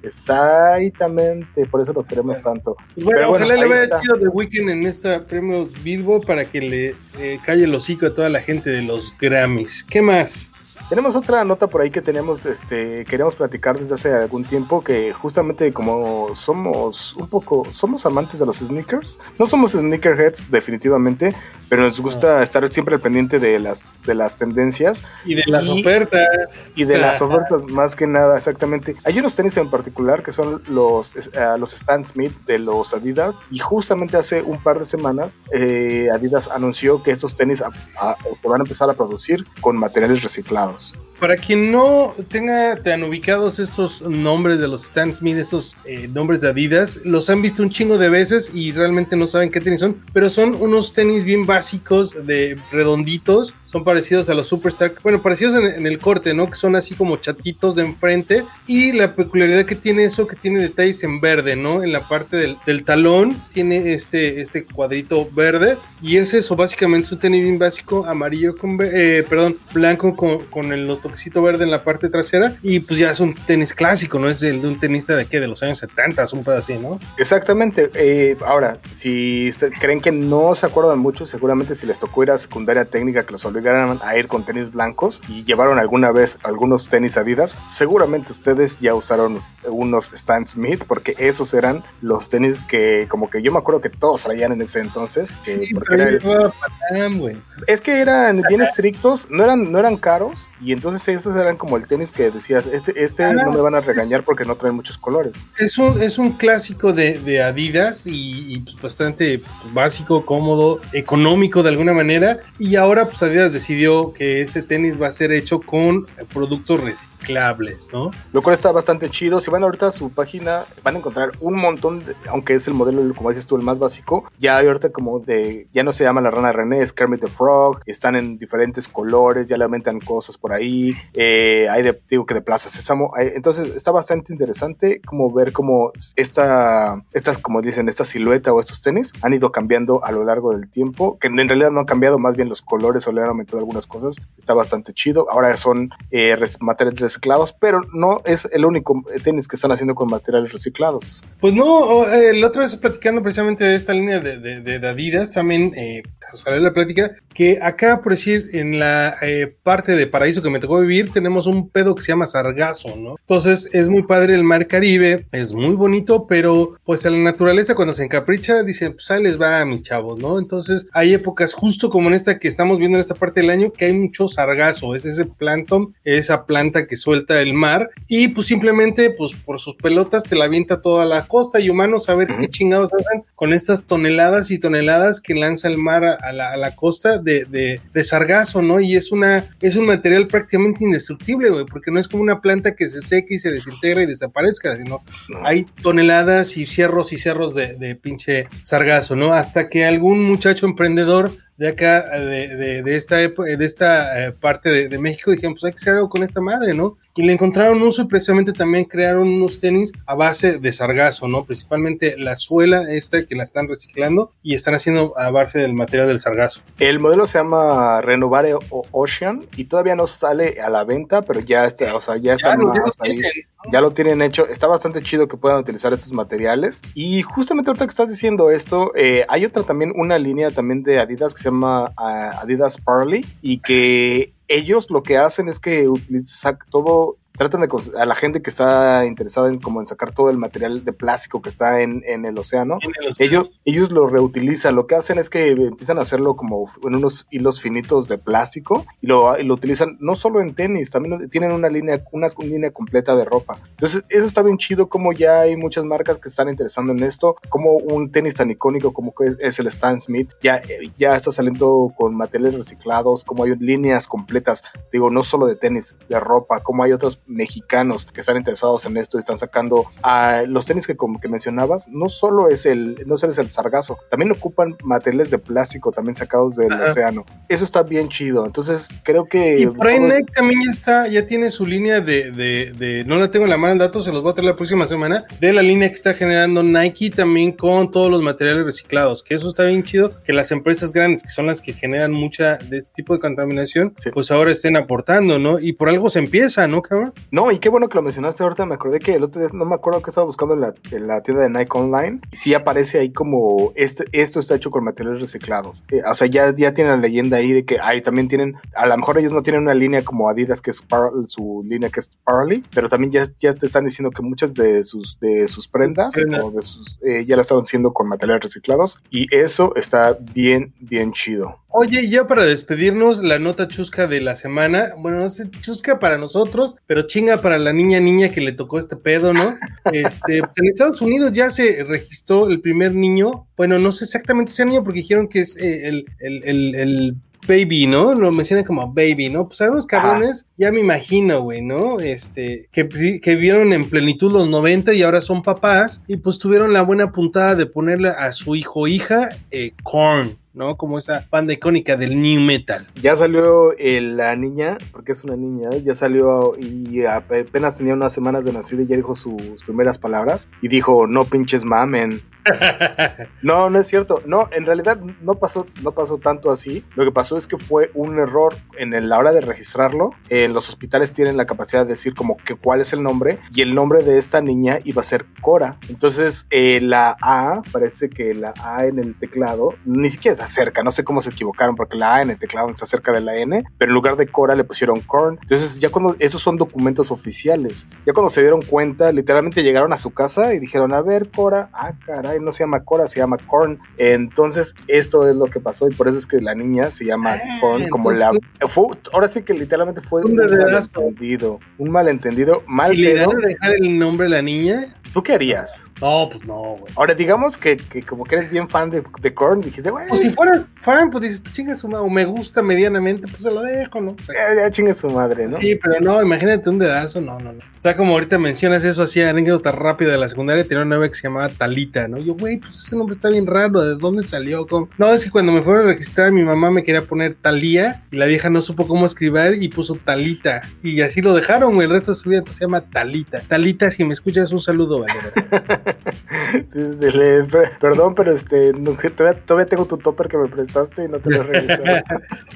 Exactamente, 0.03 1.67
por 1.67 1.81
eso 1.81 1.93
lo 1.93 2.05
queremos 2.05 2.43
tanto. 2.43 2.77
Pues 2.95 3.05
bueno, 3.05 3.19
Pero 3.19 3.31
bueno, 3.31 3.45
ojalá 3.47 3.61
le 3.61 3.69
vaya 3.69 3.83
está. 3.85 4.01
chido 4.01 4.17
de 4.17 4.29
Weekend 4.29 4.71
en 4.71 4.87
esta 4.87 5.25
premios 5.25 5.71
Billboard 5.83 6.27
para 6.27 6.45
que 6.45 6.61
le 6.61 6.95
eh, 7.19 7.39
calle 7.45 7.65
el 7.65 7.75
hocico 7.75 8.07
a 8.07 8.15
toda 8.15 8.29
la 8.29 8.41
gente 8.41 8.71
de 8.71 8.83
los 8.83 9.15
Grammys. 9.21 9.85
¿Qué 9.89 10.03
más? 10.03 10.51
Tenemos 10.89 11.15
otra 11.15 11.45
nota 11.45 11.69
por 11.69 11.83
ahí 11.83 11.91
que 11.91 12.03
tenemos, 12.03 12.45
este, 12.47 13.05
queríamos 13.05 13.37
platicar 13.37 13.79
desde 13.79 13.95
hace 13.95 14.13
algún 14.13 14.45
tiempo 14.45 14.83
que 14.83 15.13
justamente 15.13 15.73
como 15.73 16.35
somos 16.35 17.15
un 17.15 17.29
poco, 17.29 17.63
somos 17.71 18.05
amantes 18.07 18.41
de 18.41 18.47
los 18.47 18.57
sneakers, 18.59 19.21
no 19.39 19.47
somos 19.47 19.71
sneakerheads 19.73 20.51
definitivamente, 20.51 21.33
pero 21.69 21.83
nos 21.83 22.01
gusta 22.01 22.43
estar 22.43 22.69
siempre 22.73 22.97
al 22.97 23.01
pendiente 23.01 23.39
de 23.39 23.61
las, 23.61 23.87
de 24.05 24.17
las 24.17 24.35
tendencias 24.37 25.05
Y 25.25 25.37
de 25.37 25.45
las 25.47 25.67
Y- 25.69 25.81
ofertas. 25.81 26.71
y 26.75 26.85
de 26.85 26.99
las 26.99 27.23
ofertas 27.23 27.65
más 27.67 27.95
que 27.95 28.09
nada, 28.09 28.37
exactamente. 28.37 28.97
Hay 29.05 29.17
unos 29.21 29.37
tenis 29.37 29.57
en 29.59 29.71
particular 29.71 30.25
que 30.25 30.33
son 30.33 30.61
los, 30.67 31.15
eh, 31.15 31.23
los 31.57 31.73
Stan 31.73 32.05
Smith 32.05 32.33
de 32.47 32.59
los 32.59 32.93
Adidas 32.95 33.37
y 33.53 33.61
justamente 33.61 34.17
hace 34.17 34.43
un 34.43 34.59
par 34.61 34.81
de 34.81 34.87
semanas 34.87 35.39
eh, 35.53 36.09
Adidas 36.13 36.49
anunció 36.49 37.01
que 37.05 37.13
estos 37.13 37.37
tenis 37.37 37.63
a- 37.63 37.69
a- 38.01 38.17
se 38.43 38.49
van 38.49 38.61
a 38.61 38.65
empezar 38.65 38.91
a 38.91 38.95
producir 38.95 39.47
con 39.61 39.77
materiales 39.77 40.25
reciclados. 40.25 40.70
Para 41.19 41.37
quien 41.37 41.71
no 41.71 42.15
tenga 42.29 42.83
tan 42.83 43.03
ubicados 43.03 43.59
estos 43.59 44.01
nombres 44.01 44.59
de 44.59 44.69
los 44.69 44.85
Stan 44.85 45.13
Smith, 45.13 45.37
esos 45.37 45.77
eh, 45.85 46.09
nombres 46.09 46.41
de 46.41 46.49
Adidas, 46.49 47.03
los 47.05 47.29
han 47.29 47.43
visto 47.43 47.63
un 47.63 47.69
chingo 47.69 47.99
de 47.99 48.09
veces 48.09 48.55
y 48.55 48.73
realmente 48.73 49.17
no 49.17 49.27
saben 49.27 49.51
qué 49.51 49.61
tenis 49.61 49.81
son, 49.81 49.99
pero 50.15 50.31
son 50.31 50.55
unos 50.55 50.95
tenis 50.95 51.25
bien 51.25 51.45
básicos, 51.45 52.27
de 52.27 52.59
redonditos, 52.73 53.53
son 53.71 53.85
parecidos 53.85 54.29
a 54.29 54.35
los 54.35 54.49
Superstar, 54.49 54.95
bueno, 55.03 55.23
parecidos 55.23 55.55
en, 55.55 55.65
en 55.67 55.87
el 55.87 55.99
corte, 55.99 56.35
¿no? 56.35 56.49
Que 56.49 56.57
son 56.57 56.75
así 56.75 56.95
como 56.95 57.17
chatitos 57.19 57.77
de 57.77 57.83
enfrente 57.83 58.45
y 58.67 58.93
la 58.93 59.15
peculiaridad 59.15 59.65
que 59.65 59.77
tiene 59.77 60.05
eso, 60.05 60.27
que 60.27 60.37
tiene 60.37 60.61
detalles 60.61 61.05
en 61.05 61.21
verde, 61.21 61.55
¿no? 61.55 61.83
En 61.83 61.93
la 61.93 62.09
parte 62.09 62.37
del, 62.37 62.57
del 62.67 62.85
talón 62.85 63.41
tiene 63.53 63.93
este, 63.95 64.41
este 64.41 64.65
cuadrito 64.65 65.29
verde 65.31 65.77
y 66.03 66.17
es 66.17 66.35
eso, 66.35 66.57
básicamente 66.57 67.07
es 67.07 67.13
un 67.13 67.19
tenis 67.19 67.43
bien 67.43 67.59
básico, 67.59 68.05
amarillo 68.07 68.57
con, 68.57 68.79
eh, 68.83 69.25
perdón, 69.29 69.59
blanco 69.73 70.17
con, 70.17 70.47
con 70.47 70.73
el 70.73 70.87
toquecito 71.01 71.43
verde 71.43 71.65
en 71.65 71.71
la 71.71 71.85
parte 71.85 72.09
trasera 72.09 72.57
y 72.63 72.81
pues 72.81 72.99
ya 72.99 73.11
es 73.11 73.21
un 73.21 73.35
tenis 73.35 73.73
clásico, 73.73 74.19
¿no? 74.19 74.29
Es 74.29 74.43
el 74.43 74.63
de 74.63 74.69
un 74.69 74.81
tenista 74.81 75.15
de 75.15 75.27
qué, 75.27 75.39
de 75.39 75.47
los 75.47 75.63
años 75.63 75.79
70, 75.79 76.27
un 76.33 76.45
pedo 76.45 76.57
así, 76.57 76.75
¿no? 76.75 76.99
Exactamente. 77.19 77.91
eh, 77.95 78.37
ahora, 78.45 78.79
si 78.93 79.51
creen 79.81 80.01
que 80.01 80.13
no 80.13 80.55
se 80.55 80.67
acuerdan 80.67 80.99
mucho, 80.99 81.27
seguramente 81.27 81.75
si 81.75 81.87
les 81.87 81.99
tocó 81.99 82.23
ir 82.23 82.31
a 82.31 82.39
secundaria 82.39 82.85
técnica 82.85 83.25
que 83.25 83.33
los 83.33 83.45
obligaran 83.61 84.01
a 84.03 84.17
ir 84.17 84.27
con 84.27 84.45
tenis 84.45 84.73
blancos 84.73 85.21
y 85.29 85.45
llevaron 85.45 85.79
alguna 85.79 86.11
vez 86.13 86.39
algunos 86.43 86.89
tenis 86.89 87.17
Adidas, 87.17 87.57
seguramente 87.67 88.33
ustedes 88.33 88.79
ya 88.81 88.95
usaron 88.95 89.37
us- 89.37 89.51
unos 89.69 90.11
Stan 90.15 90.47
Smith 90.47 90.85
porque 90.87 91.15
esos 91.19 91.53
eran 91.55 91.83
los 92.01 92.31
tenis 92.31 92.63
que 92.63 93.07
como 93.09 93.29
que 93.29 93.43
yo 93.43 93.53
me 93.53 93.59
acuerdo 93.59 93.81
que 93.81 93.91
todos 93.91 94.23
traían 94.23 94.53
en 94.53 94.63
ese 94.63 94.81
entonces. 94.81 95.37
que- 95.45 95.65
Sí, 95.67 95.75
porque 95.75 95.89
pero 95.91 96.03
era 96.03 96.19
yo 96.19 96.53
el- 96.97 97.33
es 97.67 97.81
que 97.81 98.01
eran 98.01 98.43
bien 98.49 98.63
estrictos, 98.63 99.27
no 99.31 99.45
eran, 99.45 99.71
no 99.71 99.79
eran 99.79 99.97
caros 99.97 100.49
y 100.61 100.73
entonces 100.73 101.07
esos 101.09 101.37
eran 101.37 101.57
como 101.57 101.77
el 101.77 101.87
tenis 101.87 102.13
que 102.13 102.31
decías, 102.31 102.67
este, 102.67 103.05
este 103.05 103.25
Ah, 103.25 103.33
no 103.35 103.53
me 103.53 103.61
van 103.61 103.75
a 103.75 103.81
regañar 103.81 104.25
porque 104.25 104.45
no 104.45 104.57
traen 104.57 104.75
muchos 104.75 104.97
colores. 104.99 105.47
Es 105.59 105.77
un, 105.79 106.01
es 106.03 106.19
un 106.19 106.33
clásico 106.33 106.93
de, 106.93 107.19
de 107.21 107.43
Adidas 107.43 108.07
y, 108.07 108.55
y, 108.55 108.59
pues, 108.61 108.81
bastante 108.81 109.43
básico, 109.73 110.25
cómodo, 110.25 110.81
económico 110.93 111.63
de 111.63 111.69
alguna 111.69 111.93
manera. 111.93 112.39
Y 112.59 112.77
ahora 112.77 113.05
pues 113.05 113.23
Adidas 113.23 113.50
decidió 113.53 114.13
que 114.13 114.41
ese 114.41 114.63
tenis 114.63 115.01
va 115.01 115.09
a 115.09 115.13
ser 115.13 115.33
hecho 115.33 115.61
con 115.61 116.07
productos 116.33 116.81
reciclables, 116.81 117.93
¿no? 117.93 118.11
Lo 118.33 118.43
cual 118.43 118.55
está 118.55 118.73
bastante 118.73 119.11
chido. 119.11 119.41
Si 119.41 119.51
van 119.51 119.63
ahorita 119.63 119.89
a 119.89 119.93
su 119.93 120.11
página, 120.11 120.67
van 120.83 120.97
a 120.97 120.99
encontrar 120.99 121.33
un 121.41 121.57
montón, 121.57 122.03
aunque 122.29 122.55
es 122.55 122.67
el 122.69 122.75
modelo, 122.75 123.15
como 123.15 123.31
dices 123.31 123.47
tú, 123.47 123.57
el 123.57 123.63
más 123.63 123.79
básico. 123.79 124.25
Ya 124.39 124.57
hay 124.57 124.67
ahorita 124.67 124.91
como 124.91 125.21
de, 125.21 125.69
ya 125.73 125.83
no 125.83 125.93
se 125.93 126.05
llama 126.05 126.21
la 126.21 126.31
rana 126.31 126.53
René, 126.53 126.81
es 126.83 126.93
Kermit 126.93 127.21
the 127.21 127.29
Frog. 127.29 127.81
Están 127.87 128.17
en 128.17 128.39
diferentes 128.39 128.89
colores, 128.89 129.47
ya 129.47 129.57
le 129.57 129.65
aumentan 129.65 130.01
cosas 130.01 130.39
por 130.39 130.53
ahí. 130.53 130.95
eh, 131.15 131.67
hay 131.71 131.83
de, 131.83 132.01
digo 132.09 132.27
que 132.27 132.35
de 132.35 132.43
Plaza 132.43 132.69
Sésamo. 132.69 133.13
entonces 133.17 133.75
está 133.75 133.91
bastante 133.91 134.33
interesante 134.33 135.01
como 135.07 135.33
ver 135.33 135.53
cómo 135.53 135.93
esta, 136.17 137.03
estas, 137.13 137.39
como 137.39 137.63
dicen, 137.63 137.89
esta 137.89 138.05
silueta 138.05 138.53
o 138.53 138.61
estos 138.61 138.81
tenis 138.81 139.13
han 139.23 139.35
ido 139.35 139.53
cambiando 139.53 140.05
a 140.05 140.13
lo 140.13 140.25
largo 140.25 140.53
del 140.53 140.69
tiempo. 140.71 141.19
Que 141.19 141.29
en 141.29 141.37
realidad 141.49 141.71
no 141.71 141.81
han 141.81 141.87
cambiado, 141.87 142.19
más 142.19 142.37
bien 142.37 142.49
los 142.49 142.63
colores 142.63 143.07
o 143.07 143.13
le 143.13 143.21
aumentado 143.41 143.59
algunas 143.59 143.87
cosas. 143.87 144.17
Está 144.39 144.55
bastante 144.55 144.93
chido. 144.93 145.27
Ahora 145.31 145.57
son 145.57 145.91
eh, 146.11 146.37
materiales 146.61 147.01
reciclados, 147.01 147.53
pero 147.59 147.83
no 147.93 148.21
es 148.25 148.49
el 148.53 148.65
único 148.65 149.03
tenis 149.25 149.49
que 149.49 149.57
están 149.57 149.73
haciendo 149.73 149.95
con 149.95 150.09
materiales 150.09 150.53
reciclados. 150.53 151.23
Pues 151.41 151.55
no, 151.55 151.65
o, 151.65 152.09
eh, 152.09 152.33
la 152.39 152.49
otra 152.49 152.63
vez 152.63 152.77
platicando 152.77 153.23
precisamente 153.23 153.65
de 153.65 153.75
esta 153.77 153.93
línea 153.95 154.21
de, 154.21 154.39
de- 154.39 154.61
de 154.79 154.89
Adidas, 154.89 155.31
también 155.33 155.73
eh, 155.77 156.03
salió 156.33 156.61
la 156.61 156.73
plática 156.73 157.13
que 157.35 157.59
acá, 157.63 158.01
por 158.03 158.13
decir, 158.13 158.51
en 158.53 158.79
la 158.79 159.17
eh, 159.23 159.55
parte 159.63 159.95
de 159.95 160.07
paraíso 160.07 160.43
que 160.43 160.51
me 160.51 160.59
tocó 160.61 160.81
vivir, 160.81 161.13
tenemos 161.13 161.47
un 161.47 161.69
pedo 161.71 161.95
que 161.95 162.03
se 162.03 162.09
llama 162.13 162.27
sargazo, 162.27 162.97
¿no? 162.97 163.15
Entonces 163.21 163.69
es 163.73 163.89
muy 163.89 164.03
padre 164.03 164.35
el 164.35 164.43
mar 164.45 164.67
Caribe, 164.67 165.27
es 165.33 165.53
muy 165.55 165.75
bonito, 165.75 166.27
pero 166.27 166.75
pues 166.85 167.07
a 167.07 167.11
la 167.11 167.19
naturaleza 167.19 167.75
cuando 167.77 167.95
se 167.95 168.05
encapricha, 168.05 168.63
dice, 168.65 168.91
pues 168.91 169.09
ahí 169.11 169.23
les 169.23 169.41
va 169.41 169.61
a 169.61 169.65
mis 169.65 169.83
chavos, 169.83 170.19
¿no? 170.19 170.39
Entonces 170.39 170.89
hay 170.93 171.15
épocas 171.15 171.55
justo 171.55 171.89
como 171.89 172.09
en 172.09 172.15
esta 172.15 172.39
que 172.39 172.49
estamos 172.49 172.79
viendo 172.79 172.97
en 172.99 173.01
esta 173.01 173.15
parte 173.15 173.30
del 173.35 173.51
año 173.51 173.73
que 173.73 173.87
hay 173.87 173.93
mucho 173.93 174.29
sargazo, 174.29 174.95
es 174.95 175.05
ese 175.05 175.27
plancton, 175.27 175.95
esa 176.05 176.47
planta 176.47 176.87
que 176.87 176.97
suelta 176.97 177.41
el 177.41 177.55
mar 177.55 177.91
y 178.09 178.29
pues 178.29 178.47
simplemente 178.47 179.11
pues 179.11 179.35
por 179.35 179.61
sus 179.61 179.77
pelotas 179.77 180.23
te 180.23 180.37
la 180.37 180.47
avienta 180.47 180.81
toda 180.81 181.05
la 181.05 181.27
costa 181.27 181.61
y 181.61 181.71
humanos 181.71 182.09
a 182.09 182.15
ver 182.15 182.29
qué 182.39 182.49
chingados 182.49 182.91
hacen 182.93 183.25
con 183.35 183.53
estas 183.53 183.83
toneladas 183.83 184.51
y 184.51 184.59
toneladas 184.59 185.21
que 185.21 185.35
lanza 185.35 185.69
el 185.69 185.79
mar 185.79 186.05
a, 186.05 186.33
la, 186.33 186.53
a 186.53 186.57
la 186.57 186.75
costa 186.75 187.19
de, 187.19 187.45
de, 187.45 187.81
de 187.93 188.05
sargazo, 188.05 188.63
¿no? 188.63 188.81
Y 188.81 188.97
es 188.97 189.13
una 189.13 189.47
es 189.61 189.77
un 189.77 189.87
material 189.87 190.27
prácticamente 190.27 190.85
indestructible, 190.85 191.51
güey, 191.51 191.65
porque 191.67 191.91
no 191.91 191.99
es 192.01 192.09
como 192.09 192.23
una 192.23 192.41
planta 192.41 192.75
que 192.75 192.89
se 192.89 193.03
seque 193.03 193.35
y 193.35 193.39
se 193.39 193.51
desintegra 193.51 194.03
y 194.03 194.07
desaparezca, 194.07 194.77
sino 194.77 195.03
hay 195.43 195.67
toneladas 195.83 196.57
y 196.57 196.67
cerros 196.67 197.13
y 197.13 197.19
cerros 197.19 197.55
de, 197.55 197.75
de 197.75 197.95
pinche 197.95 198.49
sargazo, 198.63 199.17
¿no? 199.17 199.33
Hasta 199.33 199.69
que 199.69 199.85
algún 199.85 200.25
muchacho 200.25 200.67
emprendedor 200.67 201.33
de 201.61 201.69
acá, 201.69 202.09
de, 202.19 202.49
de, 202.57 202.83
de 202.83 202.97
esta, 202.97 203.23
epo- 203.23 203.45
de 203.45 203.65
esta 203.67 204.19
eh, 204.29 204.33
parte 204.33 204.71
de, 204.71 204.89
de 204.89 204.99
México, 204.99 205.31
dijeron, 205.31 205.53
pues 205.53 205.65
hay 205.65 205.73
que 205.73 205.77
hacer 205.77 205.95
algo 205.97 206.09
con 206.09 206.23
esta 206.23 206.41
madre, 206.41 206.73
¿no? 206.73 206.97
Y 207.15 207.23
le 207.23 207.35
encontraron 207.35 207.83
uso 207.83 208.01
y 208.01 208.07
precisamente 208.07 208.55
también 208.55 208.87
crearon 208.87 209.29
unos 209.29 209.61
tenis 209.61 209.93
a 210.07 210.15
base 210.15 210.59
de 210.59 210.73
sargazo, 210.73 211.29
¿no? 211.29 211.45
Principalmente 211.45 212.17
la 212.17 212.35
suela 212.35 212.91
esta 212.91 213.27
que 213.27 213.35
la 213.35 213.43
están 213.43 213.69
reciclando 213.69 214.33
y 214.43 214.55
están 214.55 214.75
haciendo 214.75 215.13
a 215.19 215.31
base 215.31 215.59
del 215.59 215.75
material 215.75 216.09
del 216.09 216.19
sargazo. 216.19 216.63
El 216.79 216.99
modelo 216.99 217.27
se 217.27 217.37
llama 217.37 218.01
Renovare 218.01 218.55
Ocean 218.91 219.45
y 219.55 219.65
todavía 219.65 219.95
no 219.97 220.07
sale 220.07 220.63
a 220.63 220.71
la 220.71 220.85
venta, 220.85 221.23
pero 221.23 221.41
ya 221.41 221.67
está, 221.67 221.95
o 221.95 222.01
sea, 222.01 222.17
ya 222.17 222.33
está 222.35 222.57
lo- 222.57 222.73
ya 222.75 222.81
más 222.83 222.97
lo 222.99 223.05
tienen, 223.05 223.33
Ya 223.71 223.81
lo 223.83 223.91
tienen 223.91 224.23
hecho. 224.23 224.47
Está 224.49 224.67
bastante 224.67 225.03
chido 225.03 225.29
que 225.29 225.37
puedan 225.37 225.59
utilizar 225.59 225.93
estos 225.93 226.13
materiales. 226.13 226.81
Y 226.95 227.21
justamente 227.21 227.69
ahorita 227.69 227.85
que 227.85 227.91
estás 227.91 228.09
diciendo 228.09 228.51
esto, 228.51 228.93
eh, 228.97 229.27
hay 229.29 229.45
otra 229.45 229.63
también, 229.65 229.93
una 229.95 230.19
línea 230.19 230.51
también 230.51 230.83
de 230.83 230.99
Adidas 230.99 231.35
que 231.35 231.43
se 231.43 231.45
llama 231.45 231.50
ah, 231.65 232.39
Adidas 232.41 232.79
Parley 232.79 233.25
y 233.43 233.59
que 233.59 234.33
ellos 234.49 234.91
lo 234.91 235.03
que 235.03 235.17
hacen 235.19 235.49
es 235.49 235.61
que 235.61 235.89
utilizan 235.89 236.59
todo 236.71 237.17
tratan 237.41 237.63
de 237.63 237.69
a 237.99 238.05
la 238.05 238.15
gente 238.15 238.43
que 238.43 238.51
está 238.51 239.07
interesada 239.07 239.49
en 239.49 239.61
como 239.61 239.81
en 239.81 239.87
sacar 239.87 240.13
todo 240.13 240.29
el 240.29 240.37
material 240.37 240.85
de 240.85 240.93
plástico 240.93 241.41
que 241.41 241.49
está 241.49 241.81
en, 241.81 242.03
en 242.07 242.27
el 242.27 242.37
océano 242.37 242.79
ellos, 243.19 243.51
ellos 243.65 243.91
lo 243.91 244.07
reutilizan, 244.09 244.75
lo 244.75 244.87
que 244.87 244.95
hacen 244.95 245.19
es 245.19 245.31
que 245.31 245.49
empiezan 245.49 245.99
a 245.99 246.03
hacerlo 246.03 246.37
como 246.37 246.71
en 246.83 246.97
unos 246.97 247.27
hilos 247.31 247.63
finitos 247.63 248.09
de 248.09 248.19
plástico 248.19 248.85
y 249.01 249.07
lo, 249.07 249.39
y 249.39 249.45
lo 249.45 249.55
utilizan 249.55 249.97
no 250.01 250.15
solo 250.15 250.41
en 250.41 250.55
tenis, 250.55 250.91
también 250.91 251.31
tienen 251.31 251.53
una 251.53 251.69
línea, 251.69 252.03
una, 252.13 252.29
línea 252.39 252.71
completa 252.71 253.17
de 253.17 253.25
ropa. 253.25 253.59
Entonces, 253.71 254.05
eso 254.09 254.27
está 254.27 254.43
bien 254.43 254.59
chido, 254.59 254.89
como 254.89 255.13
ya 255.13 255.41
hay 255.41 255.57
muchas 255.57 255.85
marcas 255.85 256.19
que 256.19 256.29
están 256.29 256.49
interesando 256.49 256.93
en 256.93 257.03
esto, 257.03 257.37
como 257.49 257.73
un 257.75 258.11
tenis 258.11 258.35
tan 258.35 258.51
icónico 258.51 258.93
como 258.93 259.15
que 259.15 259.37
es 259.39 259.59
el 259.59 259.67
Stan 259.69 260.01
Smith, 260.01 260.31
ya, 260.43 260.63
ya 260.99 261.17
está 261.17 261.33
saliendo 261.33 261.93
con 261.97 262.15
materiales 262.15 262.55
reciclados, 262.55 263.25
como 263.25 263.45
hay 263.45 263.55
líneas 263.57 264.07
completas, 264.07 264.65
digo, 264.93 265.11
no 265.11 265.23
solo 265.23 265.47
de 265.47 265.57
tenis, 265.57 265.95
de 266.09 266.21
ropa, 266.21 266.61
como 266.61 266.83
hay 266.83 266.93
otros 266.93 267.21
mexicanos 267.31 268.07
que 268.07 268.21
están 268.21 268.37
interesados 268.37 268.85
en 268.85 268.97
esto 268.97 269.17
y 269.17 269.21
están 269.21 269.39
sacando 269.39 269.85
a 270.03 270.43
los 270.47 270.67
tenis 270.67 270.87
que 270.87 270.97
como 270.97 271.21
que 271.21 271.29
mencionabas, 271.29 271.89
no 271.89 272.09
solo 272.09 272.49
es 272.49 272.67
el, 272.67 273.03
no 273.07 273.17
solo 273.17 273.33
es 273.33 273.39
el 273.39 273.51
sargazo, 273.51 273.99
también 274.11 274.33
ocupan 274.33 274.77
materiales 274.83 275.31
de 275.31 275.39
plástico 275.39 275.93
también 275.93 276.15
sacados 276.15 276.57
del 276.57 276.73
Ajá. 276.73 276.85
océano. 276.85 277.25
Eso 277.49 277.65
está 277.65 277.83
bien 277.83 278.09
chido. 278.09 278.45
Entonces 278.45 278.89
creo 279.03 279.25
que 279.27 279.61
Y 279.61 279.67
por 279.67 279.87
ahí 279.87 279.99
Nike 279.99 280.33
también 280.35 280.61
ya 280.65 280.71
está, 280.71 281.09
ya 281.09 281.27
tiene 281.27 281.51
su 281.51 281.65
línea 281.67 282.01
de, 282.01 282.31
de, 282.33 282.73
de- 282.77 283.05
no 283.05 283.17
la 283.17 283.31
tengo 283.31 283.45
en 283.47 283.51
la 283.51 283.57
mano 283.57 283.73
el 283.75 283.79
dato, 283.79 284.01
se 284.03 284.13
los 284.13 284.23
voy 284.23 284.33
a 284.33 284.35
traer 284.35 284.51
la 284.51 284.57
próxima 284.57 284.87
semana, 284.87 285.25
de 285.41 285.53
la 285.53 285.63
línea 285.63 285.89
que 285.89 285.95
está 285.95 286.15
generando 286.15 286.63
Nike 286.63 287.11
también 287.11 287.53
con 287.53 287.91
todos 287.91 288.11
los 288.11 288.23
materiales 288.23 288.65
reciclados, 288.65 289.23
que 289.23 289.35
eso 289.35 289.49
está 289.49 289.65
bien 289.65 289.83
chido, 289.83 290.13
que 290.25 290.33
las 290.33 290.51
empresas 290.51 290.93
grandes, 290.93 291.23
que 291.23 291.29
son 291.29 291.47
las 291.47 291.61
que 291.61 291.73
generan 291.73 292.13
mucha 292.13 292.57
de 292.57 292.79
este 292.79 292.93
tipo 292.95 293.15
de 293.15 293.21
contaminación, 293.21 293.95
Sí. 293.99 294.11
pues 294.13 294.31
ahora 294.31 294.53
estén 294.53 294.77
aportando, 294.77 295.39
¿no? 295.39 295.59
Y 295.59 295.73
por 295.73 295.89
algo 295.89 296.11
se 296.11 296.19
empieza, 296.19 296.67
¿no, 296.67 296.83
cabrón? 296.83 297.10
No, 297.31 297.51
y 297.51 297.59
qué 297.59 297.69
bueno 297.69 297.89
que 297.89 297.97
lo 297.97 298.03
mencionaste 298.03 298.43
ahorita. 298.43 298.67
Me 298.67 298.75
acordé 298.75 298.99
que 298.99 299.15
el 299.15 299.25
otro 299.25 299.41
día, 299.41 299.51
no 299.53 299.65
me 299.65 299.75
acuerdo 299.75 300.03
que 300.03 300.11
estaba 300.11 300.27
buscando 300.27 300.55
en 300.55 300.61
la, 300.61 300.75
en 300.91 301.07
la 301.07 301.23
tienda 301.23 301.43
de 301.43 301.51
Nike 301.51 301.79
Online. 301.79 302.21
Y 302.31 302.37
sí 302.37 302.55
aparece 302.55 302.99
ahí 302.99 303.13
como 303.13 303.73
este, 303.75 304.05
esto 304.13 304.41
está 304.41 304.55
hecho 304.55 304.71
con 304.71 304.85
materiales 304.85 305.21
reciclados. 305.21 305.85
Eh, 305.91 306.03
o 306.09 306.15
sea, 306.15 306.27
ya, 306.27 306.55
ya 306.55 306.75
tienen 306.75 306.95
la 306.95 306.99
leyenda 306.99 307.39
ahí 307.39 307.53
de 307.53 307.65
que 307.65 307.81
ahí 307.81 308.03
también 308.03 308.29
tienen, 308.29 308.57
a 308.75 308.87
lo 308.87 308.97
mejor 308.97 309.19
ellos 309.19 309.33
no 309.33 309.43
tienen 309.43 309.63
una 309.63 309.75
línea 309.75 310.03
como 310.03 310.29
Adidas, 310.29 310.61
que 310.61 310.71
es 310.71 310.83
su 311.29 311.65
línea 311.67 311.91
que 311.91 312.01
es 312.01 312.11
Parley, 312.25 312.65
pero 312.75 312.89
también 312.89 313.13
ya, 313.13 313.25
ya 313.39 313.55
te 313.55 313.67
están 313.67 313.85
diciendo 313.85 314.11
que 314.11 314.23
muchas 314.23 314.55
de 314.55 314.85
sus, 314.85 315.19
de 315.21 315.49
sus 315.49 315.69
prendas 315.69 316.15
Prendas. 316.15 316.43
o 316.43 316.51
de 316.51 316.63
sus, 316.63 316.99
eh, 317.03 317.25
ya 317.27 317.37
la 317.37 317.43
están 317.43 317.59
haciendo 317.59 317.93
con 317.93 318.09
materiales 318.09 318.43
reciclados. 318.43 319.03
Y 319.11 319.35
eso 319.35 319.75
está 319.77 320.17
bien, 320.35 320.75
bien 320.81 321.13
chido. 321.13 321.61
Oye, 321.73 322.09
ya 322.09 322.27
para 322.27 322.45
despedirnos, 322.45 323.23
la 323.23 323.39
nota 323.39 323.69
chusca 323.69 324.09
de 324.09 324.21
la 324.21 324.35
semana. 324.35 324.95
Bueno, 324.99 325.19
no 325.19 325.29
sé, 325.31 325.49
chusca 325.61 326.01
para 326.01 326.19
nosotros, 326.19 326.75
pero 326.87 327.00
chinga 327.07 327.41
para 327.41 327.59
la 327.59 327.73
niña 327.73 328.01
niña 328.01 328.31
que 328.31 328.41
le 328.41 328.53
tocó 328.53 328.79
este 328.79 328.97
pedo, 328.97 329.33
¿no? 329.33 329.57
Este, 329.93 330.41
pues 330.41 330.53
en 330.57 330.67
Estados 330.67 331.01
Unidos 331.01 331.33
ya 331.33 331.51
se 331.51 331.85
registró 331.85 332.49
el 332.49 332.61
primer 332.61 332.95
niño. 332.95 333.47
Bueno, 333.57 333.79
no 333.79 333.93
sé 333.93 334.05
exactamente 334.05 334.53
ese 334.53 334.65
niño 334.65 334.85
porque 334.85 335.01
dijeron 335.01 335.29
que 335.29 335.41
es 335.41 335.57
eh, 335.59 335.89
el, 335.89 336.07
el, 336.21 336.45
el, 336.45 336.75
el 336.75 337.17
Baby, 337.47 337.87
¿no? 337.87 338.15
Lo 338.15 338.31
mencionan 338.31 338.65
como 338.65 338.93
Baby, 338.93 339.31
¿no? 339.31 339.49
Pues 339.49 339.61
algunos 339.61 339.87
cabrones, 339.87 340.47
ya 340.57 340.71
me 340.71 340.81
imagino, 340.81 341.41
güey, 341.41 341.63
¿no? 341.63 341.99
Este, 342.01 342.69
que, 342.71 343.21
que 343.21 343.35
vieron 343.35 343.73
en 343.73 343.89
plenitud 343.89 344.31
los 344.31 344.49
90 344.49 344.93
y 344.95 345.03
ahora 345.03 345.23
son 345.23 345.43
papás 345.43 346.03
y 346.07 346.19
pues 346.19 346.39
tuvieron 346.39 346.73
la 346.73 346.83
buena 346.83 347.13
puntada 347.13 347.55
de 347.55 347.67
ponerle 347.67 348.11
a 348.11 348.33
su 348.33 348.57
hijo 348.57 348.87
hija 348.87 349.31
eh, 349.51 349.73
Korn, 349.83 350.37
¿no? 350.53 350.77
Como 350.77 350.99
esa 350.99 351.27
banda 351.31 351.53
icónica 351.53 351.97
del 351.97 352.21
New 352.21 352.41
Metal. 352.41 352.87
Ya 353.01 353.17
salió 353.17 353.73
eh, 353.79 354.01
la 354.01 354.37
niña, 354.37 354.79
porque 354.93 355.13
es 355.13 355.25
una 355.25 355.37
niña, 355.37 355.71
ya 355.85 355.95
salió 355.95 356.55
y 356.59 357.05
apenas 357.05 357.77
tenía 357.77 357.95
unas 357.95 358.13
semanas 358.13 358.45
de 358.45 358.53
nacida 358.53 358.83
y 358.83 358.87
ya 358.87 358.97
dijo 358.97 359.15
sus 359.15 359.65
primeras 359.65 359.99
palabras 359.99 360.49
y 360.63 360.69
dijo, 360.69 361.07
no 361.07 361.25
pinches 361.25 361.65
mamen. 361.65 362.23
No, 363.43 363.71
no 363.71 363.79
es 363.79 363.87
cierto. 363.87 364.23
No, 364.27 364.49
en 364.53 364.67
realidad 364.67 364.99
no 365.23 365.35
pasó, 365.35 365.67
no 365.83 365.93
pasó 365.93 366.19
tanto 366.19 366.51
así. 366.51 366.85
Lo 366.95 367.05
que 367.05 367.13
pasó 367.13 367.37
es 367.37 367.47
que 367.47 367.57
fue 367.57 367.91
un 367.95 368.19
error 368.19 368.55
en 368.79 369.09
la 369.09 369.19
hora 369.19 369.33
de 369.33 369.41
registrarlo. 369.41 370.11
En 370.29 370.53
los 370.53 370.69
hospitales 370.69 371.13
tienen 371.15 371.37
la 371.37 371.47
capacidad 371.47 371.85
de 371.85 371.91
decir 371.91 372.15
como 372.15 372.37
que 372.37 372.55
cuál 372.55 372.81
es 372.81 372.93
el 372.93 373.03
nombre 373.03 373.39
y 373.55 373.63
el 373.63 373.75
nombre 373.75 374.03
de 374.03 374.19
esta 374.19 374.41
niña 374.41 374.81
iba 374.85 375.01
a 375.01 375.05
ser 375.05 375.27
Cora. 375.41 375.79
Entonces 375.89 376.47
eh, 376.51 376.81
la 376.83 377.17
A, 377.21 377.63
parece 377.73 378.11
que 378.11 378.35
la 378.35 378.53
A 378.63 378.85
en 378.85 378.99
el 378.99 379.19
teclado 379.19 379.75
ni 379.85 380.11
siquiera 380.11 380.35
está 380.35 380.47
cerca. 380.47 380.83
No 380.83 380.91
sé 380.91 381.05
cómo 381.05 381.23
se 381.23 381.31
equivocaron 381.31 381.77
porque 381.77 381.97
la 381.97 382.17
A 382.17 382.23
en 382.23 382.31
el 382.31 382.39
teclado 382.39 382.69
está 382.71 382.87
cerca 382.87 383.13
de 383.13 383.21
la 383.21 383.37
N, 383.37 383.65
pero 383.79 383.91
en 383.91 383.95
lugar 383.95 384.17
de 384.17 384.27
Cora 384.27 384.55
le 384.55 384.65
pusieron 384.65 385.01
Korn. 385.01 385.39
Entonces 385.43 385.79
ya 385.79 385.91
cuando 385.91 386.17
esos 386.19 386.41
son 386.41 386.57
documentos 386.57 387.11
oficiales, 387.11 387.87
ya 388.07 388.13
cuando 388.13 388.31
se 388.31 388.41
dieron 388.41 388.63
cuenta, 388.63 389.13
literalmente 389.13 389.63
llegaron 389.63 389.93
a 389.93 389.97
su 389.97 390.11
casa 390.11 390.55
y 390.55 390.59
dijeron, 390.59 390.93
a 390.93 391.01
ver, 391.01 391.31
Cora, 391.31 391.71
ah, 391.73 391.93
caray, 392.31 392.45
no 392.45 392.53
se 392.53 392.65
llama 392.65 392.85
Cora, 392.85 393.09
se 393.09 393.21
llama 393.21 393.37
Korn. 393.39 393.79
Entonces, 393.99 394.75
esto 394.87 395.29
es 395.29 395.37
lo 395.37 395.47
que 395.47 395.61
pasó 395.61 395.89
y 395.89 395.95
por 395.95 396.09
eso 396.09 396.19
es 396.19 396.27
que 396.27 396.41
la 396.41 396.55
niña 396.55 396.91
se 396.91 397.05
llama 397.05 397.35
Ah, 397.35 397.59
Korn, 397.61 397.89
como 397.89 398.13
la... 398.13 398.31
Fue, 398.69 398.87
ahora 399.13 399.29
sí 399.29 399.43
que 399.43 399.55
literalmente 399.55 400.01
fue 400.01 400.23
Un 400.25 400.35
malentendido. 400.37 401.61
Un 401.79 401.91
malentendido, 401.91 402.63
mal 402.67 402.95
¿Y 402.95 403.03
le 403.03 403.21
a 403.23 403.29
dejar 403.29 403.75
el 403.75 403.99
nombre 403.99 404.27
a 404.27 404.31
la 404.31 404.43
niña? 404.43 404.85
¿Tú 405.13 405.23
qué 405.23 405.35
harías? 405.35 405.85
No, 406.01 406.29
pues 406.31 406.45
no, 406.47 406.77
güey. 406.79 406.93
Ahora, 406.97 407.15
digamos 407.15 407.59
que, 407.59 407.77
que 407.77 408.03
como 408.03 408.25
que 408.25 408.37
eres 408.37 408.51
bien 408.51 408.69
fan 408.69 408.91
de, 408.91 409.03
de 409.21 409.35
Korn, 409.35 409.61
dijiste, 409.61 409.91
güey, 409.91 410.09
Pues 410.09 410.21
si 410.21 410.31
fuera 410.31 410.67
fan, 410.81 411.11
pues 411.11 411.23
dices, 411.23 411.43
chinga 411.53 411.75
su 411.75 411.89
madre, 411.89 412.05
o 412.05 412.09
me 412.09 412.25
gusta 412.25 412.63
medianamente, 412.63 413.27
pues 413.29 413.43
se 413.43 413.51
lo 413.51 413.63
dejo, 413.63 414.01
¿no? 414.01 414.13
O 414.13 414.23
sea, 414.23 414.35
ya, 414.35 414.63
ya 414.63 414.71
chingue 414.71 414.95
su 414.95 415.11
madre, 415.11 415.47
¿no? 415.47 415.59
Sí, 415.59 415.79
pero 415.83 416.01
no, 416.01 416.23
imagínate 416.23 416.71
un 416.71 416.79
dedazo, 416.79 417.21
no, 417.21 417.39
no, 417.39 417.53
no. 417.53 417.59
O 417.59 417.83
sea, 417.83 417.97
como 417.97 418.15
ahorita 418.15 418.39
mencionas 418.39 418.85
eso 418.85 419.03
así, 419.03 419.21
anécdota 419.21 419.73
rápida 419.73 420.13
de 420.13 420.19
la 420.19 420.29
secundaria, 420.29 420.65
tenía 420.65 420.85
una 420.85 420.97
novia 420.97 421.09
que 421.09 421.15
se 421.15 421.29
llamaba 421.29 421.49
Talita, 421.51 422.09
¿no? 422.09 422.19
Yo, 422.19 422.35
güey, 422.35 422.57
pues 422.59 422.85
ese 422.87 422.97
nombre 422.97 423.17
está 423.17 423.29
bien 423.29 423.47
raro, 423.47 423.83
¿de 423.83 423.97
dónde 423.97 424.23
salió? 424.23 424.67
¿Cómo? 424.67 424.89
No, 424.99 425.13
es 425.13 425.25
que 425.25 425.31
cuando 425.31 425.53
me 425.53 425.63
fueron 425.63 425.87
a 425.87 425.89
registrar, 425.91 426.33
mi 426.33 426.43
mamá 426.43 426.71
me 426.71 426.83
quería 426.83 427.03
poner 427.03 427.37
Talía 427.41 428.05
y 428.11 428.17
la 428.17 428.27
vieja 428.27 428.51
no 428.51 428.63
supo 428.63 428.87
cómo 428.87 429.07
escribir 429.07 429.63
y 429.63 429.69
puso 429.69 429.97
Talita. 429.97 430.63
Y 430.83 431.01
así 431.03 431.21
lo 431.21 431.35
dejaron, 431.35 431.75
güey, 431.75 431.87
el 431.87 431.93
resto 431.93 432.13
de 432.13 432.19
su 432.19 432.29
vida 432.29 432.39
entonces 432.39 432.59
se 432.59 432.65
llama 432.65 432.83
Talita. 432.83 433.41
Talita, 433.41 433.91
si 433.91 434.05
me 434.05 434.13
escuchas, 434.13 434.53
un 434.53 434.61
saludo, 434.61 435.01
vale. 435.01 435.15
Perdón, 437.81 438.15
pero 438.15 438.33
este, 438.33 438.73
todavía, 438.73 439.35
todavía 439.45 439.67
tengo 439.67 439.87
tu 439.87 439.97
topper 439.97 440.29
que 440.29 440.39
me 440.39 440.49
prestaste 440.49 441.05
y 441.05 441.09
no 441.09 441.19
te 441.19 441.31
lo 441.31 441.43
he 441.43 441.45
regresado. 441.45 441.85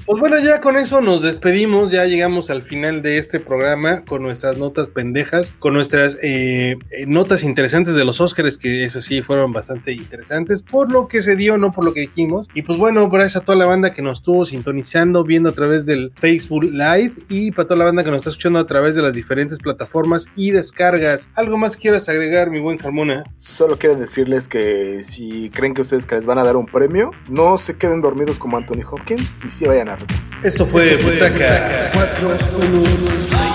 Pues 0.06 0.20
bueno, 0.20 0.38
ya 0.38 0.60
con 0.60 0.76
eso 0.76 1.00
nos 1.00 1.22
despedimos, 1.22 1.90
ya 1.90 2.04
llegamos 2.04 2.50
al 2.50 2.62
final 2.62 3.00
de 3.00 3.16
este 3.16 3.40
programa 3.40 4.04
con 4.04 4.22
nuestras 4.22 4.58
notas 4.58 4.88
pendejas, 4.88 5.50
con 5.58 5.72
nuestras 5.72 6.18
eh, 6.22 6.76
eh, 6.90 7.06
notas 7.06 7.42
interesantes 7.42 7.94
de 7.94 8.04
los 8.04 8.20
Óscares, 8.20 8.58
que 8.58 8.84
eso 8.84 9.00
sí 9.00 9.22
fueron 9.22 9.54
bastante 9.54 9.92
interesantes, 9.92 10.60
por 10.60 10.92
lo 10.92 11.08
que 11.08 11.22
se 11.22 11.36
dio, 11.36 11.56
no 11.56 11.72
por 11.72 11.86
lo 11.86 11.94
que 11.94 12.00
dijimos. 12.00 12.48
Y 12.52 12.60
pues 12.60 12.78
bueno, 12.78 13.08
gracias 13.08 13.42
a 13.42 13.44
toda 13.46 13.56
la 13.56 13.64
banda 13.64 13.94
que 13.94 14.02
nos 14.02 14.18
estuvo 14.18 14.44
sintonizando, 14.44 15.24
viendo 15.24 15.48
a 15.48 15.52
través 15.52 15.86
del 15.86 16.12
Facebook 16.16 16.64
Live 16.64 17.14
y 17.30 17.50
para 17.52 17.66
toda 17.66 17.78
la 17.78 17.84
banda 17.86 18.04
que 18.04 18.10
nos 18.10 18.18
está 18.18 18.30
escuchando 18.30 18.58
a 18.58 18.66
través 18.66 18.94
de 18.94 19.00
las 19.00 19.14
diferentes 19.14 19.58
plataformas 19.58 20.26
y 20.36 20.50
descargas. 20.50 21.30
¿Algo 21.34 21.56
más 21.56 21.78
quieras 21.78 22.10
agregar, 22.10 22.50
mi 22.50 22.60
buen 22.60 22.76
Carmona? 22.76 23.23
Solo 23.36 23.78
quiero 23.78 23.96
decirles 23.96 24.48
que 24.48 25.00
si 25.02 25.50
creen 25.50 25.74
que 25.74 25.82
ustedes 25.82 26.06
que 26.06 26.14
les 26.16 26.26
van 26.26 26.38
a 26.38 26.44
dar 26.44 26.56
un 26.56 26.66
premio, 26.66 27.10
no 27.28 27.58
se 27.58 27.76
queden 27.76 28.00
dormidos 28.00 28.38
como 28.38 28.56
Anthony 28.56 28.82
Hopkins 28.90 29.34
y 29.44 29.50
sí 29.50 29.66
vayan 29.66 29.88
a. 29.88 29.98
Esto 30.42 30.66
fue 30.66 30.96
Butaca 30.96 31.90
4 31.92 32.28
con 32.28 33.53